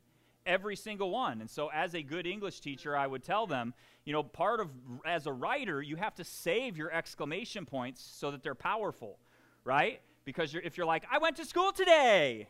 Every 0.51 0.75
single 0.75 1.11
one. 1.13 1.41
And 1.41 1.49
so, 1.49 1.71
as 1.73 1.95
a 1.95 2.03
good 2.03 2.27
English 2.27 2.59
teacher, 2.59 2.97
I 2.97 3.07
would 3.07 3.23
tell 3.23 3.47
them, 3.47 3.73
you 4.05 4.13
know, 4.13 4.25
part 4.25 4.59
of, 4.59 4.69
as 5.07 5.29
a 5.29 5.33
writer, 5.33 5.81
you 5.81 5.95
have 5.95 6.17
to 6.17 6.25
save 6.25 6.77
your 6.77 6.91
exclamation 6.91 7.65
points 7.65 8.03
so 8.03 8.33
that 8.33 8.43
they're 8.43 8.57
powerful, 8.57 9.21
right? 9.63 10.01
Because 10.25 10.53
you're, 10.53 10.65
if 10.65 10.77
you're 10.77 10.87
like, 10.87 11.05
I 11.09 11.19
went 11.19 11.37
to 11.37 11.45
school 11.45 11.71
today, 11.71 12.49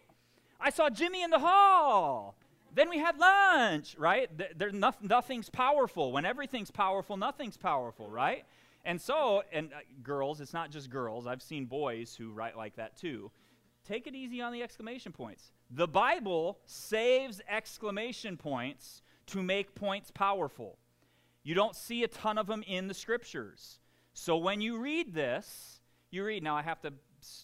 I 0.58 0.70
saw 0.70 0.88
Jimmy 0.88 1.22
in 1.22 1.28
the 1.28 1.40
hall. 1.40 2.36
Then 2.74 2.88
we 2.88 2.96
had 2.96 3.18
lunch, 3.18 3.96
right? 3.98 4.30
There, 4.56 4.70
no, 4.72 4.92
nothing's 5.02 5.50
powerful. 5.50 6.10
When 6.10 6.24
everything's 6.24 6.70
powerful, 6.70 7.18
nothing's 7.18 7.58
powerful, 7.58 8.08
right? 8.08 8.44
And 8.86 8.98
so, 8.98 9.42
and 9.52 9.74
uh, 9.74 9.80
girls, 10.02 10.40
it's 10.40 10.54
not 10.54 10.70
just 10.70 10.88
girls. 10.88 11.26
I've 11.26 11.42
seen 11.42 11.66
boys 11.66 12.14
who 12.14 12.32
write 12.32 12.56
like 12.56 12.76
that 12.76 12.96
too. 12.96 13.30
Take 13.86 14.06
it 14.06 14.14
easy 14.14 14.40
on 14.40 14.54
the 14.54 14.62
exclamation 14.62 15.12
points. 15.12 15.52
The 15.70 15.86
Bible 15.86 16.58
saves 16.66 17.40
exclamation 17.48 18.36
points 18.36 19.02
to 19.26 19.42
make 19.42 19.74
points 19.74 20.10
powerful. 20.10 20.78
You 21.42 21.54
don't 21.54 21.76
see 21.76 22.02
a 22.02 22.08
ton 22.08 22.38
of 22.38 22.46
them 22.46 22.64
in 22.66 22.88
the 22.88 22.94
scriptures. 22.94 23.78
So 24.12 24.36
when 24.36 24.60
you 24.60 24.78
read 24.78 25.14
this, 25.14 25.80
you 26.10 26.24
read, 26.24 26.42
now 26.42 26.56
I 26.56 26.62
have 26.62 26.80
to 26.82 26.92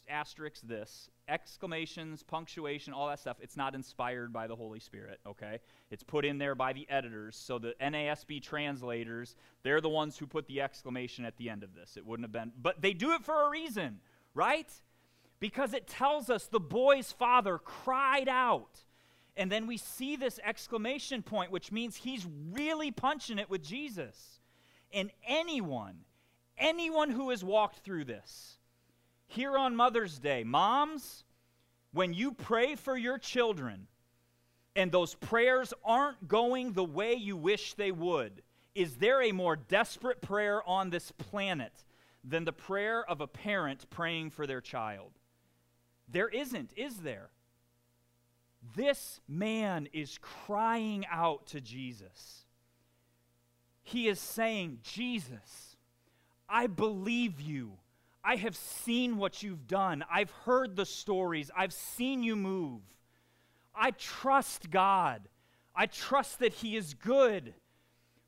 asterisk 0.09 0.63
this 0.63 1.11
exclamations, 1.29 2.23
punctuation, 2.23 2.93
all 2.93 3.09
that 3.09 3.19
stuff, 3.19 3.37
it's 3.41 3.57
not 3.57 3.75
inspired 3.75 4.33
by 4.33 4.47
the 4.47 4.55
Holy 4.55 4.79
Spirit, 4.79 5.19
okay? 5.27 5.59
It's 5.91 6.05
put 6.05 6.25
in 6.25 6.39
there 6.39 6.55
by 6.55 6.73
the 6.73 6.89
editors. 6.89 7.37
So 7.37 7.59
the 7.59 7.75
NASB 7.81 8.43
translators, 8.43 9.35
they're 9.65 9.81
the 9.81 9.89
ones 9.89 10.17
who 10.17 10.27
put 10.27 10.47
the 10.47 10.61
exclamation 10.61 11.25
at 11.25 11.37
the 11.37 11.51
end 11.51 11.65
of 11.65 11.75
this. 11.75 11.97
It 11.97 12.07
wouldn't 12.07 12.25
have 12.25 12.33
been, 12.33 12.53
but 12.63 12.81
they 12.81 12.93
do 12.93 13.13
it 13.13 13.25
for 13.25 13.47
a 13.47 13.51
reason, 13.51 13.99
right? 14.35 14.71
Because 15.39 15.75
it 15.75 15.87
tells 15.87 16.31
us 16.31 16.47
the 16.47 16.61
boy's 16.61 17.13
father 17.13 17.59
cried 17.59 18.29
out. 18.29 18.85
And 19.37 19.53
then 19.53 19.67
we 19.67 19.77
see 19.77 20.17
this 20.17 20.41
exclamation 20.43 21.23
point, 21.23 21.51
which 21.51 21.71
means 21.71 21.97
he's 21.97 22.27
really 22.53 22.91
punching 22.91 23.39
it 23.39 23.51
with 23.51 23.63
Jesus. 23.63 24.41
And 24.93 25.11
anyone, 25.27 25.99
anyone 26.57 27.11
who 27.11 27.31
has 27.31 27.45
walked 27.45 27.81
through 27.81 28.05
this, 28.05 28.59
here 29.27 29.59
on 29.59 29.77
Mother's 29.77 30.19
Day, 30.19 30.43
moms, 30.45 31.25
when 31.93 32.15
you 32.15 32.33
pray 32.33 32.77
for 32.77 32.97
your 32.97 33.19
children 33.19 33.89
and 34.75 34.93
those 34.93 35.15
prayers 35.15 35.75
aren't 35.85 36.29
going 36.29 36.73
the 36.73 36.85
way 36.85 37.15
you 37.15 37.37
wish 37.37 37.75
they 37.75 37.93
would, 37.93 38.43
is 38.75 38.97
there 38.97 39.23
a 39.23 39.33
more 39.33 39.57
desperate 39.57 40.21
prayer 40.21 40.67
on 40.69 40.91
this 40.91 41.11
planet 41.11 41.73
than 42.23 42.45
the 42.45 42.53
prayer 42.53 43.09
of 43.09 43.21
a 43.21 43.27
parent 43.27 43.89
praying 43.91 44.31
for 44.31 44.47
their 44.47 44.61
child? 44.61 45.13
There 46.09 46.29
isn't, 46.29 46.73
is 46.77 46.99
there? 46.99 47.31
This 48.75 49.21
man 49.29 49.89
is 49.93 50.19
crying 50.21 51.05
out 51.11 51.47
to 51.49 51.61
Jesus. 51.61 52.45
He 53.83 54.09
is 54.09 54.19
saying, 54.19 54.79
Jesus, 54.83 55.77
I 56.49 56.67
believe 56.67 57.41
you. 57.41 57.73
I 58.25 58.37
have 58.37 58.57
seen 58.57 59.19
what 59.19 59.43
you've 59.43 59.69
done. 59.69 60.05
I've 60.13 60.33
heard 60.45 60.75
the 60.75 60.87
stories. 60.87 61.51
I've 61.57 61.73
seen 61.73 62.25
you 62.25 62.35
move. 62.35 62.81
I 63.73 63.93
trust 63.93 64.71
God. 64.71 65.29
I 65.75 65.87
trust 65.87 66.41
that 66.41 66.55
He 66.55 66.77
is 66.77 66.95
good. 66.95 67.55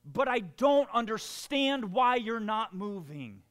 But 0.04 0.28
I 0.28 0.38
don't 0.38 0.88
understand 0.94 1.92
why 1.92 2.16
you're 2.16 2.38
not 2.38 2.74
moving. 2.74 3.42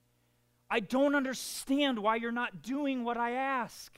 I 0.69 0.79
don't 0.79 1.15
understand 1.15 1.99
why 1.99 2.15
you're 2.15 2.31
not 2.31 2.61
doing 2.61 3.03
what 3.03 3.17
I 3.17 3.31
ask. 3.31 3.97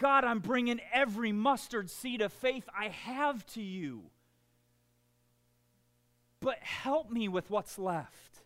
God, 0.00 0.24
I'm 0.24 0.38
bringing 0.38 0.80
every 0.94 1.30
mustard 1.30 1.90
seed 1.90 2.22
of 2.22 2.32
faith 2.32 2.66
I 2.76 2.88
have 2.88 3.44
to 3.48 3.62
you. 3.62 4.04
But 6.40 6.56
help 6.60 7.10
me 7.10 7.28
with 7.28 7.50
what's 7.50 7.78
left. 7.78 8.40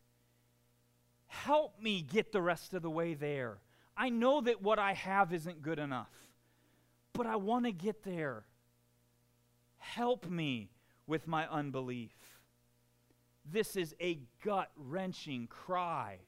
Help 1.28 1.80
me 1.80 2.02
get 2.02 2.32
the 2.32 2.42
rest 2.42 2.74
of 2.74 2.82
the 2.82 2.90
way 2.90 3.14
there. 3.14 3.58
I 3.96 4.08
know 4.08 4.40
that 4.40 4.62
what 4.62 4.80
I 4.80 4.94
have 4.94 5.32
isn't 5.32 5.62
good 5.62 5.78
enough, 5.78 6.10
but 7.12 7.24
I 7.24 7.36
want 7.36 7.66
to 7.66 7.72
get 7.72 8.02
there. 8.02 8.42
Help 9.78 10.28
me 10.28 10.70
with 11.06 11.28
my 11.28 11.46
unbelief. 11.48 12.16
This 13.48 13.76
is 13.76 13.94
a 14.00 14.18
gut 14.44 14.72
wrenching 14.76 15.46
cry 15.46 16.18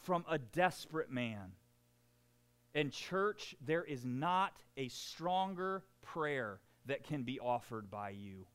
from 0.00 0.24
a 0.26 0.38
desperate 0.38 1.10
man. 1.10 1.52
In 2.74 2.90
church, 2.90 3.54
there 3.64 3.84
is 3.84 4.04
not 4.04 4.52
a 4.76 4.88
stronger 4.88 5.84
prayer 6.02 6.60
that 6.86 7.04
can 7.04 7.22
be 7.22 7.38
offered 7.38 7.90
by 7.90 8.10
you 8.10 8.46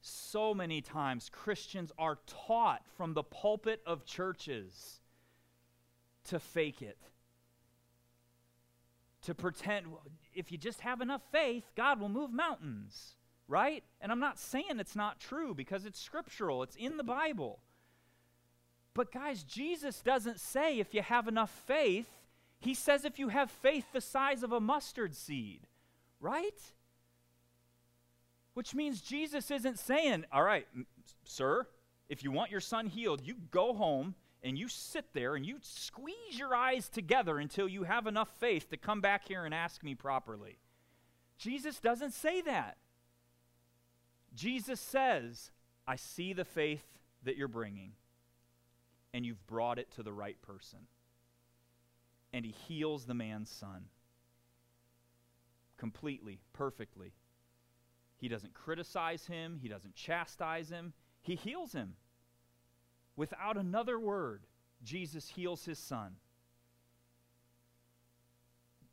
so 0.00 0.54
many 0.54 0.80
times 0.80 1.30
Christians 1.32 1.92
are 1.98 2.18
taught 2.26 2.82
from 2.96 3.14
the 3.14 3.22
pulpit 3.22 3.82
of 3.86 4.04
churches 4.04 5.00
to 6.24 6.38
fake 6.38 6.82
it. 6.82 6.98
To 9.22 9.34
pretend, 9.34 9.86
if 10.34 10.52
you 10.52 10.58
just 10.58 10.80
have 10.80 11.00
enough 11.00 11.22
faith, 11.32 11.64
God 11.76 12.00
will 12.00 12.08
move 12.08 12.32
mountains, 12.32 13.16
right? 13.48 13.82
And 14.00 14.12
I'm 14.12 14.20
not 14.20 14.38
saying 14.38 14.78
it's 14.78 14.96
not 14.96 15.20
true 15.20 15.54
because 15.54 15.84
it's 15.84 16.00
scriptural, 16.00 16.62
it's 16.62 16.76
in 16.76 16.96
the 16.96 17.04
Bible. 17.04 17.60
But, 18.94 19.12
guys, 19.12 19.42
Jesus 19.42 20.00
doesn't 20.00 20.40
say 20.40 20.78
if 20.78 20.94
you 20.94 21.02
have 21.02 21.28
enough 21.28 21.50
faith, 21.66 22.08
He 22.60 22.74
says 22.74 23.04
if 23.04 23.18
you 23.18 23.28
have 23.28 23.50
faith 23.50 23.86
the 23.92 24.00
size 24.00 24.42
of 24.42 24.52
a 24.52 24.60
mustard 24.60 25.14
seed, 25.14 25.66
right? 26.20 26.60
Which 28.54 28.74
means 28.74 29.00
Jesus 29.00 29.50
isn't 29.50 29.78
saying, 29.78 30.24
All 30.32 30.42
right, 30.42 30.66
sir, 31.24 31.66
if 32.08 32.24
you 32.24 32.32
want 32.32 32.50
your 32.50 32.60
son 32.60 32.86
healed, 32.86 33.20
you 33.24 33.36
go 33.50 33.74
home 33.74 34.14
and 34.42 34.58
you 34.58 34.68
sit 34.68 35.04
there 35.12 35.34
and 35.34 35.44
you 35.44 35.58
squeeze 35.62 36.38
your 36.38 36.54
eyes 36.54 36.88
together 36.88 37.38
until 37.38 37.68
you 37.68 37.84
have 37.84 38.06
enough 38.06 38.30
faith 38.38 38.70
to 38.70 38.76
come 38.76 39.00
back 39.00 39.28
here 39.28 39.44
and 39.44 39.54
ask 39.54 39.82
me 39.82 39.94
properly. 39.94 40.58
Jesus 41.38 41.78
doesn't 41.78 42.12
say 42.12 42.40
that. 42.42 42.76
Jesus 44.34 44.80
says, 44.80 45.50
I 45.86 45.96
see 45.96 46.32
the 46.32 46.44
faith 46.44 46.84
that 47.24 47.36
you're 47.36 47.48
bringing, 47.48 47.92
and 49.12 49.24
you've 49.24 49.46
brought 49.46 49.78
it 49.78 49.90
to 49.92 50.02
the 50.02 50.12
right 50.12 50.40
person. 50.42 50.80
And 52.32 52.44
he 52.44 52.52
heals 52.52 53.06
the 53.06 53.14
man's 53.14 53.50
son 53.50 53.84
completely, 55.78 56.40
perfectly. 56.52 57.14
He 58.18 58.28
doesn't 58.28 58.52
criticize 58.52 59.26
him, 59.26 59.58
he 59.62 59.68
doesn't 59.68 59.94
chastise 59.94 60.68
him, 60.68 60.92
he 61.22 61.36
heals 61.36 61.72
him. 61.72 61.94
Without 63.16 63.56
another 63.56 63.98
word, 63.98 64.42
Jesus 64.82 65.28
heals 65.28 65.64
his 65.64 65.78
son. 65.78 66.16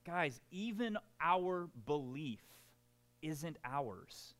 Guys, 0.05 0.39
even 0.51 0.97
our 1.19 1.67
belief 1.85 2.43
isn't 3.21 3.57
ours. 3.65 4.35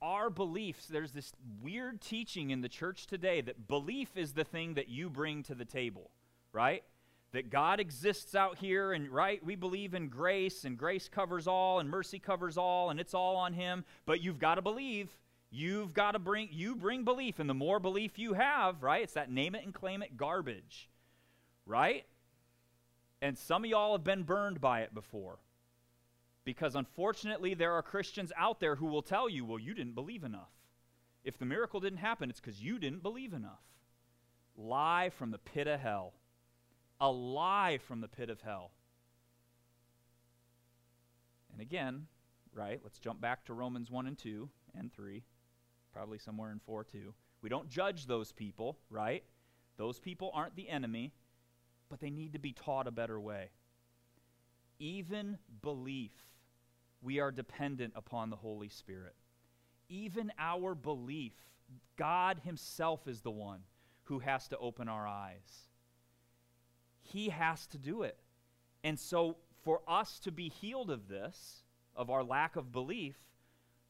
Our 0.00 0.30
beliefs, 0.30 0.86
there's 0.86 1.12
this 1.12 1.32
weird 1.62 2.00
teaching 2.00 2.50
in 2.50 2.60
the 2.60 2.68
church 2.68 3.06
today 3.06 3.40
that 3.40 3.66
belief 3.66 4.16
is 4.16 4.34
the 4.34 4.44
thing 4.44 4.74
that 4.74 4.88
you 4.88 5.10
bring 5.10 5.42
to 5.44 5.54
the 5.54 5.64
table, 5.64 6.10
right? 6.52 6.84
That 7.32 7.50
God 7.50 7.80
exists 7.80 8.34
out 8.34 8.58
here 8.58 8.92
and 8.92 9.10
right 9.10 9.44
we 9.44 9.56
believe 9.56 9.94
in 9.94 10.08
grace 10.08 10.64
and 10.64 10.78
grace 10.78 11.08
covers 11.08 11.46
all 11.46 11.80
and 11.80 11.90
mercy 11.90 12.18
covers 12.18 12.56
all 12.56 12.90
and 12.90 12.98
it's 12.98 13.14
all 13.14 13.36
on 13.36 13.52
him. 13.52 13.84
But 14.06 14.22
you've 14.22 14.38
got 14.38 14.54
to 14.54 14.62
believe. 14.62 15.10
You've 15.50 15.92
got 15.92 16.12
to 16.12 16.18
bring 16.18 16.48
you 16.52 16.74
bring 16.74 17.04
belief 17.04 17.38
and 17.38 17.48
the 17.48 17.54
more 17.54 17.78
belief 17.78 18.18
you 18.18 18.34
have 18.34 18.82
right 18.82 19.02
it's 19.02 19.14
that 19.14 19.30
name 19.30 19.54
it 19.54 19.64
and 19.64 19.72
claim 19.72 20.02
it 20.02 20.16
garbage 20.16 20.88
right? 21.66 22.04
And 23.20 23.36
some 23.36 23.64
of 23.64 23.70
y'all 23.70 23.92
have 23.92 24.04
been 24.04 24.22
burned 24.22 24.60
by 24.60 24.80
it 24.80 24.94
before. 24.94 25.38
Because 26.44 26.76
unfortunately 26.76 27.54
there 27.54 27.72
are 27.72 27.82
Christians 27.82 28.32
out 28.36 28.60
there 28.60 28.76
who 28.76 28.86
will 28.86 29.02
tell 29.02 29.28
you 29.28 29.44
well 29.44 29.58
you 29.58 29.74
didn't 29.74 29.94
believe 29.94 30.24
enough. 30.24 30.52
If 31.24 31.38
the 31.38 31.44
miracle 31.44 31.80
didn't 31.80 31.98
happen 31.98 32.30
it's 32.30 32.40
because 32.40 32.62
you 32.62 32.78
didn't 32.78 33.02
believe 33.02 33.32
enough. 33.32 33.62
Lie 34.56 35.10
from 35.10 35.32
the 35.32 35.38
pit 35.38 35.66
of 35.66 35.80
hell 35.80 36.14
alive 37.00 37.82
from 37.82 38.00
the 38.00 38.08
pit 38.08 38.30
of 38.30 38.40
hell. 38.40 38.70
And 41.52 41.60
again, 41.60 42.06
right, 42.52 42.80
let's 42.82 42.98
jump 42.98 43.20
back 43.20 43.44
to 43.46 43.54
Romans 43.54 43.90
1 43.90 44.06
and 44.06 44.18
2 44.18 44.48
and 44.78 44.92
3, 44.92 45.22
probably 45.92 46.18
somewhere 46.18 46.50
in 46.50 46.58
4 46.58 46.84
too. 46.84 47.14
We 47.42 47.48
don't 47.48 47.68
judge 47.68 48.06
those 48.06 48.32
people, 48.32 48.78
right? 48.90 49.24
Those 49.76 49.98
people 49.98 50.30
aren't 50.34 50.56
the 50.56 50.68
enemy, 50.68 51.12
but 51.88 52.00
they 52.00 52.10
need 52.10 52.32
to 52.32 52.38
be 52.38 52.52
taught 52.52 52.86
a 52.86 52.90
better 52.90 53.20
way. 53.20 53.50
Even 54.78 55.38
belief, 55.62 56.12
we 57.02 57.20
are 57.20 57.30
dependent 57.30 57.92
upon 57.96 58.30
the 58.30 58.36
Holy 58.36 58.68
Spirit. 58.68 59.14
Even 59.88 60.32
our 60.38 60.74
belief, 60.74 61.32
God 61.96 62.40
Himself 62.44 63.06
is 63.06 63.20
the 63.20 63.30
one 63.30 63.60
who 64.04 64.18
has 64.18 64.48
to 64.48 64.58
open 64.58 64.88
our 64.88 65.06
eyes. 65.06 65.65
He 67.12 67.28
has 67.30 67.66
to 67.68 67.78
do 67.78 68.02
it. 68.02 68.18
And 68.84 68.98
so, 68.98 69.36
for 69.64 69.80
us 69.88 70.20
to 70.20 70.30
be 70.30 70.48
healed 70.48 70.90
of 70.90 71.08
this, 71.08 71.62
of 71.94 72.10
our 72.10 72.22
lack 72.22 72.56
of 72.56 72.72
belief, 72.72 73.16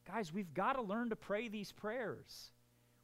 guys, 0.07 0.33
we've 0.33 0.53
got 0.53 0.73
to 0.73 0.81
learn 0.81 1.09
to 1.09 1.15
pray 1.15 1.47
these 1.47 1.71
prayers, 1.71 2.51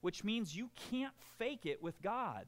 which 0.01 0.23
means 0.23 0.55
you 0.55 0.69
can't 0.89 1.13
fake 1.37 1.65
it 1.65 1.81
with 1.81 2.01
God. 2.01 2.45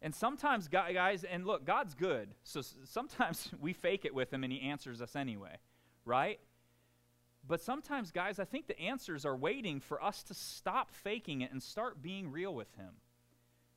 And 0.00 0.14
sometimes, 0.14 0.68
guys, 0.68 1.24
and 1.24 1.46
look, 1.46 1.64
God's 1.64 1.94
good. 1.94 2.34
So 2.44 2.60
sometimes 2.84 3.50
we 3.60 3.72
fake 3.72 4.04
it 4.04 4.14
with 4.14 4.32
Him 4.32 4.44
and 4.44 4.52
He 4.52 4.60
answers 4.60 5.00
us 5.00 5.16
anyway, 5.16 5.56
right? 6.04 6.38
But 7.46 7.60
sometimes, 7.60 8.10
guys, 8.10 8.38
I 8.38 8.44
think 8.44 8.66
the 8.66 8.78
answers 8.78 9.24
are 9.24 9.36
waiting 9.36 9.80
for 9.80 10.02
us 10.02 10.22
to 10.24 10.34
stop 10.34 10.90
faking 10.90 11.42
it 11.42 11.52
and 11.52 11.62
start 11.62 12.02
being 12.02 12.30
real 12.30 12.54
with 12.54 12.74
Him. 12.76 12.90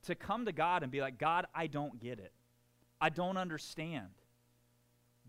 To 0.04 0.16
come 0.16 0.46
to 0.46 0.52
God 0.52 0.84
and 0.84 0.92
be 0.92 1.02
like, 1.02 1.18
God, 1.18 1.48
I 1.54 1.68
don't 1.68 2.00
get 2.00 2.20
it. 2.20 2.32
I 3.00 3.10
don't 3.10 3.38
understand. 3.38 4.08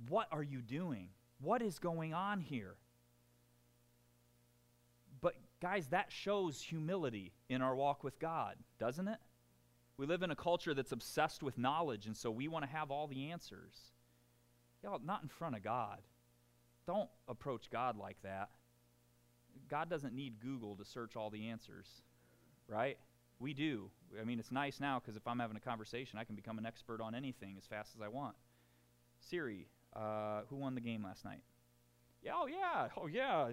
What 0.09 0.29
are 0.33 0.43
you 0.43 0.62
doing? 0.62 1.09
What 1.41 1.62
is 1.62 1.79
going 1.79 2.14
on 2.14 2.41
here? 2.41 2.77
But, 5.21 5.35
guys, 5.61 5.89
that 5.89 6.11
shows 6.11 6.62
humility 6.62 7.33
in 7.49 7.62
our 7.62 7.75
walk 7.75 8.05
with 8.05 8.19
God, 8.19 8.57
doesn't 8.79 9.09
it? 9.09 9.19
We 9.97 10.07
live 10.07 10.23
in 10.23 10.31
a 10.31 10.37
culture 10.37 10.75
that's 10.75 10.93
obsessed 10.93 11.43
with 11.43 11.59
knowledge, 11.59 12.07
and 12.07 12.16
so 12.16 12.31
we 12.31 12.47
want 12.47 12.64
to 12.64 12.71
have 12.71 12.91
all 12.91 13.09
the 13.09 13.31
answers. 13.31 13.75
Y'all, 14.83 15.01
not 15.05 15.23
in 15.23 15.29
front 15.29 15.57
of 15.57 15.64
God. 15.64 15.99
Don't 16.87 17.11
approach 17.29 17.69
God 17.71 17.99
like 17.99 18.16
that. 18.23 18.51
God 19.69 19.91
doesn't 19.91 20.14
need 20.14 20.41
Google 20.41 20.77
to 20.77 20.85
search 20.85 21.16
all 21.16 21.31
the 21.31 21.49
answers, 21.49 21.87
right? 22.69 22.97
We 23.41 23.55
do. 23.55 23.91
I 24.20 24.24
mean, 24.24 24.38
it's 24.38 24.52
nice 24.52 24.80
now 24.80 25.00
because 25.00 25.16
if 25.16 25.26
I'm 25.26 25.38
having 25.38 25.56
a 25.56 25.61
conversation, 25.61 26.18
I 26.18 26.24
can 26.24 26.34
become 26.34 26.59
an 26.59 26.66
expert 26.66 27.00
on 27.00 27.14
anything 27.14 27.56
as 27.59 27.66
fast 27.66 27.94
as 27.94 28.02
I 28.02 28.09
want. 28.09 28.34
Siri, 29.20 29.66
uh, 29.94 30.42
who 30.48 30.56
won 30.56 30.74
the 30.74 30.80
game 30.80 31.04
last 31.04 31.24
night? 31.24 31.42
Yeah, 32.22 32.32
oh 32.34 32.46
yeah, 32.46 32.88
oh 32.96 33.06
yeah. 33.06 33.48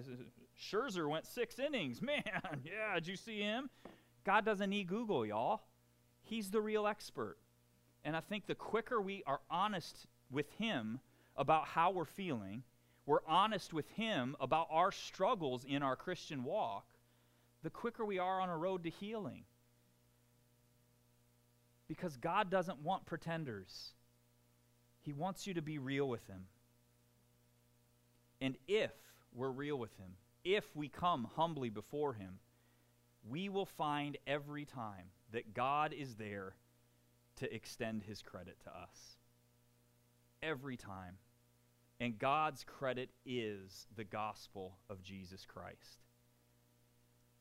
Scherzer 0.60 1.08
went 1.08 1.26
six 1.26 1.58
innings. 1.58 2.02
Man, 2.02 2.22
yeah, 2.64 2.94
did 2.94 3.06
you 3.06 3.16
see 3.16 3.40
him? 3.40 3.70
God 4.24 4.44
doesn't 4.44 4.70
need 4.70 4.88
Google, 4.88 5.24
y'all. 5.24 5.62
He's 6.24 6.50
the 6.50 6.60
real 6.60 6.86
expert. 6.86 7.38
And 8.04 8.16
I 8.16 8.20
think 8.20 8.46
the 8.46 8.54
quicker 8.54 9.00
we 9.00 9.22
are 9.26 9.40
honest 9.50 10.06
with 10.30 10.50
Him 10.58 11.00
about 11.36 11.66
how 11.66 11.90
we're 11.90 12.04
feeling, 12.04 12.62
we're 13.04 13.24
honest 13.26 13.72
with 13.72 13.88
Him 13.90 14.36
about 14.40 14.68
our 14.70 14.92
struggles 14.92 15.64
in 15.64 15.82
our 15.82 15.96
Christian 15.96 16.44
walk, 16.44 16.86
the 17.62 17.70
quicker 17.70 18.04
we 18.04 18.18
are 18.18 18.40
on 18.40 18.48
a 18.48 18.56
road 18.56 18.84
to 18.84 18.90
healing. 18.90 19.44
Because 21.88 22.16
God 22.16 22.50
doesn't 22.50 22.82
want 22.82 23.06
pretenders, 23.06 23.92
He 25.00 25.12
wants 25.12 25.46
you 25.46 25.54
to 25.54 25.62
be 25.62 25.78
real 25.78 26.08
with 26.08 26.26
Him. 26.26 26.46
And 28.40 28.56
if 28.66 28.92
we're 29.34 29.50
real 29.50 29.78
with 29.78 29.96
Him, 29.96 30.12
if 30.44 30.64
we 30.74 30.88
come 30.88 31.28
humbly 31.36 31.70
before 31.70 32.14
Him, 32.14 32.38
we 33.28 33.48
will 33.48 33.66
find 33.66 34.16
every 34.26 34.64
time 34.64 35.10
that 35.32 35.54
God 35.54 35.92
is 35.92 36.14
there 36.16 36.54
to 37.36 37.52
extend 37.54 38.02
His 38.02 38.22
credit 38.22 38.56
to 38.64 38.70
us. 38.70 39.16
Every 40.42 40.76
time. 40.76 41.16
And 41.98 42.18
God's 42.18 42.62
credit 42.64 43.10
is 43.24 43.86
the 43.96 44.04
gospel 44.04 44.76
of 44.90 45.02
Jesus 45.02 45.46
Christ. 45.46 46.04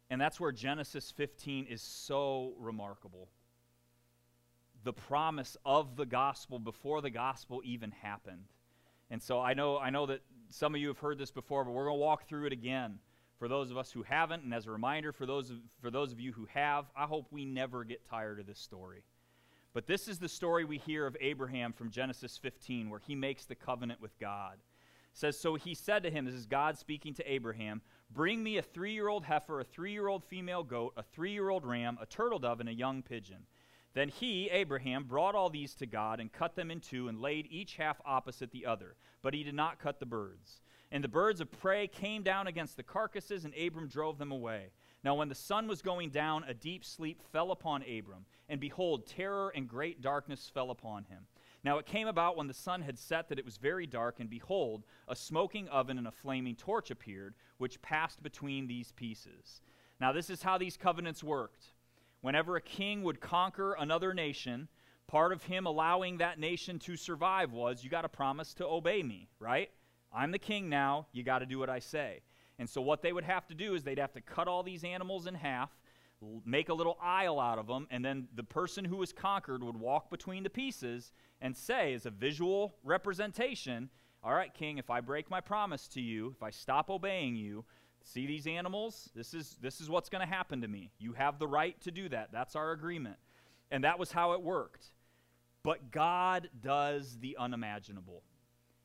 And 0.10 0.22
that's 0.22 0.40
where 0.40 0.52
Genesis 0.52 1.12
15 1.12 1.66
is 1.66 1.82
so 1.82 2.54
remarkable. 2.58 3.30
The 4.86 4.94
promise 4.94 5.58
of 5.66 5.96
the 5.96 6.06
gospel 6.06 6.60
before 6.60 7.02
the 7.02 7.10
gospel 7.10 7.62
even 7.66 7.90
happened. 7.90 8.46
And 9.10 9.22
so 9.22 9.42
I 9.42 9.56
know, 9.56 9.80
I 9.80 9.90
know 9.90 10.06
that 10.06 10.22
some 10.50 10.76
of 10.76 10.80
you 10.80 10.88
have 10.90 11.00
heard 11.00 11.18
this 11.18 11.32
before, 11.32 11.66
but 11.66 11.72
we're 11.72 11.86
going 11.86 11.98
to 11.98 12.02
walk 12.02 12.30
through 12.30 12.46
it 12.46 12.54
again 12.54 13.00
for 13.40 13.48
those 13.48 13.72
of 13.72 13.78
us 13.78 13.92
who 13.92 14.04
haven't. 14.04 14.44
And 14.44 14.54
as 14.54 14.68
a 14.68 14.72
reminder 14.72 15.12
for 15.12 15.26
those 15.26 15.50
of, 15.50 15.58
for 15.82 15.90
those 15.90 16.12
of 16.12 16.20
you 16.20 16.34
who 16.34 16.48
have, 16.54 16.86
I 16.96 17.06
hope 17.06 17.26
we 17.32 17.46
never 17.46 17.84
get 17.84 18.08
tired 18.08 18.40
of 18.40 18.46
this 18.46 18.60
story. 18.60 19.04
But 19.74 19.88
this 19.88 20.08
is 20.08 20.20
the 20.20 20.30
story 20.30 20.66
we 20.66 20.78
hear 20.78 21.08
of 21.08 21.18
Abraham 21.20 21.74
from 21.74 21.90
Genesis 21.90 22.38
15, 22.38 22.88
where 22.88 23.02
he 23.06 23.16
makes 23.16 23.46
the 23.46 23.56
covenant 23.56 24.02
with 24.02 24.18
God. 24.20 24.54
It 24.54 25.18
says, 25.18 25.38
So 25.38 25.56
he 25.56 25.74
said 25.74 26.04
to 26.04 26.12
him, 26.12 26.26
This 26.26 26.36
is 26.36 26.46
God 26.46 26.78
speaking 26.78 27.16
to 27.16 27.30
Abraham, 27.32 27.82
Bring 28.12 28.44
me 28.44 28.58
a 28.58 28.62
three 28.62 28.94
year 28.94 29.08
old 29.08 29.26
heifer, 29.26 29.60
a 29.60 29.64
three 29.64 29.92
year 29.92 30.08
old 30.08 30.24
female 30.24 30.64
goat, 30.64 30.94
a 30.96 31.04
three 31.04 31.32
year 31.32 31.50
old 31.50 31.66
ram, 31.66 31.98
a 32.00 32.06
turtle 32.06 32.40
dove, 32.40 32.60
and 32.60 32.70
a 32.70 32.74
young 32.74 33.02
pigeon. 33.02 33.48
Then 33.96 34.10
he, 34.10 34.50
Abraham, 34.50 35.06
brought 35.06 35.36
all 35.36 35.50
these 35.50 35.74
to 35.76 35.86
God 35.86 36.20
and 36.20 36.32
cut 36.32 36.56
them 36.56 36.70
in 36.70 36.82
two 36.82 37.08
and 37.08 37.20
laid 37.20 37.48
each 37.50 37.78
half 37.78 38.00
opposite 38.06 38.52
the 38.52 38.66
other. 38.66 38.98
But 39.24 39.34
he 39.34 39.42
did 39.42 39.56
not 39.56 39.80
cut 39.80 40.00
the 40.00 40.06
birds. 40.06 40.62
And 40.92 41.04
the 41.04 41.08
birds 41.08 41.42
of 41.42 41.50
prey 41.50 41.88
came 41.88 42.22
down 42.22 42.46
against 42.46 42.78
the 42.78 42.84
carcasses, 42.84 43.46
and 43.46 43.54
Abram 43.56 43.88
drove 43.88 44.18
them 44.18 44.32
away. 44.32 44.68
Now, 45.04 45.16
when 45.16 45.30
the 45.30 45.36
sun 45.36 45.68
was 45.68 45.82
going 45.82 46.10
down, 46.10 46.44
a 46.44 46.54
deep 46.54 46.84
sleep 46.84 47.22
fell 47.32 47.52
upon 47.52 47.84
Abram, 47.84 48.26
and 48.50 48.60
behold, 48.60 49.08
terror 49.08 49.52
and 49.56 49.68
great 49.68 50.02
darkness 50.02 50.52
fell 50.54 50.72
upon 50.72 51.06
him. 51.06 51.26
Now 51.64 51.80
it 51.80 51.88
came 51.88 52.08
about 52.08 52.38
when 52.38 52.48
the 52.48 52.54
sun 52.54 52.84
had 52.84 53.00
set 53.00 53.30
that 53.30 53.40
it 53.40 53.46
was 53.46 53.58
very 53.58 53.88
dark, 53.88 54.20
and 54.20 54.30
behold, 54.30 54.84
a 55.08 55.16
smoking 55.16 55.68
oven 55.70 55.98
and 55.98 56.08
a 56.08 56.12
flaming 56.12 56.56
torch 56.56 56.92
appeared, 56.92 57.34
which 57.58 57.82
passed 57.82 58.22
between 58.22 58.68
these 58.68 58.92
pieces. 58.92 59.62
Now, 60.00 60.12
this 60.12 60.30
is 60.30 60.44
how 60.44 60.58
these 60.58 60.78
covenants 60.78 61.24
worked. 61.24 61.72
Whenever 62.26 62.56
a 62.56 62.62
king 62.62 63.04
would 63.04 63.22
conquer 63.22 63.74
another 63.74 64.12
nation, 64.12 64.68
part 65.06 65.32
of 65.32 65.44
him 65.44 65.68
allowing 65.68 66.18
that 66.18 66.40
nation 66.40 66.80
to 66.80 66.98
survive 66.98 67.52
was 67.52 67.84
you 67.84 67.90
got 67.92 68.02
to 68.02 68.10
promise 68.10 68.56
to 68.56 68.66
obey 68.66 69.04
me, 69.04 69.30
right? 69.38 69.70
I'm 70.12 70.32
the 70.32 70.40
king 70.40 70.68
now, 70.68 71.06
you 71.12 71.22
got 71.22 71.40
to 71.40 71.46
do 71.46 71.60
what 71.60 71.70
I 71.70 71.78
say. 71.78 72.24
And 72.58 72.68
so, 72.68 72.82
what 72.82 73.04
they 73.04 73.14
would 73.14 73.26
have 73.26 73.46
to 73.50 73.54
do 73.54 73.76
is 73.76 73.84
they'd 73.84 74.00
have 74.00 74.14
to 74.14 74.22
cut 74.22 74.48
all 74.48 74.64
these 74.64 74.84
animals 74.84 75.28
in 75.28 75.36
half, 75.36 75.70
make 76.44 76.70
a 76.70 76.74
little 76.74 76.98
aisle 77.00 77.40
out 77.40 77.60
of 77.60 77.68
them, 77.68 77.86
and 77.92 78.04
then 78.04 78.28
the 78.34 78.44
person 78.44 78.86
who 78.86 78.98
was 78.98 79.14
conquered 79.14 79.64
would 79.64 79.78
walk 79.78 80.10
between 80.10 80.42
the 80.42 80.50
pieces 80.50 81.12
and 81.42 81.56
say, 81.56 81.94
as 81.94 82.08
a 82.08 82.10
visual 82.10 82.74
representation, 82.84 83.92
All 84.24 84.34
right, 84.34 84.52
king, 84.52 84.80
if 84.80 84.90
I 84.90 85.00
break 85.00 85.30
my 85.30 85.42
promise 85.42 85.88
to 85.90 86.02
you, 86.02 86.34
if 86.36 86.42
I 86.42 86.50
stop 86.50 86.90
obeying 86.90 87.36
you, 87.36 87.66
see 88.06 88.26
these 88.26 88.48
animals? 88.48 89.10
This 89.16 89.34
is, 89.34 89.58
this 89.62 89.82
is 89.82 89.90
what's 89.90 90.10
going 90.10 90.26
to 90.26 90.34
happen 90.34 90.62
to 90.62 90.68
me. 90.68 90.92
You 91.00 91.14
have 91.14 91.40
the 91.40 91.48
right 91.48 91.80
to 91.82 91.92
do 91.92 92.08
that. 92.10 92.30
That's 92.32 92.56
our 92.56 92.72
agreement. 92.72 93.18
And 93.72 93.84
that 93.84 94.00
was 94.00 94.12
how 94.12 94.34
it 94.34 94.42
worked. 94.42 94.88
But 95.64 95.92
God 95.92 96.50
does 96.62 97.18
the 97.20 97.36
unimaginable. 97.38 98.24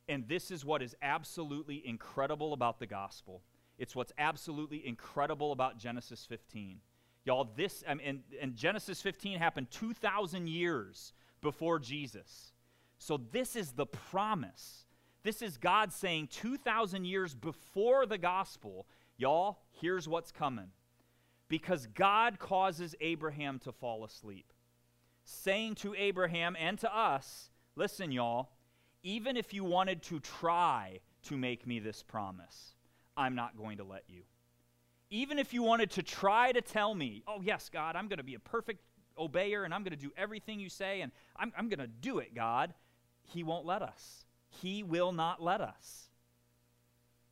And 0.08 0.26
this 0.26 0.50
is 0.50 0.64
what 0.64 0.82
is 0.82 0.96
absolutely 1.02 1.86
incredible 1.86 2.52
about 2.52 2.80
the 2.80 2.86
gospel. 2.86 3.42
It's 3.78 3.94
what's 3.94 4.12
absolutely 4.18 4.86
incredible 4.86 5.52
about 5.52 5.78
Genesis 5.78 6.26
15. 6.26 6.80
Y'all, 7.24 7.50
this, 7.56 7.84
I 7.86 7.94
mean, 7.94 8.06
and, 8.06 8.22
and 8.40 8.56
Genesis 8.56 9.02
15 9.02 9.38
happened 9.38 9.70
2,000 9.70 10.48
years 10.48 11.12
before 11.42 11.78
Jesus. 11.78 12.52
So 12.98 13.20
this 13.30 13.56
is 13.56 13.72
the 13.72 13.86
promise. 13.86 14.86
This 15.22 15.42
is 15.42 15.58
God 15.58 15.92
saying 15.92 16.28
2,000 16.32 17.04
years 17.04 17.34
before 17.34 18.06
the 18.06 18.18
gospel, 18.18 18.86
y'all, 19.20 19.58
here's 19.80 20.08
what's 20.08 20.32
coming. 20.32 20.68
Because 21.48 21.86
God 21.86 22.38
causes 22.38 22.94
Abraham 23.00 23.58
to 23.60 23.72
fall 23.72 24.04
asleep, 24.04 24.52
saying 25.24 25.74
to 25.76 25.94
Abraham 25.96 26.56
and 26.58 26.78
to 26.78 26.96
us, 26.96 27.50
listen, 27.74 28.12
y'all, 28.12 28.50
even 29.02 29.36
if 29.36 29.52
you 29.52 29.64
wanted 29.64 30.02
to 30.04 30.20
try 30.20 31.00
to 31.24 31.36
make 31.36 31.66
me 31.66 31.80
this 31.80 32.02
promise, 32.02 32.74
I'm 33.16 33.34
not 33.34 33.56
going 33.56 33.78
to 33.78 33.84
let 33.84 34.04
you. 34.08 34.22
Even 35.10 35.38
if 35.38 35.52
you 35.52 35.62
wanted 35.62 35.90
to 35.92 36.04
try 36.04 36.52
to 36.52 36.60
tell 36.60 36.94
me, 36.94 37.24
oh, 37.26 37.40
yes, 37.42 37.68
God, 37.68 37.96
I'm 37.96 38.06
going 38.06 38.18
to 38.18 38.24
be 38.24 38.36
a 38.36 38.40
perfect 38.40 38.80
obeyer 39.18 39.64
and 39.64 39.74
I'm 39.74 39.82
going 39.82 39.96
to 39.96 40.02
do 40.02 40.12
everything 40.16 40.60
you 40.60 40.68
say 40.68 41.00
and 41.00 41.10
I'm, 41.36 41.52
I'm 41.58 41.68
going 41.68 41.80
to 41.80 41.88
do 41.88 42.20
it, 42.20 42.32
God, 42.32 42.72
He 43.24 43.42
won't 43.42 43.66
let 43.66 43.82
us. 43.82 44.24
He 44.48 44.84
will 44.84 45.10
not 45.10 45.42
let 45.42 45.60
us. 45.60 46.09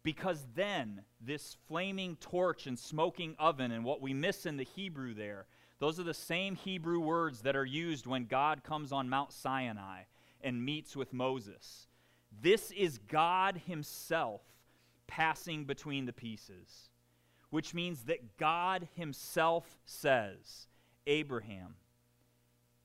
Because 0.09 0.47
then, 0.55 1.03
this 1.21 1.59
flaming 1.67 2.17
torch 2.17 2.67
and 2.67 2.79
smoking 2.79 3.37
oven, 3.39 3.73
and 3.73 3.85
what 3.85 4.01
we 4.01 4.15
miss 4.15 4.47
in 4.47 4.57
the 4.57 4.65
Hebrew 4.65 5.13
there, 5.13 5.45
those 5.81 6.01
are 6.01 6.03
the 6.03 6.15
same 6.15 6.55
Hebrew 6.55 6.99
words 6.99 7.43
that 7.43 7.55
are 7.55 7.67
used 7.67 8.07
when 8.07 8.25
God 8.25 8.65
comes 8.65 8.91
on 8.91 9.11
Mount 9.11 9.35
Sinai 9.35 10.05
and 10.41 10.65
meets 10.65 10.97
with 10.97 11.13
Moses. 11.13 11.89
This 12.41 12.71
is 12.71 12.97
God 12.97 13.61
Himself 13.67 14.41
passing 15.07 15.67
between 15.67 16.07
the 16.07 16.15
pieces, 16.15 16.89
which 17.51 17.75
means 17.75 18.05
that 18.05 18.39
God 18.39 18.89
Himself 18.95 19.77
says, 19.85 20.69
Abraham, 21.07 21.75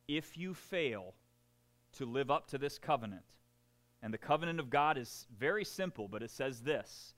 if 0.10 0.38
you 0.38 0.54
fail 0.54 1.14
to 1.94 2.06
live 2.06 2.30
up 2.30 2.48
to 2.48 2.58
this 2.58 2.78
covenant, 2.78 3.24
and 4.04 4.14
the 4.14 4.18
covenant 4.20 4.60
of 4.60 4.70
God 4.70 4.98
is 4.98 5.26
very 5.40 5.66
simple, 5.66 6.08
but 6.08 6.22
it 6.22 6.30
says 6.30 6.62
this 6.62 7.16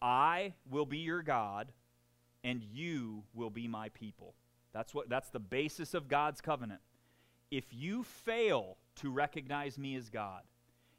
I 0.00 0.52
will 0.70 0.86
be 0.86 0.98
your 0.98 1.22
God, 1.22 1.72
and 2.44 2.62
you 2.62 3.24
will 3.34 3.50
be 3.50 3.66
my 3.66 3.88
people. 3.88 4.34
That's, 4.72 4.94
what, 4.94 5.08
that's 5.08 5.30
the 5.30 5.40
basis 5.40 5.94
of 5.94 6.06
God's 6.06 6.42
covenant. 6.42 6.80
If 7.50 7.64
you 7.72 8.04
fail 8.04 8.76
to 8.96 9.10
recognize 9.10 9.78
me 9.78 9.96
as 9.96 10.10
God, 10.10 10.42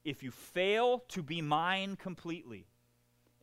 if 0.03 0.23
you 0.23 0.31
fail 0.31 1.03
to 1.09 1.21
be 1.21 1.41
mine 1.41 1.95
completely, 1.95 2.65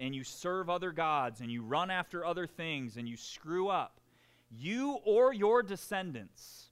and 0.00 0.14
you 0.14 0.24
serve 0.24 0.68
other 0.68 0.90
gods 0.90 1.40
and 1.40 1.50
you 1.50 1.62
run 1.62 1.90
after 1.90 2.24
other 2.24 2.46
things 2.48 2.96
and 2.96 3.08
you 3.08 3.16
screw 3.16 3.68
up, 3.68 4.00
you 4.50 4.98
or 5.04 5.32
your 5.32 5.62
descendants, 5.62 6.66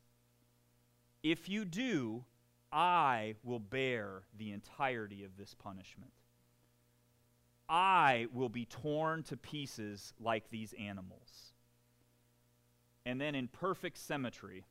if 1.22 1.48
you 1.48 1.64
do, 1.64 2.24
I 2.72 3.34
will 3.44 3.58
bear 3.58 4.22
the 4.38 4.52
entirety 4.52 5.24
of 5.24 5.36
this 5.36 5.54
punishment. 5.54 6.12
I 7.68 8.26
will 8.32 8.48
be 8.48 8.64
torn 8.64 9.22
to 9.24 9.36
pieces 9.36 10.14
like 10.18 10.50
these 10.50 10.74
animals. 10.78 11.52
And 13.04 13.20
then 13.20 13.34
in 13.34 13.48
perfect 13.48 13.98
symmetry, 13.98 14.64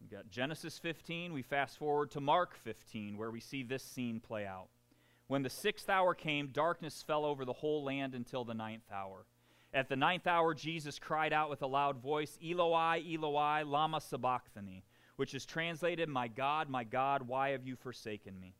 we've 0.00 0.10
got 0.10 0.30
Genesis 0.30 0.78
15. 0.78 1.32
We 1.32 1.42
fast 1.42 1.78
forward 1.78 2.10
to 2.12 2.20
Mark 2.20 2.56
15, 2.56 3.16
where 3.16 3.30
we 3.30 3.40
see 3.40 3.62
this 3.62 3.82
scene 3.82 4.20
play 4.20 4.46
out. 4.46 4.68
When 5.28 5.42
the 5.42 5.50
sixth 5.50 5.90
hour 5.90 6.14
came, 6.14 6.48
darkness 6.48 7.02
fell 7.02 7.24
over 7.24 7.44
the 7.44 7.52
whole 7.52 7.84
land 7.84 8.14
until 8.14 8.44
the 8.44 8.54
ninth 8.54 8.90
hour. 8.92 9.26
At 9.74 9.88
the 9.88 9.96
ninth 9.96 10.26
hour, 10.26 10.54
Jesus 10.54 10.98
cried 10.98 11.32
out 11.32 11.50
with 11.50 11.62
a 11.62 11.66
loud 11.66 11.98
voice, 11.98 12.38
Eloi, 12.42 13.02
Eloi, 13.12 13.64
Lama 13.64 14.00
Sabachthani, 14.00 14.84
which 15.16 15.34
is 15.34 15.44
translated, 15.44 16.08
My 16.08 16.28
God, 16.28 16.68
my 16.68 16.84
God, 16.84 17.22
why 17.22 17.50
have 17.50 17.66
you 17.66 17.76
forsaken 17.76 18.38
me? 18.38 18.54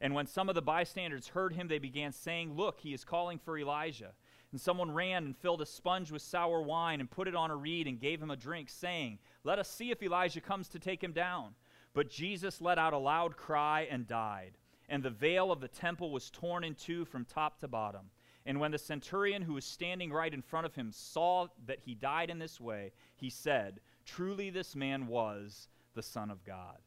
And 0.00 0.14
when 0.14 0.26
some 0.26 0.48
of 0.48 0.54
the 0.54 0.62
bystanders 0.62 1.28
heard 1.28 1.52
him, 1.52 1.68
they 1.68 1.78
began 1.78 2.12
saying, 2.12 2.54
Look, 2.54 2.80
he 2.80 2.94
is 2.94 3.04
calling 3.04 3.38
for 3.38 3.58
Elijah. 3.58 4.12
And 4.52 4.60
someone 4.60 4.90
ran 4.90 5.24
and 5.24 5.36
filled 5.36 5.60
a 5.60 5.66
sponge 5.66 6.10
with 6.10 6.22
sour 6.22 6.60
wine 6.60 7.00
and 7.00 7.10
put 7.10 7.28
it 7.28 7.36
on 7.36 7.50
a 7.50 7.56
reed 7.56 7.86
and 7.86 8.00
gave 8.00 8.20
him 8.20 8.30
a 8.30 8.36
drink, 8.36 8.68
saying, 8.68 9.18
Let 9.44 9.58
us 9.58 9.70
see 9.70 9.90
if 9.90 10.02
Elijah 10.02 10.40
comes 10.40 10.68
to 10.68 10.78
take 10.78 11.02
him 11.02 11.12
down. 11.12 11.54
But 11.92 12.10
Jesus 12.10 12.60
let 12.60 12.78
out 12.78 12.92
a 12.92 12.98
loud 12.98 13.36
cry 13.36 13.86
and 13.90 14.06
died. 14.06 14.52
And 14.88 15.02
the 15.02 15.10
veil 15.10 15.52
of 15.52 15.60
the 15.60 15.68
temple 15.68 16.10
was 16.10 16.30
torn 16.30 16.64
in 16.64 16.74
two 16.74 17.04
from 17.04 17.24
top 17.24 17.60
to 17.60 17.68
bottom. 17.68 18.10
And 18.46 18.58
when 18.58 18.72
the 18.72 18.78
centurion 18.78 19.42
who 19.42 19.54
was 19.54 19.64
standing 19.64 20.12
right 20.12 20.32
in 20.32 20.42
front 20.42 20.66
of 20.66 20.74
him 20.74 20.90
saw 20.92 21.46
that 21.66 21.80
he 21.80 21.94
died 21.94 22.30
in 22.30 22.38
this 22.38 22.60
way, 22.60 22.92
he 23.14 23.30
said, 23.30 23.80
Truly 24.04 24.50
this 24.50 24.74
man 24.74 25.06
was 25.06 25.68
the 25.94 26.02
Son 26.02 26.30
of 26.30 26.44
God. 26.44 26.78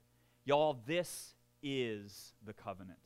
Y'all, 0.45 0.79
this 0.85 1.35
is 1.61 2.33
the 2.45 2.53
covenant. 2.53 2.99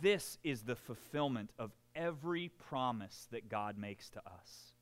This 0.00 0.38
is 0.44 0.62
the 0.62 0.76
fulfillment 0.76 1.50
of 1.58 1.72
every 1.94 2.48
promise 2.48 3.26
that 3.32 3.48
God 3.48 3.78
makes 3.78 4.10
to 4.10 4.20
us. 4.20 4.72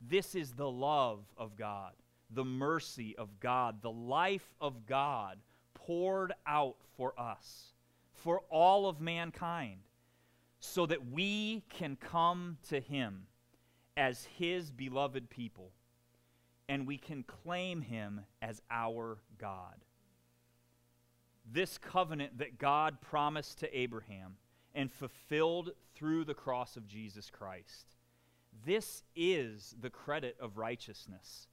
This 0.00 0.34
is 0.34 0.52
the 0.52 0.70
love 0.70 1.24
of 1.36 1.56
God, 1.56 1.92
the 2.30 2.44
mercy 2.44 3.14
of 3.18 3.40
God, 3.40 3.82
the 3.82 3.90
life 3.90 4.54
of 4.60 4.86
God 4.86 5.38
poured 5.74 6.32
out 6.46 6.76
for 6.96 7.18
us, 7.18 7.74
for 8.14 8.40
all 8.50 8.88
of 8.88 9.00
mankind, 9.00 9.80
so 10.58 10.86
that 10.86 11.10
we 11.10 11.64
can 11.68 11.96
come 11.96 12.56
to 12.68 12.80
Him 12.80 13.26
as 13.96 14.26
His 14.38 14.70
beloved 14.70 15.28
people 15.28 15.72
and 16.70 16.86
we 16.86 16.96
can 16.96 17.24
claim 17.24 17.82
Him 17.82 18.20
as 18.40 18.62
our 18.70 19.18
God. 19.38 19.74
This 21.52 21.76
covenant 21.78 22.38
that 22.38 22.58
God 22.58 23.00
promised 23.00 23.58
to 23.58 23.76
Abraham 23.76 24.36
and 24.72 24.90
fulfilled 24.92 25.72
through 25.96 26.24
the 26.24 26.32
cross 26.32 26.76
of 26.76 26.86
Jesus 26.86 27.28
Christ. 27.28 27.96
This 28.64 29.02
is 29.16 29.74
the 29.80 29.90
credit 29.90 30.36
of 30.38 30.58
righteousness 30.58 31.48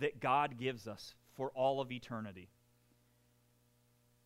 that 0.00 0.18
God 0.18 0.58
gives 0.58 0.88
us 0.88 1.14
for 1.36 1.50
all 1.54 1.80
of 1.80 1.92
eternity. 1.92 2.48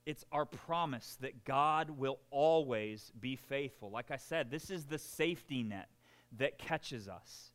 It's 0.06 0.24
our 0.32 0.46
promise 0.46 1.18
that 1.20 1.44
God 1.44 1.90
will 1.90 2.18
always 2.30 3.12
be 3.20 3.36
faithful. 3.36 3.90
Like 3.90 4.10
I 4.10 4.16
said, 4.16 4.50
this 4.50 4.70
is 4.70 4.86
the 4.86 4.98
safety 4.98 5.62
net 5.62 5.90
that 6.38 6.56
catches 6.56 7.08
us. 7.08 7.50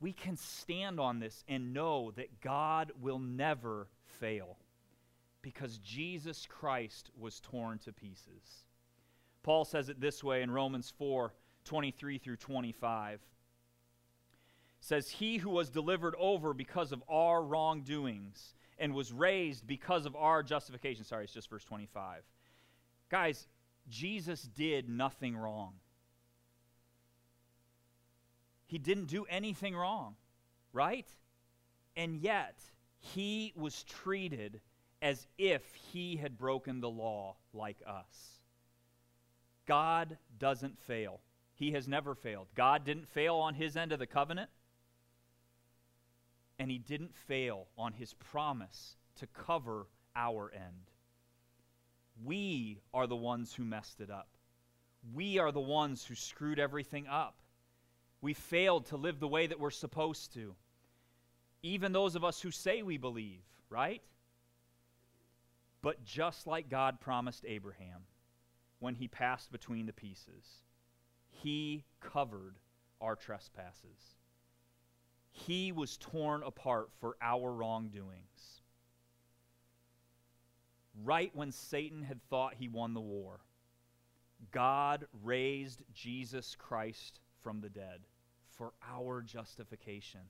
We 0.00 0.12
can 0.12 0.36
stand 0.36 1.00
on 1.00 1.18
this 1.18 1.44
and 1.48 1.72
know 1.72 2.12
that 2.12 2.40
God 2.40 2.92
will 3.00 3.18
never 3.18 3.88
fail 4.04 4.58
because 5.42 5.78
Jesus 5.78 6.46
Christ 6.48 7.10
was 7.18 7.40
torn 7.40 7.78
to 7.80 7.92
pieces. 7.92 8.64
Paul 9.42 9.64
says 9.64 9.88
it 9.88 10.00
this 10.00 10.22
way 10.24 10.42
in 10.42 10.50
Romans 10.50 10.92
4 10.98 11.32
23 11.64 12.18
through 12.18 12.36
25. 12.36 13.20
says, 14.80 15.08
He 15.08 15.38
who 15.38 15.50
was 15.50 15.68
delivered 15.68 16.14
over 16.18 16.54
because 16.54 16.92
of 16.92 17.02
our 17.08 17.42
wrongdoings 17.42 18.54
and 18.78 18.94
was 18.94 19.12
raised 19.12 19.66
because 19.66 20.06
of 20.06 20.14
our 20.14 20.42
justification. 20.42 21.04
Sorry, 21.04 21.24
it's 21.24 21.32
just 21.32 21.50
verse 21.50 21.64
25. 21.64 22.22
Guys, 23.08 23.46
Jesus 23.88 24.42
did 24.42 24.88
nothing 24.88 25.36
wrong. 25.36 25.74
He 28.66 28.78
didn't 28.78 29.06
do 29.06 29.24
anything 29.28 29.76
wrong, 29.76 30.16
right? 30.72 31.06
And 31.96 32.16
yet, 32.16 32.60
he 32.98 33.52
was 33.56 33.84
treated 33.84 34.60
as 35.00 35.26
if 35.38 35.62
he 35.92 36.16
had 36.16 36.36
broken 36.36 36.80
the 36.80 36.90
law 36.90 37.36
like 37.52 37.78
us. 37.86 38.40
God 39.66 40.16
doesn't 40.38 40.78
fail. 40.80 41.20
He 41.54 41.72
has 41.72 41.88
never 41.88 42.14
failed. 42.14 42.48
God 42.54 42.84
didn't 42.84 43.08
fail 43.08 43.36
on 43.36 43.54
his 43.54 43.76
end 43.76 43.92
of 43.92 43.98
the 43.98 44.06
covenant, 44.06 44.50
and 46.58 46.70
he 46.70 46.78
didn't 46.78 47.14
fail 47.14 47.66
on 47.78 47.92
his 47.92 48.14
promise 48.14 48.96
to 49.16 49.26
cover 49.26 49.86
our 50.14 50.50
end. 50.54 50.90
We 52.24 52.80
are 52.92 53.06
the 53.06 53.16
ones 53.16 53.54
who 53.54 53.64
messed 53.64 54.00
it 54.00 54.10
up. 54.10 54.28
We 55.14 55.38
are 55.38 55.52
the 55.52 55.60
ones 55.60 56.04
who 56.04 56.14
screwed 56.14 56.58
everything 56.58 57.06
up. 57.06 57.36
We 58.26 58.34
failed 58.34 58.86
to 58.86 58.96
live 58.96 59.20
the 59.20 59.28
way 59.28 59.46
that 59.46 59.60
we're 59.60 59.70
supposed 59.70 60.34
to. 60.34 60.56
Even 61.62 61.92
those 61.92 62.16
of 62.16 62.24
us 62.24 62.40
who 62.40 62.50
say 62.50 62.82
we 62.82 62.96
believe, 62.96 63.44
right? 63.70 64.02
But 65.80 66.04
just 66.04 66.44
like 66.44 66.68
God 66.68 67.00
promised 67.00 67.44
Abraham, 67.46 68.00
when 68.80 68.96
he 68.96 69.06
passed 69.06 69.52
between 69.52 69.86
the 69.86 69.92
pieces. 69.92 70.44
He 71.28 71.84
covered 72.00 72.56
our 73.00 73.14
trespasses. 73.14 74.16
He 75.30 75.70
was 75.70 75.96
torn 75.96 76.42
apart 76.42 76.88
for 77.00 77.16
our 77.22 77.52
wrongdoings. 77.52 78.60
Right 81.04 81.30
when 81.32 81.52
Satan 81.52 82.02
had 82.02 82.20
thought 82.28 82.54
he 82.54 82.66
won 82.66 82.92
the 82.92 83.00
war, 83.00 83.38
God 84.50 85.06
raised 85.22 85.84
Jesus 85.94 86.56
Christ 86.58 87.20
from 87.40 87.60
the 87.60 87.70
dead 87.70 88.00
for 88.56 88.72
our 88.88 89.22
justification. 89.22 90.20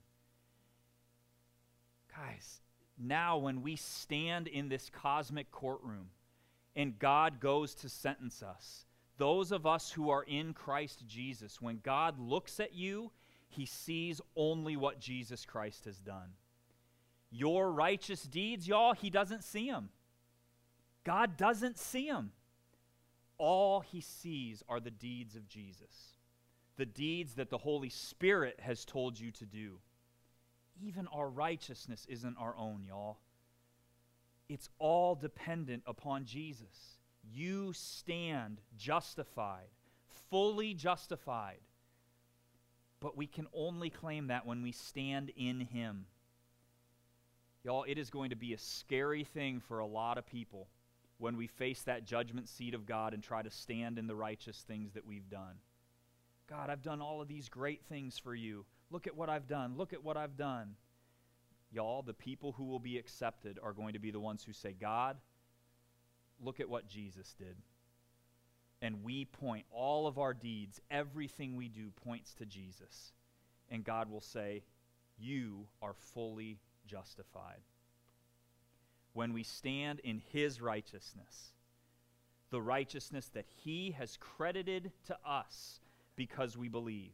Guys, 2.15 2.61
now 2.97 3.37
when 3.37 3.61
we 3.61 3.75
stand 3.75 4.47
in 4.47 4.69
this 4.69 4.89
cosmic 4.89 5.51
courtroom, 5.51 6.09
and 6.77 6.99
God 6.99 7.39
goes 7.39 7.73
to 7.75 7.89
sentence 7.89 8.43
us. 8.43 8.85
Those 9.17 9.51
of 9.51 9.65
us 9.65 9.91
who 9.91 10.11
are 10.11 10.23
in 10.23 10.53
Christ 10.53 11.03
Jesus, 11.07 11.59
when 11.59 11.79
God 11.83 12.19
looks 12.19 12.59
at 12.59 12.75
you, 12.75 13.11
he 13.49 13.65
sees 13.65 14.21
only 14.35 14.77
what 14.77 14.99
Jesus 14.99 15.43
Christ 15.43 15.85
has 15.85 15.97
done. 15.97 16.33
Your 17.31 17.71
righteous 17.71 18.23
deeds, 18.23 18.67
y'all, 18.67 18.93
he 18.93 19.09
doesn't 19.09 19.43
see 19.43 19.71
them. 19.71 19.89
God 21.03 21.35
doesn't 21.35 21.79
see 21.79 22.07
them. 22.07 22.31
All 23.39 23.79
he 23.79 23.99
sees 23.99 24.63
are 24.69 24.79
the 24.79 24.91
deeds 24.91 25.35
of 25.35 25.47
Jesus, 25.47 26.16
the 26.77 26.85
deeds 26.85 27.33
that 27.33 27.49
the 27.49 27.57
Holy 27.57 27.89
Spirit 27.89 28.59
has 28.61 28.85
told 28.85 29.19
you 29.19 29.31
to 29.31 29.45
do. 29.45 29.79
Even 30.79 31.07
our 31.07 31.27
righteousness 31.27 32.05
isn't 32.07 32.37
our 32.39 32.55
own, 32.55 32.83
y'all. 32.87 33.17
It's 34.47 34.69
all 34.79 35.15
dependent 35.15 35.83
upon 35.87 36.25
Jesus. 36.25 36.99
You 37.23 37.73
stand 37.73 38.61
justified, 38.77 39.67
fully 40.29 40.73
justified. 40.73 41.59
But 42.99 43.17
we 43.17 43.27
can 43.27 43.47
only 43.53 43.89
claim 43.89 44.27
that 44.27 44.45
when 44.45 44.61
we 44.61 44.71
stand 44.71 45.31
in 45.35 45.59
Him. 45.59 46.05
Y'all, 47.63 47.83
it 47.83 47.97
is 47.97 48.09
going 48.09 48.29
to 48.29 48.35
be 48.35 48.53
a 48.53 48.57
scary 48.57 49.23
thing 49.23 49.59
for 49.59 49.79
a 49.79 49.85
lot 49.85 50.17
of 50.17 50.25
people 50.25 50.67
when 51.17 51.35
we 51.35 51.47
face 51.47 51.81
that 51.81 52.05
judgment 52.05 52.47
seat 52.47 52.73
of 52.73 52.85
God 52.85 53.13
and 53.13 53.21
try 53.21 53.41
to 53.41 53.49
stand 53.49 53.97
in 53.97 54.07
the 54.07 54.15
righteous 54.15 54.63
things 54.67 54.93
that 54.93 55.05
we've 55.05 55.29
done. 55.29 55.55
God, 56.49 56.69
I've 56.69 56.81
done 56.81 57.01
all 57.01 57.21
of 57.21 57.27
these 57.27 57.49
great 57.49 57.81
things 57.89 58.17
for 58.17 58.33
you. 58.33 58.65
Look 58.89 59.07
at 59.07 59.15
what 59.15 59.29
I've 59.29 59.47
done. 59.47 59.75
Look 59.77 59.93
at 59.93 60.03
what 60.03 60.17
I've 60.17 60.37
done. 60.37 60.75
Y'all, 61.71 62.01
the 62.01 62.13
people 62.13 62.53
who 62.53 62.63
will 62.63 62.79
be 62.79 62.97
accepted 62.97 63.59
are 63.61 63.73
going 63.73 63.93
to 63.93 63.99
be 63.99 64.11
the 64.11 64.19
ones 64.19 64.43
who 64.43 64.53
say, 64.53 64.73
God, 64.79 65.17
look 66.39 66.59
at 66.59 66.69
what 66.69 66.87
Jesus 66.87 67.35
did. 67.37 67.57
And 68.81 69.03
we 69.03 69.25
point 69.25 69.65
all 69.71 70.07
of 70.07 70.17
our 70.17 70.33
deeds, 70.33 70.79
everything 70.89 71.55
we 71.55 71.67
do 71.67 71.89
points 72.05 72.33
to 72.35 72.45
Jesus. 72.45 73.11
And 73.69 73.83
God 73.83 74.09
will 74.09 74.21
say, 74.21 74.63
You 75.17 75.67
are 75.81 75.95
fully 76.13 76.59
justified. 76.85 77.61
When 79.13 79.33
we 79.33 79.43
stand 79.43 79.99
in 80.01 80.21
His 80.31 80.61
righteousness, 80.61 81.53
the 82.51 82.61
righteousness 82.61 83.29
that 83.33 83.45
He 83.63 83.91
has 83.91 84.17
credited 84.21 84.91
to 85.07 85.17
us 85.25 85.79
because 86.17 86.57
we 86.57 86.67
believe, 86.67 87.13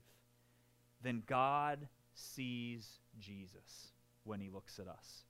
then 1.03 1.21
God 1.27 1.87
sees 2.15 2.99
Jesus 3.19 3.91
when 4.23 4.39
he 4.39 4.49
looks 4.49 4.79
at 4.79 4.87
us. 4.87 5.25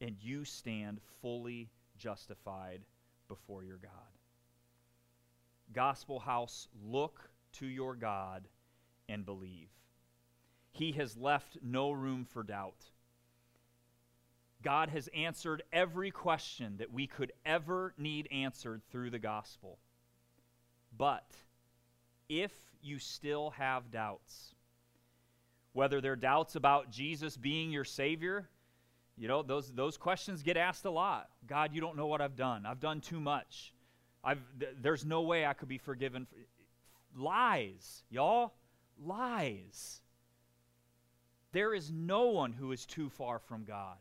And 0.00 0.16
you 0.20 0.44
stand 0.44 1.00
fully 1.20 1.70
justified 1.96 2.82
before 3.26 3.64
your 3.64 3.78
God. 3.78 3.90
Gospel 5.72 6.20
House, 6.20 6.68
look 6.86 7.30
to 7.54 7.66
your 7.66 7.96
God 7.96 8.46
and 9.08 9.26
believe. 9.26 9.70
He 10.70 10.92
has 10.92 11.16
left 11.16 11.58
no 11.62 11.90
room 11.90 12.24
for 12.24 12.42
doubt. 12.42 12.84
God 14.62 14.90
has 14.90 15.08
answered 15.14 15.62
every 15.72 16.10
question 16.10 16.76
that 16.78 16.92
we 16.92 17.06
could 17.06 17.32
ever 17.46 17.94
need 17.96 18.28
answered 18.30 18.82
through 18.90 19.10
the 19.10 19.18
gospel. 19.18 19.78
But 20.96 21.36
if 22.28 22.52
you 22.82 22.98
still 22.98 23.50
have 23.50 23.90
doubts, 23.90 24.54
whether 25.72 26.00
they're 26.00 26.16
doubts 26.16 26.56
about 26.56 26.90
Jesus 26.90 27.36
being 27.36 27.70
your 27.70 27.84
Savior, 27.84 28.48
You 29.18 29.26
know, 29.26 29.42
those, 29.42 29.72
those 29.72 29.96
questions 29.96 30.42
get 30.42 30.56
asked 30.56 30.84
a 30.84 30.90
lot. 30.90 31.28
God, 31.46 31.74
you 31.74 31.80
don't 31.80 31.96
know 31.96 32.06
what 32.06 32.20
I've 32.20 32.36
done. 32.36 32.64
I've 32.64 32.78
done 32.78 33.00
too 33.00 33.18
much. 33.18 33.74
I've, 34.22 34.40
th- 34.60 34.76
there's 34.80 35.04
no 35.04 35.22
way 35.22 35.44
I 35.44 35.54
could 35.54 35.68
be 35.68 35.78
forgiven. 35.78 36.28
Lies, 37.16 38.04
y'all. 38.10 38.54
Lies. 39.04 40.00
There 41.50 41.74
is 41.74 41.90
no 41.90 42.26
one 42.26 42.52
who 42.52 42.70
is 42.70 42.86
too 42.86 43.10
far 43.10 43.40
from 43.40 43.64
God. 43.64 43.96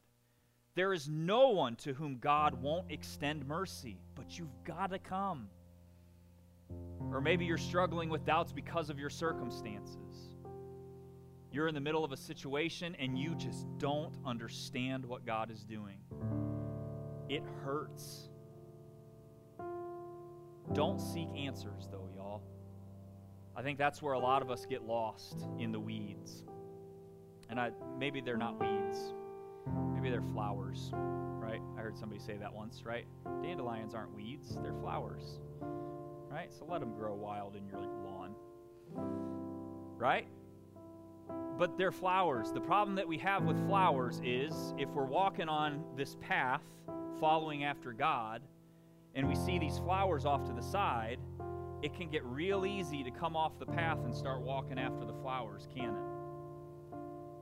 There 0.76 0.94
is 0.94 1.10
no 1.10 1.50
one 1.50 1.76
to 1.78 1.94
whom 1.94 2.20
God 2.20 2.62
won't 2.62 2.92
extend 2.92 3.48
mercy, 3.48 3.98
but 4.14 4.38
you've 4.38 4.64
got 4.64 4.92
to 4.92 5.00
come. 5.00 5.50
Or 7.12 7.22
maybe 7.22 7.46
you're 7.46 7.58
struggling 7.58 8.10
with 8.10 8.26
doubts 8.26 8.52
because 8.52 8.90
of 8.90 9.00
your 9.00 9.10
circumstances. 9.10 10.32
You're 11.52 11.68
in 11.68 11.76
the 11.76 11.82
middle 11.82 12.04
of 12.04 12.12
a 12.12 12.18
situation 12.18 12.96
and 13.00 13.18
you 13.18 13.34
just 13.36 13.66
don't 13.78 14.14
understand 14.26 15.06
what 15.06 15.26
God 15.26 15.50
is 15.50 15.64
doing. 15.64 15.98
It 17.30 17.44
hurts. 17.64 18.30
Don't 20.74 21.00
seek 21.00 21.30
answers, 21.36 21.88
though, 21.92 22.10
y'all. 22.16 22.44
I 23.56 23.62
think 23.62 23.78
that's 23.78 24.02
where 24.02 24.14
a 24.14 24.20
lot 24.20 24.42
of 24.42 24.52
us 24.52 24.66
get 24.66 24.84
lost 24.84 25.48
in 25.58 25.72
the 25.72 25.80
weeds. 25.80 26.44
And 27.50 27.60
I, 27.60 27.72
maybe 27.98 28.22
they're 28.22 28.38
not 28.38 28.60
weeds, 28.60 29.14
maybe 29.96 30.10
they're 30.10 30.22
flowers, 30.22 30.92
right? 30.94 31.62
I 31.78 31.82
heard 31.82 31.98
somebody 31.98 32.22
say 32.22 32.38
that 32.38 32.54
once, 32.54 32.84
right? 32.86 33.06
Dandelions 33.42 33.96
aren't 33.96 34.14
weeds, 34.14 34.58
they're 34.62 34.74
flowers, 34.74 35.40
right? 36.30 36.52
So 36.54 36.66
let 36.70 36.80
them 36.80 36.94
grow 36.94 37.14
wild 37.14 37.56
in 37.56 37.68
your 37.68 37.80
lawn, 37.80 38.36
right? 39.98 40.28
But 41.58 41.78
they're 41.78 41.92
flowers. 41.92 42.52
The 42.52 42.62
problem 42.62 42.96
that 42.96 43.08
we 43.08 43.18
have 43.20 43.44
with 43.44 43.58
flowers 43.68 44.22
is 44.24 44.74
if 44.78 44.90
we're 44.90 45.06
walking 45.06 45.50
on 45.50 45.84
this 45.96 46.16
path, 46.22 46.62
following 47.20 47.64
after 47.64 47.94
God, 47.94 48.42
and 49.16 49.28
we 49.28 49.36
see 49.36 49.58
these 49.58 49.80
flowers 49.80 50.26
off 50.26 50.46
to 50.46 50.54
the 50.54 50.62
side, 50.62 51.20
it 51.82 51.94
can 51.94 52.10
get 52.10 52.24
real 52.26 52.66
easy 52.66 53.04
to 53.04 53.12
come 53.12 53.36
off 53.36 53.58
the 53.60 53.66
path 53.66 54.00
and 54.04 54.16
start 54.16 54.42
walking 54.42 54.80
after 54.80 55.06
the 55.06 55.14
flowers, 55.14 55.68
can 55.76 55.90
it? 55.96 56.18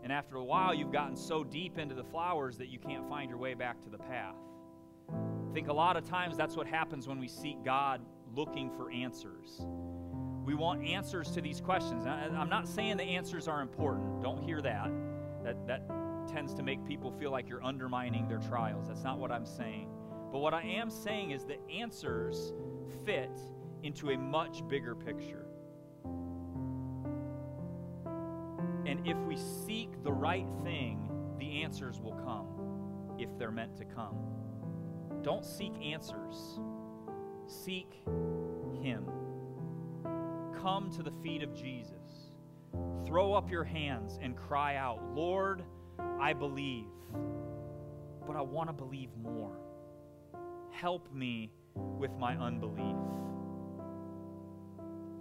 And 0.04 0.12
after 0.12 0.36
a 0.36 0.44
while, 0.44 0.74
you've 0.74 0.92
gotten 0.92 1.16
so 1.16 1.44
deep 1.44 1.80
into 1.80 1.96
the 1.96 2.04
flowers 2.04 2.58
that 2.58 2.70
you 2.70 2.78
can't 2.78 3.10
find 3.10 3.30
your 3.30 3.40
way 3.40 3.56
back 3.56 3.82
to 3.82 3.90
the 3.90 3.98
path. 3.98 4.36
I 5.10 5.54
think 5.54 5.68
a 5.68 5.74
lot 5.74 5.98
of 5.98 6.08
times 6.08 6.38
that's 6.38 6.56
what 6.56 6.68
happens 6.68 7.08
when 7.08 7.20
we 7.20 7.28
seek 7.28 7.64
God 7.64 8.02
looking 8.36 8.70
for 8.72 8.92
answers. 8.92 9.62
We 10.46 10.54
want 10.54 10.86
answers 10.86 11.32
to 11.32 11.42
these 11.42 11.60
questions. 11.60 12.06
I'm 12.06 12.50
not 12.50 12.68
saying 12.68 12.98
the 12.98 13.04
answers 13.04 13.48
are 13.48 13.62
important. 13.62 14.22
Don't 14.22 14.44
hear 14.44 14.62
that. 14.62 14.92
That, 15.44 15.68
that 15.68 15.82
tends 16.28 16.54
to 16.56 16.64
make 16.64 16.86
people 16.86 17.12
feel 17.12 17.32
like 17.32 17.50
you're 17.50 17.64
undermining 17.64 18.28
their 18.28 18.40
trials. 18.40 18.88
That's 18.88 19.04
not 19.04 19.18
what 19.18 19.32
I'm 19.32 19.46
saying. 19.46 19.90
But 20.32 20.40
what 20.40 20.54
I 20.54 20.62
am 20.62 20.90
saying 20.90 21.32
is 21.32 21.46
the 21.46 21.58
answers 21.70 22.54
fit 23.06 23.40
into 23.84 24.10
a 24.12 24.18
much 24.18 24.68
bigger 24.68 24.96
picture. 24.96 25.46
And 28.86 29.08
if 29.08 29.18
we 29.18 29.38
seek 29.38 30.04
the 30.04 30.12
right 30.12 30.48
thing, 30.64 31.10
the 31.40 31.64
answers 31.64 32.00
will 32.00 32.16
come 32.16 32.48
if 33.18 33.30
they're 33.38 33.52
meant 33.52 33.78
to 33.78 33.86
come. 33.86 34.18
Don't 35.22 35.46
seek 35.46 35.74
answers, 35.82 36.60
seek 37.48 37.92
Him. 38.82 39.06
Come 40.62 40.90
to 40.92 41.04
the 41.04 41.12
feet 41.12 41.44
of 41.44 41.54
Jesus. 41.54 42.32
Throw 43.06 43.34
up 43.34 43.52
your 43.52 43.64
hands 43.64 44.20
and 44.22 44.36
cry 44.36 44.76
out, 44.76 45.00
Lord, 45.14 45.64
I 46.20 46.34
believe, 46.34 46.88
but 48.26 48.36
I 48.36 48.42
want 48.42 48.70
to 48.70 48.74
believe 48.74 49.10
more. 49.22 49.58
Help 50.72 51.14
me 51.14 51.52
with 51.76 52.12
my 52.18 52.36
unbelief. 52.36 52.98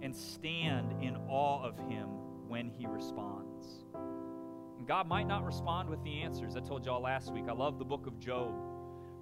And 0.01 0.15
stand 0.15 1.03
in 1.03 1.15
awe 1.29 1.63
of 1.63 1.77
Him 1.77 2.09
when 2.47 2.69
He 2.69 2.85
responds. 2.87 3.85
And 4.77 4.87
God 4.87 5.07
might 5.07 5.27
not 5.27 5.45
respond 5.45 5.89
with 5.89 6.03
the 6.03 6.21
answers. 6.21 6.55
I 6.55 6.59
told 6.59 6.85
y'all 6.85 7.01
last 7.01 7.31
week, 7.33 7.45
I 7.47 7.53
love 7.53 7.79
the 7.79 7.85
book 7.85 8.07
of 8.07 8.19
Job, 8.19 8.53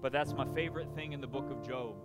but 0.02 0.12
that's 0.12 0.34
my 0.34 0.46
favorite 0.54 0.94
thing 0.96 1.14
in 1.14 1.22
the 1.22 1.28
book 1.28 1.50
of 1.52 1.66
Job. 1.66 1.96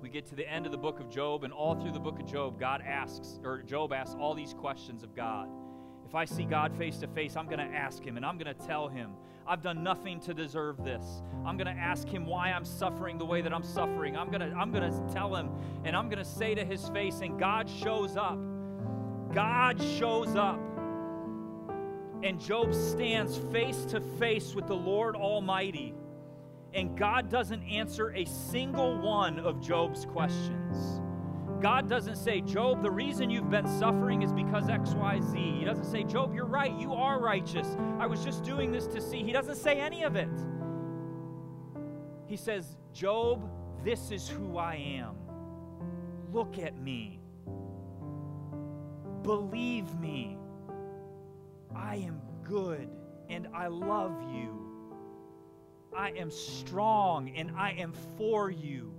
We 0.00 0.08
get 0.08 0.26
to 0.26 0.34
the 0.34 0.50
end 0.50 0.66
of 0.66 0.72
the 0.72 0.78
book 0.78 0.98
of 0.98 1.10
Job, 1.10 1.44
and 1.44 1.52
all 1.52 1.74
through 1.74 1.92
the 1.92 2.00
book 2.00 2.18
of 2.18 2.26
Job, 2.26 2.58
God 2.58 2.82
asks, 2.86 3.38
or 3.44 3.62
Job 3.62 3.92
asks 3.92 4.16
all 4.18 4.34
these 4.34 4.54
questions 4.54 5.02
of 5.02 5.14
God. 5.14 5.48
If 6.10 6.14
I 6.16 6.24
see 6.24 6.44
God 6.44 6.76
face 6.76 6.96
to 6.98 7.06
face, 7.06 7.36
I'm 7.36 7.46
going 7.46 7.58
to 7.58 7.76
ask 7.76 8.02
Him 8.02 8.16
and 8.16 8.26
I'm 8.26 8.36
going 8.36 8.52
to 8.52 8.66
tell 8.66 8.88
Him, 8.88 9.12
I've 9.46 9.62
done 9.62 9.84
nothing 9.84 10.18
to 10.22 10.34
deserve 10.34 10.82
this. 10.82 11.04
I'm 11.46 11.56
going 11.56 11.72
to 11.72 11.80
ask 11.80 12.08
Him 12.08 12.26
why 12.26 12.50
I'm 12.50 12.64
suffering 12.64 13.16
the 13.16 13.24
way 13.24 13.42
that 13.42 13.54
I'm 13.54 13.62
suffering. 13.62 14.16
I'm 14.16 14.28
going 14.28 14.40
to, 14.40 14.56
I'm 14.56 14.72
going 14.72 14.90
to 14.90 15.14
tell 15.14 15.36
Him 15.36 15.50
and 15.84 15.94
I'm 15.94 16.08
going 16.08 16.18
to 16.18 16.28
say 16.28 16.54
to 16.56 16.64
His 16.64 16.88
face, 16.88 17.20
and 17.20 17.38
God 17.38 17.70
shows 17.70 18.16
up. 18.16 18.40
God 19.32 19.80
shows 19.80 20.34
up. 20.34 20.58
And 22.24 22.40
Job 22.40 22.74
stands 22.74 23.36
face 23.52 23.84
to 23.90 24.00
face 24.00 24.54
with 24.54 24.66
the 24.66 24.74
Lord 24.74 25.14
Almighty. 25.14 25.94
And 26.72 26.96
God 26.96 27.28
doesn't 27.28 27.62
answer 27.64 28.12
a 28.14 28.24
single 28.24 29.00
one 29.00 29.38
of 29.40 29.60
Job's 29.60 30.04
questions. 30.04 31.00
God 31.60 31.88
doesn't 31.88 32.16
say, 32.16 32.40
Job, 32.40 32.82
the 32.82 32.90
reason 32.90 33.28
you've 33.28 33.50
been 33.50 33.66
suffering 33.66 34.22
is 34.22 34.32
because 34.32 34.64
XYZ. 34.64 35.58
He 35.58 35.64
doesn't 35.64 35.84
say, 35.84 36.04
Job, 36.04 36.34
you're 36.34 36.46
right, 36.46 36.72
you 36.78 36.94
are 36.94 37.20
righteous. 37.20 37.76
I 37.98 38.06
was 38.06 38.24
just 38.24 38.44
doing 38.44 38.72
this 38.72 38.86
to 38.88 39.00
see. 39.00 39.22
He 39.22 39.32
doesn't 39.32 39.56
say 39.56 39.78
any 39.78 40.04
of 40.04 40.16
it. 40.16 40.30
He 42.26 42.36
says, 42.36 42.76
Job, 42.94 43.50
this 43.84 44.10
is 44.10 44.28
who 44.28 44.56
I 44.56 44.76
am. 44.76 45.16
Look 46.32 46.58
at 46.58 46.80
me. 46.80 47.20
Believe 49.22 49.98
me. 50.00 50.38
I 51.74 51.96
am 51.96 52.20
good 52.42 52.88
and 53.28 53.48
I 53.54 53.66
love 53.66 54.12
you. 54.32 54.59
I 55.96 56.10
am 56.10 56.30
strong 56.30 57.30
and 57.30 57.52
I 57.56 57.72
am 57.72 57.92
for 58.16 58.50
you. 58.50 58.94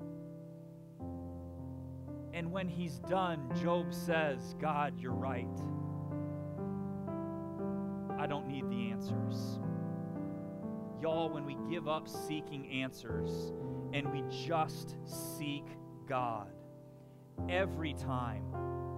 And 2.34 2.52
when 2.52 2.68
he's 2.68 3.00
done, 3.00 3.50
Job 3.62 3.94
says, 3.94 4.56
God, 4.60 4.98
you're 4.98 5.14
right. 5.14 5.48
I 8.18 8.28
don't 8.28 8.48
need 8.48 8.70
the 8.70 8.92
answers. 8.92 9.60
Y'all, 11.02 11.30
when 11.30 11.46
we 11.46 11.58
give 11.70 11.88
up 11.88 12.08
seeking 12.08 12.70
answers 12.70 13.54
and 13.94 14.12
we 14.12 14.24
just 14.46 14.96
seek 15.06 15.66
God, 16.08 16.50
every 17.50 17.94
time, 17.94 18.44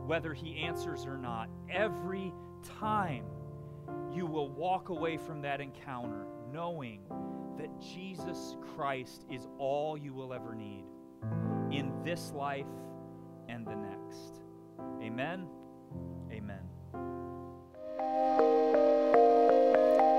whether 0.06 0.34
he 0.34 0.60
answers 0.60 1.06
or 1.06 1.18
not, 1.18 1.50
every 1.70 2.34
time 2.80 3.24
you 4.12 4.26
will 4.26 4.50
walk 4.50 4.90
away 4.90 5.18
from 5.18 5.42
that 5.42 5.62
encounter 5.62 6.26
knowing 6.52 7.02
that 7.58 7.70
Jesus 7.80 8.58
Christ 8.76 9.26
is 9.32 9.48
all 9.58 9.98
you 9.98 10.14
will 10.14 10.34
ever 10.34 10.56
need 10.56 10.86
in 11.72 11.92
this 12.04 12.32
life 12.32 12.66
and 13.50 13.66
the 13.66 13.76
next. 13.76 14.42
Amen. 15.02 15.48
Amen. 16.32 16.60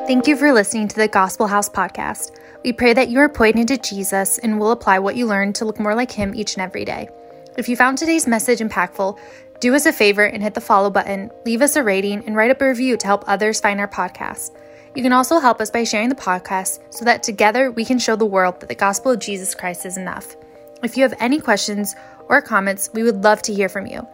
Thank 0.07 0.26
you 0.26 0.37
for 0.37 0.53
listening 0.53 0.89
to 0.89 0.97
the 0.97 1.09
Gospel 1.09 1.47
House 1.47 1.68
podcast. 1.68 2.39
We 2.62 2.72
pray 2.72 2.93
that 2.93 3.09
you 3.09 3.18
are 3.20 3.28
pointed 3.28 3.68
to 3.68 3.78
Jesus 3.78 4.39
and 4.39 4.61
will 4.61 4.70
apply 4.70 4.99
what 4.99 5.16
you 5.16 5.26
learned 5.26 5.55
to 5.57 5.64
look 5.64 5.80
more 5.80 5.95
like 5.95 6.11
Him 6.11 6.35
each 6.35 6.55
and 6.55 6.62
every 6.62 6.85
day. 6.85 7.09
If 7.57 7.68
you 7.68 7.76
found 7.76 7.99
today's 7.99 8.26
message 8.26 8.59
impactful, 8.59 9.18
do 9.61 9.74
us 9.74 9.87
a 9.87 9.93
favor 9.93 10.24
and 10.24 10.43
hit 10.43 10.55
the 10.55 10.61
follow 10.61 10.91
button, 10.91 11.30
leave 11.47 11.62
us 11.62 11.76
a 11.76 11.82
rating, 11.82 12.24
and 12.26 12.37
write 12.37 12.51
up 12.51 12.61
a 12.61 12.68
review 12.68 12.97
to 12.99 13.07
help 13.07 13.24
others 13.26 13.61
find 13.61 13.80
our 13.80 13.89
podcast. 13.89 14.51
You 14.95 15.03
can 15.03 15.12
also 15.12 15.40
help 15.40 15.61
us 15.61 15.70
by 15.70 15.84
sharing 15.84 16.09
the 16.09 16.14
podcast 16.14 16.80
so 16.90 17.05
that 17.05 17.22
together 17.22 17.70
we 17.70 17.84
can 17.84 17.99
show 17.99 18.14
the 18.14 18.24
world 18.24 18.61
that 18.61 18.68
the 18.68 18.74
gospel 18.76 19.12
of 19.12 19.18
Jesus 19.18 19.55
Christ 19.55 19.84
is 19.84 19.97
enough. 19.97 20.36
If 20.84 20.97
you 20.97 21.03
have 21.03 21.14
any 21.18 21.40
questions 21.40 21.97
or 22.28 22.40
comments, 22.40 22.90
we 22.95 23.03
would 23.03 23.24
love 23.24 23.42
to 23.42 23.53
hear 23.53 23.68
from 23.68 23.86
you. 23.86 24.07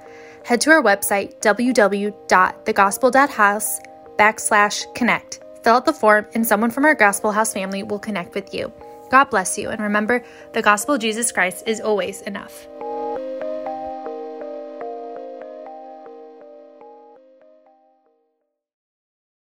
Head 0.44 0.62
to 0.62 0.70
our 0.70 0.82
website, 0.82 1.38
www.thegospel.house 1.40 3.80
backslash 4.18 4.94
connect. 4.94 5.40
Fill 5.62 5.74
out 5.74 5.84
the 5.84 5.92
form, 5.92 6.26
and 6.34 6.46
someone 6.46 6.70
from 6.70 6.86
our 6.86 6.94
Gospel 6.94 7.32
House 7.32 7.52
family 7.52 7.82
will 7.82 7.98
connect 7.98 8.34
with 8.34 8.54
you. 8.54 8.72
God 9.10 9.24
bless 9.24 9.58
you, 9.58 9.68
and 9.68 9.82
remember, 9.82 10.24
the 10.54 10.62
gospel 10.62 10.94
of 10.94 11.02
Jesus 11.02 11.32
Christ 11.32 11.64
is 11.66 11.80
always 11.80 12.22
enough. 12.22 12.66